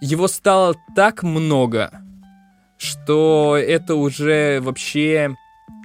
Его 0.01 0.29
стало 0.29 0.75
так 0.95 1.23
много, 1.23 1.91
что 2.79 3.57
это 3.57 3.95
уже 3.95 4.61
вообще 4.61 5.35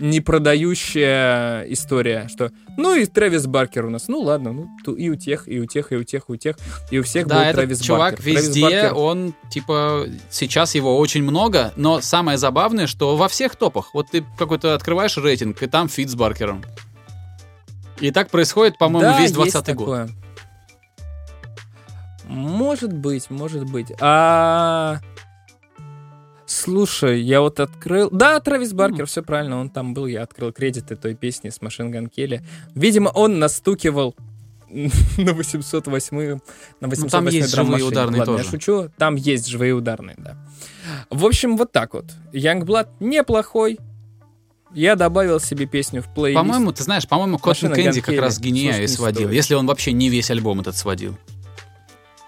не 0.02 0.22
продающая 0.22 1.64
история, 1.64 2.28
что 2.30 2.52
ну 2.78 2.96
и 2.96 3.06
Трэвис 3.06 3.48
Баркер 3.48 3.86
у 3.86 3.90
нас, 3.90 4.08
ну 4.08 4.20
ладно, 4.20 4.54
ну 4.54 4.70
ту- 4.84 4.94
и 4.94 5.10
у 5.10 5.16
тех, 5.16 5.48
и 5.48 5.60
у 5.60 5.66
тех, 5.66 5.92
и 5.92 5.96
у 5.96 6.04
тех, 6.04 6.24
и 6.28 6.32
у 6.32 6.36
тех, 6.38 6.58
и 6.92 7.00
у 7.00 7.04
всех 7.04 7.28
Да, 7.28 7.36
был 7.36 7.42
этот 7.44 7.56
Трэвис 7.56 7.82
чувак 7.82 8.12
Баркер. 8.14 8.24
Трэвис 8.24 8.48
везде, 8.48 8.62
Баркер- 8.62 8.94
он, 8.94 9.34
типа, 9.50 10.06
сейчас 10.30 10.76
его 10.76 10.98
очень 10.98 11.24
много, 11.24 11.74
но 11.76 12.00
самое 12.02 12.38
забавное, 12.38 12.88
что 12.88 13.18
во 13.18 13.28
всех 13.28 13.56
топах, 13.58 13.94
вот 13.94 14.08
ты 14.12 14.24
какой-то 14.38 14.74
открываешь 14.74 15.18
рейтинг, 15.18 15.62
и 15.62 15.68
там 15.68 15.90
фит 15.90 16.10
с 16.10 16.16
Баркером. 16.16 16.64
И 18.00 18.12
так 18.12 18.30
происходит, 18.30 18.78
по-моему, 18.78 19.12
Да, 19.12 19.14
весь 19.18 19.24
есть 19.32 19.34
20 19.34 19.54
год. 19.54 19.66
такое. 19.66 20.10
Может 22.26 22.94
быть, 22.94 23.30
может 23.30 23.70
быть. 23.70 23.92
А 24.00 25.00
слушай, 26.46 27.22
я 27.22 27.42
вот 27.42 27.60
открыл. 27.60 28.10
Да, 28.12 28.40
Трэвис 28.40 28.74
Баркер, 28.74 29.06
все 29.08 29.24
правильно, 29.24 29.60
он 29.60 29.70
там 29.70 29.94
был. 29.94 30.06
Я 30.06 30.24
открыл 30.24 30.52
кредиты 30.52 30.96
той 30.96 31.16
песни 31.16 31.50
с 31.50 31.62
Машин 31.62 31.90
Ган 31.92 32.08
Келли. 32.08 32.44
Видимо, 32.76 33.10
он 33.10 33.40
настукивал 33.40 34.16
на 34.70 35.34
808 35.34 36.40
на 36.82 36.88
808 36.88 37.04
Ну, 37.04 37.10
там 37.10 37.28
есть 37.28 37.56
живые 37.56 37.84
ударные 37.84 38.20
Ладно, 38.20 38.34
тоже. 38.34 38.44
я 38.44 38.50
шучу, 38.52 38.90
там 38.98 39.16
есть 39.16 39.48
живые 39.48 39.74
ударные, 39.74 40.16
да. 40.20 40.38
В 41.10 41.26
общем, 41.26 41.58
вот 41.58 41.72
так 41.72 41.96
вот. 41.96 42.06
Youngblood 42.34 42.88
неплохой. 43.00 43.80
Я 44.74 44.96
добавил 44.96 45.40
себе 45.40 45.66
песню 45.66 46.02
в 46.02 46.14
плейлист. 46.14 46.40
По-моему, 46.40 46.72
ты 46.72 46.84
знаешь, 46.84 47.08
по-моему, 47.08 47.38
Cotton 47.38 47.74
Ган 47.76 48.02
как 48.02 48.20
раз 48.20 48.40
гения 48.40 48.74
слушать 48.74 48.90
и 48.92 48.96
сводил, 48.96 49.22
стоит. 49.24 49.36
если 49.36 49.56
он 49.56 49.66
вообще 49.66 49.92
не 49.94 50.10
весь 50.10 50.30
альбом 50.30 50.60
этот 50.62 50.78
сводил. 50.78 51.18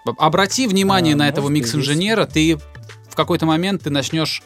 Об- 0.06 0.20
Обрати 0.20 0.68
внимание 0.68 1.14
А, 1.14 1.18
на 1.18 1.30
этого 1.30 1.50
микс-инженера, 1.50 2.26
ты 2.26 2.58
в 3.08 3.16
какой-то 3.16 3.46
момент 3.46 3.84
ты 3.84 3.89
начнешь, 3.92 4.42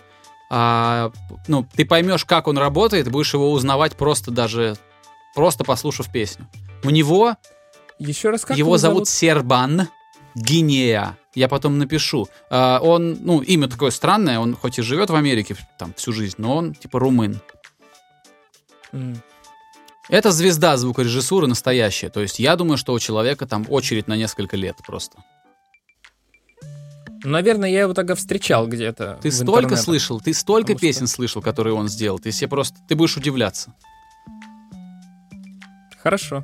а, 0.50 1.12
ну, 1.48 1.66
ты 1.76 1.86
поймешь, 1.86 2.26
как 2.26 2.48
он 2.48 2.58
работает, 2.58 3.10
будешь 3.10 3.34
его 3.34 3.52
узнавать 3.52 3.96
просто 3.96 4.32
даже, 4.32 4.76
просто 5.34 5.64
послушав 5.64 6.12
песню. 6.12 6.48
У 6.84 6.89
него 6.89 7.38
Еще 8.00 8.30
раз 8.30 8.43
как 8.43 8.58
его 8.58 8.78
зовут 8.78 9.08
Сербан 9.08 9.88
Гинея. 10.36 11.18
Я 11.34 11.48
потом 11.48 11.78
напишу. 11.78 12.28
А, 12.50 12.80
он, 12.82 13.18
ну, 13.22 13.41
имя 13.41 13.70
такое 13.70 13.91
странное, 13.91 14.39
он 14.39 14.56
хоть 14.56 14.80
и 14.80 14.82
живет 14.82 15.10
в 15.10 15.16
Америке 15.16 15.56
там 15.80 15.93
всю 15.96 16.12
жизнь, 16.12 16.36
но 16.38 16.58
он 16.58 16.74
типа 16.74 17.00
румын. 17.00 17.39
Это 20.10 20.32
звезда 20.32 20.78
звукорежиссуры 20.78 21.48
настоящая. 21.48 22.10
То 22.10 22.22
есть 22.22 22.39
я 22.39 22.56
думаю, 22.56 22.78
что 22.78 22.93
у 22.93 23.00
человека 23.00 23.48
там 23.48 23.66
очередь 23.70 24.08
на 24.08 24.16
несколько 24.16 24.56
лет 24.56 24.78
просто. 24.86 25.18
Наверное, 27.24 27.70
я 27.72 27.82
его 27.82 27.93
тогда 27.93 28.14
встречал 28.14 28.68
где-то. 28.68 29.18
Ты 29.22 29.32
столько 29.32 29.76
слышал, 29.78 30.22
ты 30.22 30.32
столько 30.34 30.74
Потому 30.74 30.78
что- 30.78 30.88
песен 30.88 31.08
слышал, 31.08 31.41
которые 31.41 31.74
он 31.74 31.88
сделал. 31.88 32.20
Ты 32.20 32.32
себе 32.32 32.48
просто, 32.50 32.78
ты 32.88 32.96
будешь 32.96 33.18
удивляться. 33.18 33.74
Хорошо. 36.04 36.43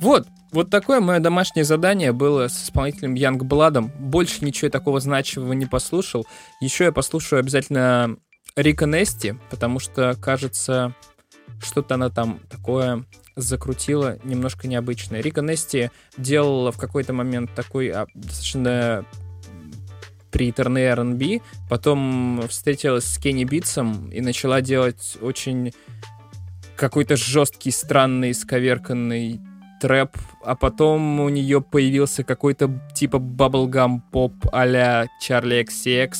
Вот, 0.00 0.28
вот 0.52 0.70
такое 0.70 1.00
мое 1.00 1.18
домашнее 1.18 1.64
задание 1.64 2.12
было 2.12 2.46
с 2.46 2.62
исполнителем 2.64 3.14
Янг 3.14 3.42
Бладом. 3.42 3.90
Больше 3.98 4.44
ничего 4.44 4.70
такого 4.70 5.00
значимого 5.00 5.54
не 5.54 5.66
послушал. 5.66 6.24
Еще 6.60 6.84
я 6.84 6.92
послушаю 6.92 7.40
обязательно 7.40 8.16
Рика 8.54 8.86
Нести, 8.86 9.34
потому 9.50 9.80
что, 9.80 10.14
кажется, 10.20 10.94
что-то 11.60 11.94
она 11.94 12.10
там 12.10 12.40
такое 12.48 13.04
закрутила 13.36 14.18
немножко 14.24 14.66
необычное. 14.66 15.20
Рика 15.20 15.42
Нести 15.42 15.90
делала 16.16 16.72
в 16.72 16.78
какой-то 16.78 17.12
момент 17.12 17.54
такой 17.54 17.88
а, 17.88 18.06
достаточно 18.14 19.04
приторный 20.30 20.82
R&B, 20.82 21.40
потом 21.68 22.42
встретилась 22.48 23.04
с 23.04 23.18
Кенни 23.18 23.44
Битсом 23.44 24.10
и 24.10 24.20
начала 24.20 24.60
делать 24.60 25.16
очень 25.20 25.72
какой-то 26.76 27.16
жесткий, 27.16 27.70
странный, 27.70 28.34
сковерканный 28.34 29.40
трэп, 29.80 30.16
а 30.44 30.54
потом 30.54 31.20
у 31.20 31.28
нее 31.28 31.60
появился 31.60 32.24
какой-то 32.24 32.70
типа 32.94 33.16
bubblegum 33.16 34.00
поп 34.10 34.32
а-ля 34.52 35.06
Charlie 35.22 35.64
XCX. 35.64 36.14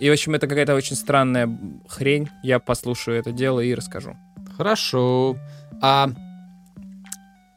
И, 0.00 0.08
в 0.08 0.12
общем, 0.12 0.34
это 0.34 0.46
какая-то 0.46 0.74
очень 0.74 0.96
странная 0.96 1.48
хрень. 1.88 2.28
Я 2.42 2.58
послушаю 2.58 3.18
это 3.18 3.32
дело 3.32 3.60
и 3.60 3.74
расскажу. 3.74 4.16
Хорошо. 4.60 5.38
А 5.80 6.10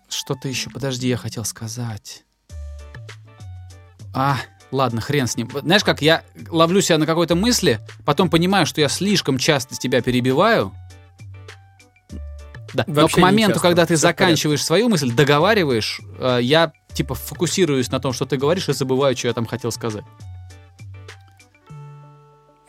что-то 0.08 0.48
еще, 0.48 0.70
подожди, 0.70 1.10
я 1.10 1.18
хотел 1.18 1.44
сказать. 1.44 2.24
А, 4.14 4.38
ладно, 4.72 5.02
хрен 5.02 5.28
с 5.28 5.36
ним. 5.36 5.50
Знаешь, 5.54 5.84
как 5.84 6.02
я 6.02 6.24
ловлю 6.50 6.80
себя 6.80 6.98
на 6.98 7.06
какой-то 7.06 7.36
мысли, 7.36 7.82
потом 8.06 8.30
понимаю, 8.30 8.66
что 8.66 8.80
я 8.80 8.88
слишком 8.88 9.38
часто 9.38 9.76
тебя 9.76 10.02
перебиваю. 10.02 10.74
Да. 12.74 12.86
Но 12.88 13.10
к 13.10 13.18
моменту, 13.18 13.60
когда 13.60 13.86
ты 13.86 13.98
заканчиваешь 13.98 14.64
свою 14.64 14.88
мысль, 14.88 15.12
договариваешь, 15.12 16.00
э, 16.20 16.40
я 16.42 16.72
типа 16.94 17.16
фокусируюсь 17.16 17.92
на 17.92 18.00
том, 18.00 18.14
что 18.14 18.26
ты 18.26 18.38
говоришь, 18.38 18.70
и 18.70 18.74
забываю, 18.74 19.18
что 19.18 19.28
я 19.28 19.34
там 19.34 19.46
хотел 19.46 19.74
сказать. 19.74 20.06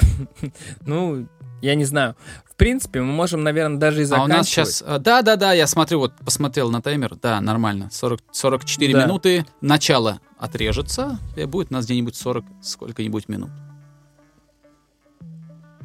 Ну, 0.80 1.28
я 1.64 1.74
не 1.74 1.84
знаю. 1.84 2.14
В 2.50 2.56
принципе, 2.56 3.00
мы 3.00 3.12
можем, 3.12 3.42
наверное, 3.42 3.78
даже 3.78 4.00
и 4.00 4.02
А 4.02 4.04
у 4.04 4.08
заканчивать. 4.08 4.36
нас 4.36 4.48
сейчас... 4.48 4.84
Да-да-да, 5.00 5.52
я 5.52 5.66
смотрю, 5.66 5.98
вот 5.98 6.12
посмотрел 6.24 6.70
на 6.70 6.80
таймер. 6.80 7.16
Да, 7.16 7.40
нормально. 7.40 7.88
40, 7.92 8.20
44 8.30 8.92
Да. 8.92 9.04
минуты. 9.04 9.44
Начало 9.60 10.20
отрежется. 10.38 11.18
И 11.36 11.44
будет 11.46 11.70
у 11.70 11.74
нас 11.74 11.84
где-нибудь 11.86 12.14
40 12.16 12.44
сколько-нибудь 12.62 13.28
минут. 13.28 13.50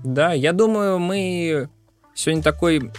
Да, 0.04 0.34
я 0.34 0.54
думаю, 0.54 1.00
мы 1.00 1.70
сегодня 2.14 2.44
такой 2.44 2.92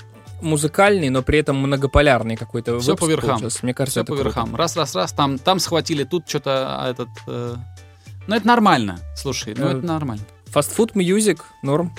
музыкальный, 0.42 1.08
но 1.10 1.22
при 1.22 1.38
этом 1.38 1.56
многополярный 1.56 2.36
какой-то 2.36 2.72
выпуск 2.72 2.98
по 2.98 3.06
верхам. 3.06 3.30
получился. 3.30 3.58
Мне 3.62 3.74
кажется, 3.74 4.00
Все 4.00 4.04
по 4.06 4.14
круто. 4.14 4.24
верхам. 4.24 4.56
Раз-раз-раз. 4.56 5.12
Там, 5.12 5.38
там 5.38 5.58
схватили, 5.60 6.04
тут 6.04 6.28
что-то 6.28 6.86
этот... 6.88 7.08
э, 7.26 7.56
Ну, 8.26 8.34
это 8.36 8.46
нормально. 8.46 8.98
Слушай, 9.16 9.54
ну 9.56 9.66
Э, 9.68 9.78
это 9.78 9.86
нормально. 9.86 10.24
Фастфуд 10.46 10.94
мьюзик, 10.94 11.44
норм. 11.62 11.92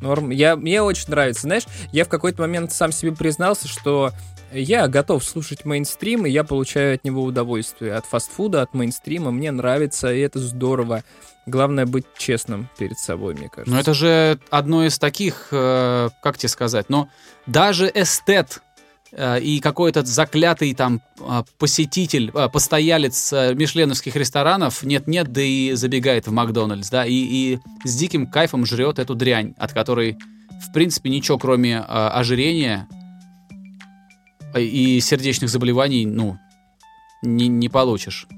Норм. 0.00 0.30
Я, 0.30 0.56
мне 0.56 0.82
очень 0.82 1.10
нравится. 1.10 1.42
Знаешь, 1.42 1.64
я 1.92 2.04
в 2.04 2.08
какой-то 2.08 2.42
момент 2.42 2.72
сам 2.72 2.92
себе 2.92 3.12
признался, 3.12 3.68
что 3.68 4.12
я 4.52 4.88
готов 4.88 5.24
слушать 5.24 5.64
мейнстрим, 5.64 6.26
и 6.26 6.30
я 6.30 6.44
получаю 6.44 6.94
от 6.94 7.04
него 7.04 7.22
удовольствие. 7.22 7.94
От 7.94 8.06
фастфуда, 8.06 8.62
от 8.62 8.74
мейнстрима. 8.74 9.30
Мне 9.30 9.50
нравится, 9.50 10.12
и 10.12 10.20
это 10.20 10.38
здорово. 10.38 11.04
Главное 11.46 11.86
быть 11.86 12.04
честным 12.16 12.68
перед 12.78 12.98
собой, 12.98 13.34
мне 13.34 13.48
кажется. 13.48 13.72
Но 13.72 13.80
это 13.80 13.94
же 13.94 14.38
одно 14.50 14.84
из 14.84 14.98
таких, 14.98 15.48
э, 15.52 16.10
как 16.22 16.38
тебе 16.38 16.48
сказать, 16.48 16.88
но 16.88 17.08
даже 17.46 17.90
эстет 17.92 18.62
и 19.12 19.60
какой-то 19.60 20.04
заклятый 20.04 20.74
там 20.74 21.00
э, 21.18 21.42
посетитель, 21.58 22.30
э, 22.32 22.48
постоялец 22.48 23.32
э, 23.32 23.54
мишленовских 23.54 24.14
ресторанов 24.14 24.82
нет-нет, 24.84 25.32
да 25.32 25.42
и 25.42 25.72
забегает 25.72 26.26
в 26.28 26.32
Макдональдс, 26.32 26.90
да, 26.90 27.04
и, 27.04 27.12
и 27.14 27.58
с 27.84 27.96
диким 27.96 28.26
кайфом 28.26 28.64
жрет 28.64 28.98
эту 28.98 29.14
дрянь, 29.14 29.54
от 29.58 29.72
которой, 29.72 30.16
в 30.62 30.72
принципе, 30.72 31.10
ничего 31.10 31.38
кроме 31.38 31.74
э, 31.74 31.82
ожирения 31.82 32.88
э, 34.54 34.62
и 34.62 35.00
сердечных 35.00 35.50
заболеваний, 35.50 36.06
ну, 36.06 36.38
не, 37.22 37.48
не 37.48 37.68
получишь. 37.68 38.28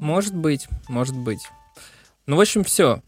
Может 0.00 0.34
быть, 0.34 0.66
может 0.88 1.16
быть. 1.16 1.48
Ну, 2.26 2.36
в 2.36 2.40
общем, 2.40 2.64
все. 2.64 3.00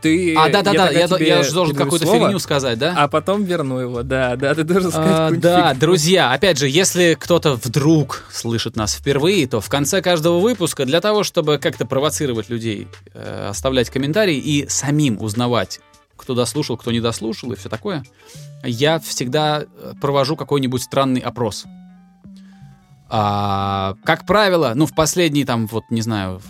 Ты, 0.00 0.34
А, 0.36 0.48
да-да-да, 0.50 0.86
тогда 0.86 0.98
я, 0.98 1.08
до- 1.08 1.16
тебе 1.18 1.28
я 1.28 1.42
же 1.42 1.52
должен 1.52 1.76
какую-то 1.76 2.06
слово, 2.06 2.26
фигню 2.26 2.38
сказать, 2.38 2.78
да? 2.78 2.94
А 2.96 3.08
потом 3.08 3.44
верну 3.44 3.78
его, 3.78 4.02
да, 4.02 4.36
да, 4.36 4.54
ты 4.54 4.64
должен 4.64 4.90
сказать 4.90 5.10
А, 5.10 5.30
да, 5.30 5.68
фигню. 5.70 5.80
друзья, 5.80 6.32
опять 6.32 6.58
же, 6.58 6.68
если 6.68 7.16
кто-то 7.18 7.54
вдруг 7.56 8.24
слышит 8.32 8.76
нас 8.76 8.94
впервые, 8.94 9.46
то 9.46 9.60
в 9.60 9.68
конце 9.68 10.02
каждого 10.02 10.38
выпуска 10.40 10.84
для 10.84 11.00
того, 11.00 11.22
чтобы 11.24 11.58
как-то 11.58 11.86
провоцировать 11.86 12.48
людей, 12.50 12.88
э, 13.14 13.48
оставлять 13.50 13.90
комментарии 13.90 14.36
и 14.36 14.68
самим 14.68 15.20
узнавать, 15.20 15.80
кто 16.16 16.34
дослушал, 16.34 16.76
кто 16.76 16.92
не 16.92 17.00
дослушал 17.00 17.52
и 17.52 17.56
все 17.56 17.68
такое, 17.68 18.04
я 18.64 18.98
всегда 19.00 19.64
э, 19.64 19.92
провожу 20.00 20.36
какой-нибудь 20.36 20.82
странный 20.82 21.20
опрос. 21.20 21.64
А, 23.08 23.94
как 24.04 24.26
правило, 24.26 24.72
ну, 24.74 24.86
в 24.86 24.94
последние 24.94 25.44
там, 25.44 25.66
вот, 25.66 25.84
не 25.90 26.00
знаю, 26.00 26.40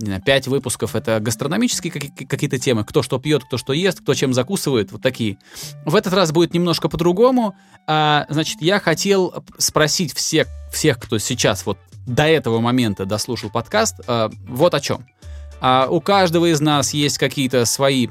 не 0.00 0.06
знаю, 0.06 0.22
пять 0.22 0.48
выпусков 0.48 0.96
это 0.96 1.20
гастрономические 1.20 1.92
каки- 1.92 2.24
какие-то 2.24 2.58
темы. 2.58 2.84
Кто 2.84 3.02
что 3.02 3.18
пьет, 3.18 3.44
кто 3.44 3.58
что 3.58 3.72
ест, 3.72 4.00
кто 4.00 4.14
чем 4.14 4.32
закусывает, 4.32 4.92
вот 4.92 5.02
такие. 5.02 5.38
В 5.84 5.94
этот 5.94 6.12
раз 6.12 6.32
будет 6.32 6.54
немножко 6.54 6.88
по-другому. 6.88 7.54
А, 7.86 8.26
значит, 8.28 8.62
я 8.62 8.80
хотел 8.80 9.44
спросить 9.58 10.14
всех, 10.14 10.48
всех, 10.72 10.98
кто 10.98 11.18
сейчас 11.18 11.66
вот 11.66 11.78
до 12.06 12.24
этого 12.24 12.60
момента 12.60 13.04
дослушал 13.04 13.50
подкаст, 13.50 14.00
а, 14.06 14.30
вот 14.46 14.74
о 14.74 14.80
чем. 14.80 15.06
А, 15.60 15.86
у 15.88 16.00
каждого 16.00 16.50
из 16.50 16.60
нас 16.60 16.92
есть 16.94 17.18
какие-то 17.18 17.64
свои 17.64 18.08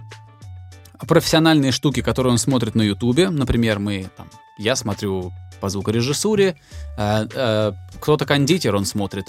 профессиональные 1.08 1.72
штуки, 1.72 2.02
которые 2.02 2.32
он 2.32 2.38
смотрит 2.38 2.76
на 2.76 2.84
Ютубе. 2.84 3.30
Например, 3.30 3.80
мы 3.80 4.10
там, 4.16 4.30
я 4.58 4.76
смотрю 4.76 5.34
по 5.60 5.70
звукорежиссуре, 5.70 6.56
а, 6.98 7.28
а, 7.34 7.74
кто-то 8.00 8.26
кондитер, 8.26 8.76
он 8.76 8.86
смотрит 8.86 9.28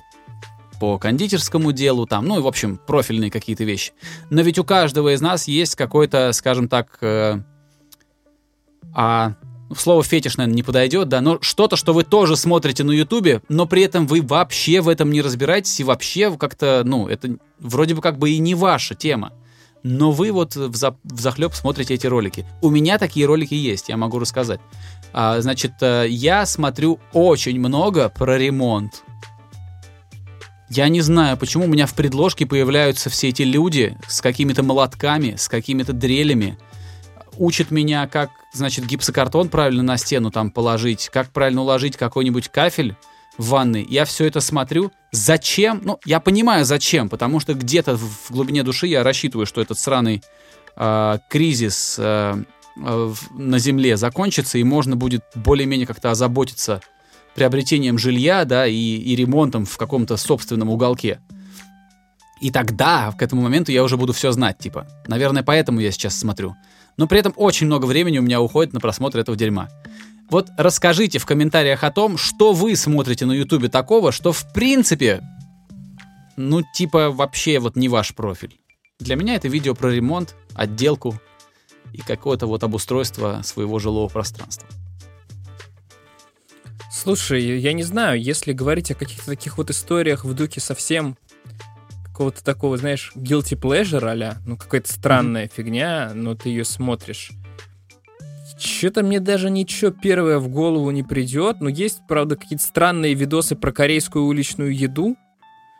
по 0.83 0.99
кондитерскому 0.99 1.71
делу, 1.71 2.07
там, 2.07 2.27
ну 2.27 2.41
и, 2.41 2.43
в 2.43 2.47
общем, 2.49 2.77
профильные 2.77 3.31
какие-то 3.31 3.63
вещи. 3.63 3.93
Но 4.31 4.43
ведь 4.43 4.59
у 4.59 4.65
каждого 4.65 5.15
из 5.15 5.21
нас 5.21 5.47
есть 5.47 5.77
какой-то, 5.77 6.33
скажем 6.33 6.69
так, 6.69 6.99
э, 7.03 7.41
а, 8.93 9.35
слово 9.77 10.03
фетиш, 10.03 10.37
наверное, 10.37 10.57
не 10.57 10.65
подойдет, 10.65 11.07
да, 11.07 11.21
но 11.21 11.39
что-то, 11.41 11.77
что 11.77 11.93
вы 11.93 12.03
тоже 12.03 12.35
смотрите 12.35 12.83
на 12.83 12.91
Ютубе, 12.91 13.43
но 13.49 13.67
при 13.67 13.83
этом 13.83 14.09
вы 14.09 14.23
вообще 14.23 14.81
в 14.81 14.89
этом 14.89 15.13
не 15.13 15.23
разбираетесь 15.23 15.79
и 15.79 15.85
вообще 15.85 16.37
как-то, 16.37 16.83
ну, 16.85 17.07
это 17.07 17.37
вроде 17.61 17.95
бы 17.95 18.03
как 18.03 18.19
бы 18.19 18.31
и 18.31 18.39
не 18.39 18.57
ваша 18.57 18.97
тема. 18.97 19.33
Но 19.85 20.11
вы 20.11 20.33
вот 20.33 20.57
в, 20.57 20.75
за, 20.75 20.97
в 21.05 21.21
захлеб 21.21 21.55
смотрите 21.55 21.95
эти 21.95 22.09
ролики. 22.09 22.45
У 22.61 22.71
меня 22.71 22.99
такие 22.99 23.25
ролики 23.27 23.55
есть, 23.55 23.89
я 23.89 23.97
могу 23.97 24.19
рассказать. 24.19 24.59
А, 25.13 25.41
значит, 25.41 25.75
э, 25.81 26.07
я 26.09 26.45
смотрю 26.45 26.99
очень 27.13 27.61
много 27.61 28.09
про 28.09 28.37
ремонт. 28.37 29.05
Я 30.75 30.89
не 30.89 31.03
знаю, 31.03 31.37
почему 31.37 31.67
у 31.67 31.69
меня 31.69 31.85
в 31.87 31.93
предложке 31.93 32.47
появляются 32.47 33.11
все 33.11 33.29
эти 33.29 33.43
люди 33.43 33.95
с 34.09 34.23
какими-то 34.23 34.63
молотками, 34.63 35.35
с 35.37 35.47
какими-то 35.47 35.93
дрелями. 35.93 36.57
Учат 37.37 37.71
меня, 37.71 38.09
как, 38.09 38.31
значит, 38.55 38.87
гипсокартон 38.87 39.51
правильно 39.51 39.83
на 39.83 39.99
стену 39.99 40.31
там 40.31 40.51
положить, 40.51 41.11
как 41.11 41.29
правильно 41.29 41.61
уложить 41.61 41.99
какой-нибудь 41.99 42.49
кафель 42.49 42.97
в 43.37 43.49
ванной. 43.49 43.87
Я 43.87 44.07
все 44.07 44.25
это 44.25 44.41
смотрю. 44.41 44.91
Зачем? 45.11 45.83
Ну, 45.85 46.01
я 46.07 46.21
понимаю, 46.21 46.65
зачем, 46.65 47.11
потому 47.11 47.39
что 47.39 47.53
где-то 47.53 47.99
в 47.99 48.31
глубине 48.31 48.63
души 48.63 48.87
я 48.87 49.03
рассчитываю, 49.03 49.45
что 49.45 49.61
этот 49.61 49.79
сраный 49.79 50.23
э, 50.75 51.19
кризис 51.29 51.97
э, 51.99 52.43
э, 52.83 53.15
на 53.35 53.59
Земле 53.59 53.99
закончится, 53.99 54.57
и 54.57 54.65
можно 54.65 54.97
будет 54.97 55.23
более-менее 55.35 55.87
как-то 55.87 56.11
озаботиться 56.11 56.81
приобретением 57.35 57.99
жилья, 57.99 58.45
да, 58.45 58.67
и, 58.67 58.75
и 58.75 59.17
ремонтом 59.17 59.65
в 59.65 59.77
каком-то 59.77 60.17
собственном 60.17 60.69
уголке. 60.69 61.21
И 62.41 62.51
тогда, 62.51 63.13
к 63.13 63.23
этому 63.23 63.43
моменту, 63.43 63.71
я 63.71 63.85
уже 63.85 63.97
буду 63.97 64.13
все 64.13 64.33
знать, 64.33 64.59
типа. 64.59 64.87
Наверное, 65.07 65.43
поэтому 65.43 65.81
я 65.81 65.93
сейчас 65.93 66.19
смотрю. 66.19 66.57
Но 66.97 67.07
при 67.07 67.21
этом 67.21 67.33
очень 67.37 67.67
много 67.67 67.87
времени 67.87 68.19
у 68.19 68.23
меня 68.23 68.41
уходит 68.41 68.73
на 68.73 68.81
просмотр 68.81 69.19
этого 69.19 69.37
дерьма. 69.37 69.69
Вот 70.29 70.49
расскажите 70.57 71.19
в 71.19 71.27
комментариях 71.27 71.85
о 71.85 71.93
том, 71.93 72.17
что 72.17 72.53
вы 72.53 72.75
смотрите 72.75 73.27
на 73.27 73.33
Ютубе 73.33 73.69
такого, 73.69 74.13
что 74.13 74.33
в 74.33 74.53
принципе, 74.53 75.23
ну, 76.37 76.63
типа, 76.75 77.11
вообще 77.11 77.59
вот 77.59 77.77
не 77.77 77.89
ваш 77.89 78.15
профиль. 78.15 78.59
Для 78.99 79.17
меня 79.17 79.35
это 79.37 79.49
видео 79.49 79.75
про 79.75 79.91
ремонт, 79.91 80.35
отделку 80.55 81.21
и 81.93 81.99
какое-то 81.99 82.47
вот 82.47 82.63
обустройство 82.65 83.43
своего 83.45 83.79
жилого 83.79 84.09
пространства. 84.09 84.67
Слушай, 86.93 87.59
я 87.59 87.73
не 87.73 87.85
знаю, 87.85 88.21
если 88.21 88.53
говорить 88.53 88.91
о 88.91 88.95
каких-то 88.95 89.27
таких 89.27 89.57
вот 89.57 89.71
историях 89.71 90.27
в 90.27 90.35
духе 90.35 90.61
совсем 90.61 91.17
какого-то 92.05 92.45
такого, 92.45 92.77
знаешь, 92.77 93.13
guilty 93.17 93.59
pleasure 93.59 94.07
а 94.07 94.37
ну 94.45 94.59
какая-то 94.59 94.93
странная 94.93 95.49
фигня, 95.49 96.13
но 96.15 96.35
ты 96.35 96.51
ее 96.51 96.67
смотришь. 96.67 97.33
Что-то 98.59 99.03
мне 99.03 99.21
даже 99.21 99.49
ничего 99.49 99.91
первое 99.91 100.39
в 100.39 100.49
голову 100.49 100.91
не 100.91 101.03
придет, 101.03 101.63
но 101.63 101.71
есть, 101.71 102.03
правда, 102.07 102.37
какие-то 102.37 102.65
странные 102.65 103.15
видосы 103.15 103.57
про 103.57 103.73
корейскую 103.73 104.27
уличную 104.27 104.77
еду, 104.77 105.17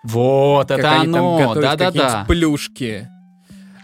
Вот, 0.03 0.69
как 0.69 0.79
это 0.79 0.93
они 0.93 1.15
оно, 1.19 1.55
да-да-да. 1.55 2.25
плюшки. 2.27 3.09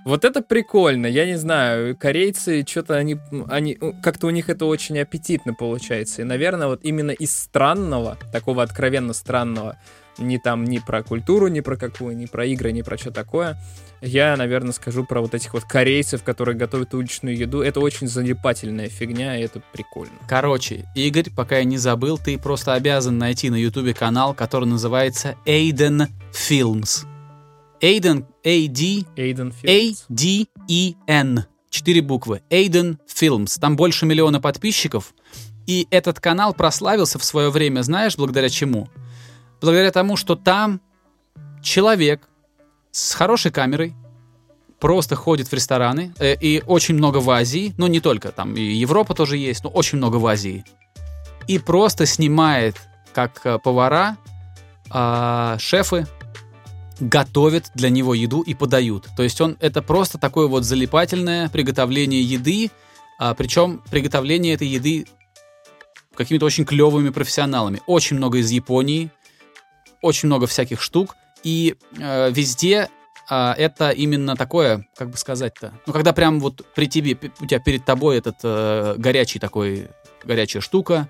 Вот 0.08 0.24
это 0.24 0.40
прикольно, 0.40 1.04
я 1.04 1.26
не 1.26 1.36
знаю, 1.36 1.94
корейцы 1.94 2.64
что-то 2.66 2.94
они, 2.96 3.18
они 3.46 3.78
как-то 4.02 4.28
у 4.28 4.30
них 4.30 4.48
это 4.48 4.64
очень 4.64 4.98
аппетитно 4.98 5.52
получается. 5.52 6.22
И, 6.22 6.24
наверное, 6.24 6.66
вот 6.66 6.80
именно 6.82 7.10
из 7.10 7.38
странного, 7.38 8.16
такого 8.32 8.62
откровенно 8.62 9.12
странного, 9.12 9.76
ни 10.16 10.38
там 10.38 10.64
ни 10.64 10.78
про 10.78 11.02
культуру, 11.02 11.48
ни 11.48 11.60
про 11.60 11.76
какую, 11.76 12.16
ни 12.16 12.24
про 12.24 12.46
игры, 12.46 12.72
ни 12.72 12.80
про 12.80 12.96
что 12.96 13.10
такое, 13.10 13.58
я, 14.00 14.34
наверное, 14.38 14.72
скажу 14.72 15.04
про 15.04 15.20
вот 15.20 15.34
этих 15.34 15.52
вот 15.52 15.64
корейцев, 15.64 16.22
которые 16.22 16.56
готовят 16.56 16.94
уличную 16.94 17.36
еду. 17.36 17.60
Это 17.60 17.80
очень 17.80 18.08
залипательная 18.08 18.88
фигня, 18.88 19.38
и 19.38 19.42
это 19.42 19.60
прикольно. 19.74 20.14
Короче, 20.26 20.86
Игорь, 20.94 21.28
пока 21.28 21.58
я 21.58 21.64
не 21.64 21.76
забыл, 21.76 22.16
ты 22.16 22.38
просто 22.38 22.72
обязан 22.72 23.18
найти 23.18 23.50
на 23.50 23.56
Ютубе 23.56 23.92
канал, 23.92 24.32
который 24.32 24.64
называется 24.64 25.36
Aiden 25.44 26.06
Films. 26.32 27.04
Aiden, 27.80 28.26
A-D, 28.44 29.04
Эйден. 29.16 29.52
A-D-E-N. 29.64 31.44
Четыре 31.70 32.02
буквы. 32.02 32.42
Aiden 32.50 32.98
Films. 33.06 33.58
Там 33.60 33.76
больше 33.76 34.06
миллиона 34.06 34.40
подписчиков. 34.40 35.14
И 35.66 35.86
этот 35.90 36.18
канал 36.18 36.54
прославился 36.54 37.18
в 37.18 37.24
свое 37.24 37.50
время, 37.50 37.82
знаешь, 37.82 38.16
благодаря 38.16 38.48
чему? 38.48 38.88
Благодаря 39.60 39.90
тому, 39.90 40.16
что 40.16 40.34
там 40.34 40.80
человек 41.62 42.28
с 42.90 43.12
хорошей 43.14 43.50
камерой 43.50 43.94
просто 44.80 45.14
ходит 45.14 45.48
в 45.48 45.52
рестораны. 45.52 46.14
э, 46.18 46.34
и 46.40 46.62
очень 46.66 46.94
много 46.94 47.18
в 47.18 47.28
Азии. 47.30 47.74
Ну, 47.76 47.86
не 47.86 48.00
только. 48.00 48.32
Там 48.32 48.56
и 48.56 48.62
Европа 48.62 49.14
тоже 49.14 49.36
есть, 49.36 49.62
но 49.62 49.70
очень 49.70 49.98
много 49.98 50.16
в 50.16 50.26
Азии. 50.26 50.64
И 51.46 51.58
просто 51.58 52.06
снимает, 52.06 52.76
как 53.12 53.40
э, 53.44 53.58
повара, 53.58 54.16
а, 54.90 55.58
шефы 55.58 56.06
готовят 57.00 57.70
для 57.74 57.90
него 57.90 58.14
еду 58.14 58.42
и 58.42 58.54
подают. 58.54 59.08
То 59.16 59.22
есть 59.22 59.40
он 59.40 59.56
это 59.60 59.82
просто 59.82 60.18
такое 60.18 60.46
вот 60.46 60.64
залипательное 60.64 61.48
приготовление 61.48 62.22
еды, 62.22 62.70
а, 63.18 63.34
причем 63.34 63.82
приготовление 63.90 64.54
этой 64.54 64.68
еды 64.68 65.06
какими-то 66.14 66.46
очень 66.46 66.64
клевыми 66.64 67.10
профессионалами. 67.10 67.80
Очень 67.86 68.16
много 68.16 68.38
из 68.38 68.50
Японии, 68.50 69.10
очень 70.02 70.26
много 70.26 70.46
всяких 70.46 70.82
штук, 70.82 71.14
и 71.44 71.76
э, 71.96 72.30
везде 72.32 72.88
а, 73.28 73.54
это 73.56 73.90
именно 73.90 74.36
такое, 74.36 74.88
как 74.96 75.10
бы 75.10 75.16
сказать-то, 75.16 75.72
ну 75.86 75.92
когда 75.92 76.12
прям 76.12 76.40
вот 76.40 76.66
при 76.74 76.86
тебе, 76.86 77.16
у 77.40 77.46
тебя 77.46 77.60
перед 77.60 77.84
тобой 77.84 78.18
этот 78.18 78.36
э, 78.42 78.94
горячий 78.96 79.38
такой, 79.38 79.88
горячая 80.24 80.60
штука, 80.60 81.08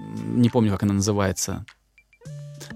не 0.00 0.50
помню, 0.50 0.70
как 0.70 0.82
она 0.82 0.94
называется. 0.94 1.64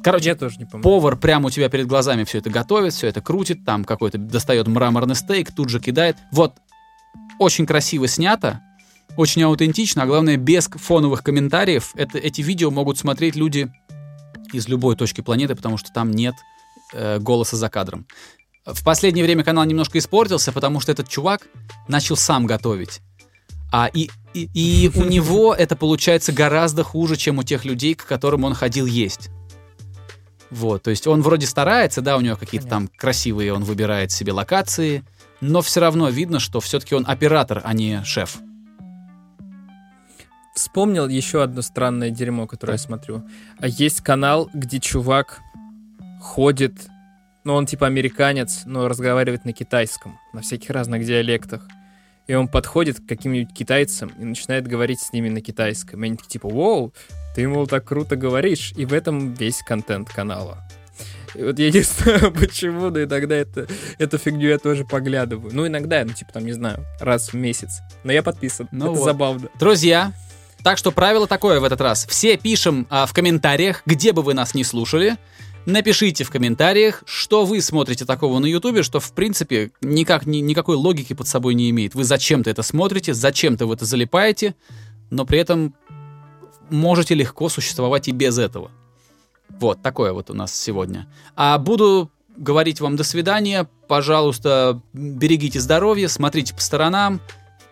Короче, 0.04 0.28
Я 0.28 0.34
тоже 0.34 0.58
не 0.58 0.66
помню. 0.66 0.82
Повар 0.82 1.16
прямо 1.16 1.46
у 1.46 1.50
тебя 1.50 1.70
перед 1.70 1.86
глазами 1.86 2.24
все 2.24 2.38
это 2.38 2.50
готовит, 2.50 2.92
все 2.92 3.06
это 3.08 3.22
крутит, 3.22 3.64
там 3.64 3.84
какой-то 3.84 4.18
достает 4.18 4.68
мраморный 4.68 5.14
стейк, 5.14 5.50
тут 5.50 5.70
же 5.70 5.80
кидает. 5.80 6.18
Вот, 6.30 6.52
очень 7.38 7.64
красиво 7.64 8.06
снято, 8.06 8.60
очень 9.16 9.42
аутентично, 9.42 10.02
а 10.02 10.06
главное, 10.06 10.36
без 10.36 10.68
фоновых 10.68 11.22
комментариев. 11.22 11.92
Это, 11.94 12.18
эти 12.18 12.42
видео 12.42 12.70
могут 12.70 12.98
смотреть 12.98 13.34
люди 13.34 13.72
из 14.52 14.68
любой 14.68 14.94
точки 14.94 15.22
планеты, 15.22 15.54
потому 15.54 15.78
что 15.78 15.90
там 15.90 16.10
нет 16.10 16.34
э, 16.92 17.18
голоса 17.18 17.56
за 17.56 17.70
кадром. 17.70 18.06
В 18.66 18.84
последнее 18.84 19.24
время 19.24 19.42
канал 19.42 19.64
немножко 19.64 19.98
испортился, 19.98 20.52
потому 20.52 20.80
что 20.80 20.92
этот 20.92 21.08
чувак 21.08 21.48
начал 21.88 22.16
сам 22.16 22.44
готовить. 22.44 23.00
А 23.72 23.88
и, 23.92 24.10
и, 24.34 24.48
и 24.54 24.90
у 24.94 25.04
него 25.04 25.54
это 25.54 25.76
получается 25.76 26.32
гораздо 26.32 26.82
хуже, 26.84 27.16
чем 27.16 27.38
у 27.38 27.42
тех 27.42 27.64
людей, 27.64 27.94
к 27.94 28.06
которым 28.06 28.44
он 28.44 28.54
ходил 28.54 28.86
есть. 28.86 29.30
Вот, 30.50 30.82
то 30.82 30.90
есть 30.90 31.06
он 31.06 31.22
вроде 31.22 31.46
старается, 31.46 32.00
да, 32.00 32.16
у 32.16 32.20
него 32.20 32.36
какие-то 32.36 32.68
там 32.68 32.88
красивые, 32.88 33.52
он 33.52 33.64
выбирает 33.64 34.12
себе 34.12 34.32
локации, 34.32 35.02
но 35.40 35.62
все 35.62 35.80
равно 35.80 36.08
видно, 36.08 36.38
что 36.38 36.60
все-таки 36.60 36.94
он 36.94 37.04
оператор, 37.06 37.60
а 37.64 37.72
не 37.72 38.02
шеф. 38.04 38.38
Вспомнил 40.54 41.08
еще 41.08 41.42
одно 41.42 41.62
странное 41.62 42.10
дерьмо, 42.10 42.46
которое 42.46 42.74
я 42.74 42.78
смотрю. 42.78 43.24
А 43.58 43.66
Есть 43.66 44.02
канал, 44.02 44.48
где 44.54 44.78
чувак 44.78 45.40
ходит, 46.20 46.74
ну 47.42 47.54
он 47.54 47.66
типа 47.66 47.86
американец, 47.86 48.62
но 48.64 48.86
разговаривает 48.86 49.44
на 49.44 49.52
китайском, 49.52 50.18
на 50.32 50.42
всяких 50.42 50.70
разных 50.70 51.04
диалектах. 51.04 51.66
И 52.26 52.34
он 52.34 52.48
подходит 52.48 53.00
к 53.00 53.06
каким-нибудь 53.06 53.52
китайцам 53.52 54.12
и 54.18 54.24
начинает 54.24 54.66
говорить 54.66 55.00
с 55.00 55.12
ними 55.12 55.28
на 55.28 55.42
китайском. 55.42 56.02
И 56.02 56.06
они 56.06 56.16
типа, 56.16 56.48
вау, 56.48 56.94
ты, 57.34 57.48
мол, 57.48 57.66
так 57.66 57.84
круто 57.84 58.16
говоришь. 58.16 58.72
И 58.76 58.84
в 58.84 58.92
этом 58.92 59.34
весь 59.34 59.62
контент 59.62 60.08
канала. 60.10 60.64
И 61.34 61.42
вот 61.42 61.58
я 61.58 61.70
не 61.70 61.80
знаю 61.82 62.32
почему, 62.32 62.90
но 62.90 63.02
иногда 63.02 63.34
это, 63.34 63.66
эту 63.98 64.18
фигню 64.18 64.48
я 64.48 64.58
тоже 64.58 64.84
поглядываю. 64.84 65.54
Ну, 65.54 65.66
иногда, 65.66 66.04
ну, 66.04 66.12
типа, 66.12 66.32
там, 66.32 66.44
не 66.46 66.52
знаю, 66.52 66.84
раз 67.00 67.32
в 67.32 67.34
месяц. 67.34 67.80
Но 68.04 68.12
я 68.12 68.22
подписан. 68.22 68.68
Ну 68.70 68.86
это 68.86 68.94
вот. 68.94 69.04
забавно. 69.04 69.48
Друзья, 69.58 70.12
так 70.62 70.78
что 70.78 70.92
правило 70.92 71.26
такое 71.26 71.60
в 71.60 71.64
этот 71.64 71.80
раз. 71.80 72.06
Все 72.06 72.36
пишем 72.36 72.86
а, 72.88 73.06
в 73.06 73.12
комментариях, 73.12 73.82
где 73.84 74.12
бы 74.12 74.22
вы 74.22 74.34
нас 74.34 74.54
не 74.54 74.64
слушали. 74.64 75.16
Напишите 75.66 76.24
в 76.24 76.30
комментариях, 76.30 77.02
что 77.06 77.46
вы 77.46 77.60
смотрите 77.62 78.04
такого 78.04 78.38
на 78.38 78.46
Ютубе, 78.46 78.82
что 78.82 79.00
в 79.00 79.12
принципе 79.12 79.72
никак, 79.80 80.26
ни, 80.26 80.38
никакой 80.38 80.76
логики 80.76 81.14
под 81.14 81.26
собой 81.26 81.54
не 81.54 81.70
имеет. 81.70 81.94
Вы 81.94 82.04
зачем-то 82.04 82.50
это 82.50 82.62
смотрите, 82.62 83.14
зачем-то 83.14 83.66
в 83.66 83.72
это 83.72 83.86
залипаете, 83.86 84.54
но 85.10 85.24
при 85.24 85.38
этом 85.38 85.74
можете 86.70 87.14
легко 87.14 87.48
существовать 87.48 88.08
и 88.08 88.12
без 88.12 88.38
этого. 88.38 88.70
Вот, 89.48 89.82
такое 89.82 90.12
вот 90.12 90.30
у 90.30 90.34
нас 90.34 90.54
сегодня. 90.54 91.06
А 91.36 91.58
буду 91.58 92.10
говорить 92.36 92.80
вам 92.80 92.96
до 92.96 93.04
свидания. 93.04 93.68
Пожалуйста, 93.88 94.80
берегите 94.92 95.60
здоровье, 95.60 96.08
смотрите 96.08 96.54
по 96.54 96.60
сторонам. 96.60 97.20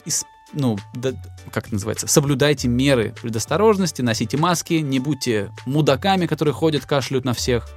И, 0.04 0.10
ну, 0.52 0.78
да- 0.94 1.12
как 1.50 1.64
это 1.66 1.74
называется? 1.74 2.06
Соблюдайте 2.06 2.68
меры 2.68 3.14
предосторожности, 3.20 4.02
носите 4.02 4.36
маски, 4.36 4.74
не 4.74 5.00
будьте 5.00 5.50
мудаками, 5.66 6.26
которые 6.26 6.54
ходят, 6.54 6.86
кашляют 6.86 7.24
на 7.24 7.34
всех, 7.34 7.68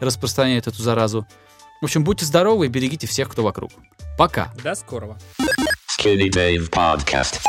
распространяют 0.00 0.66
эту 0.66 0.82
заразу. 0.82 1.26
В 1.80 1.84
общем, 1.84 2.04
будьте 2.04 2.24
здоровы 2.24 2.66
и 2.66 2.68
берегите 2.68 3.06
всех, 3.06 3.28
кто 3.28 3.42
вокруг. 3.42 3.70
Пока. 4.18 4.52
До 4.62 4.74
скорого. 4.74 5.16
Skinny 5.98 6.28
Dave 6.30 6.70
Podcast. 6.70 7.44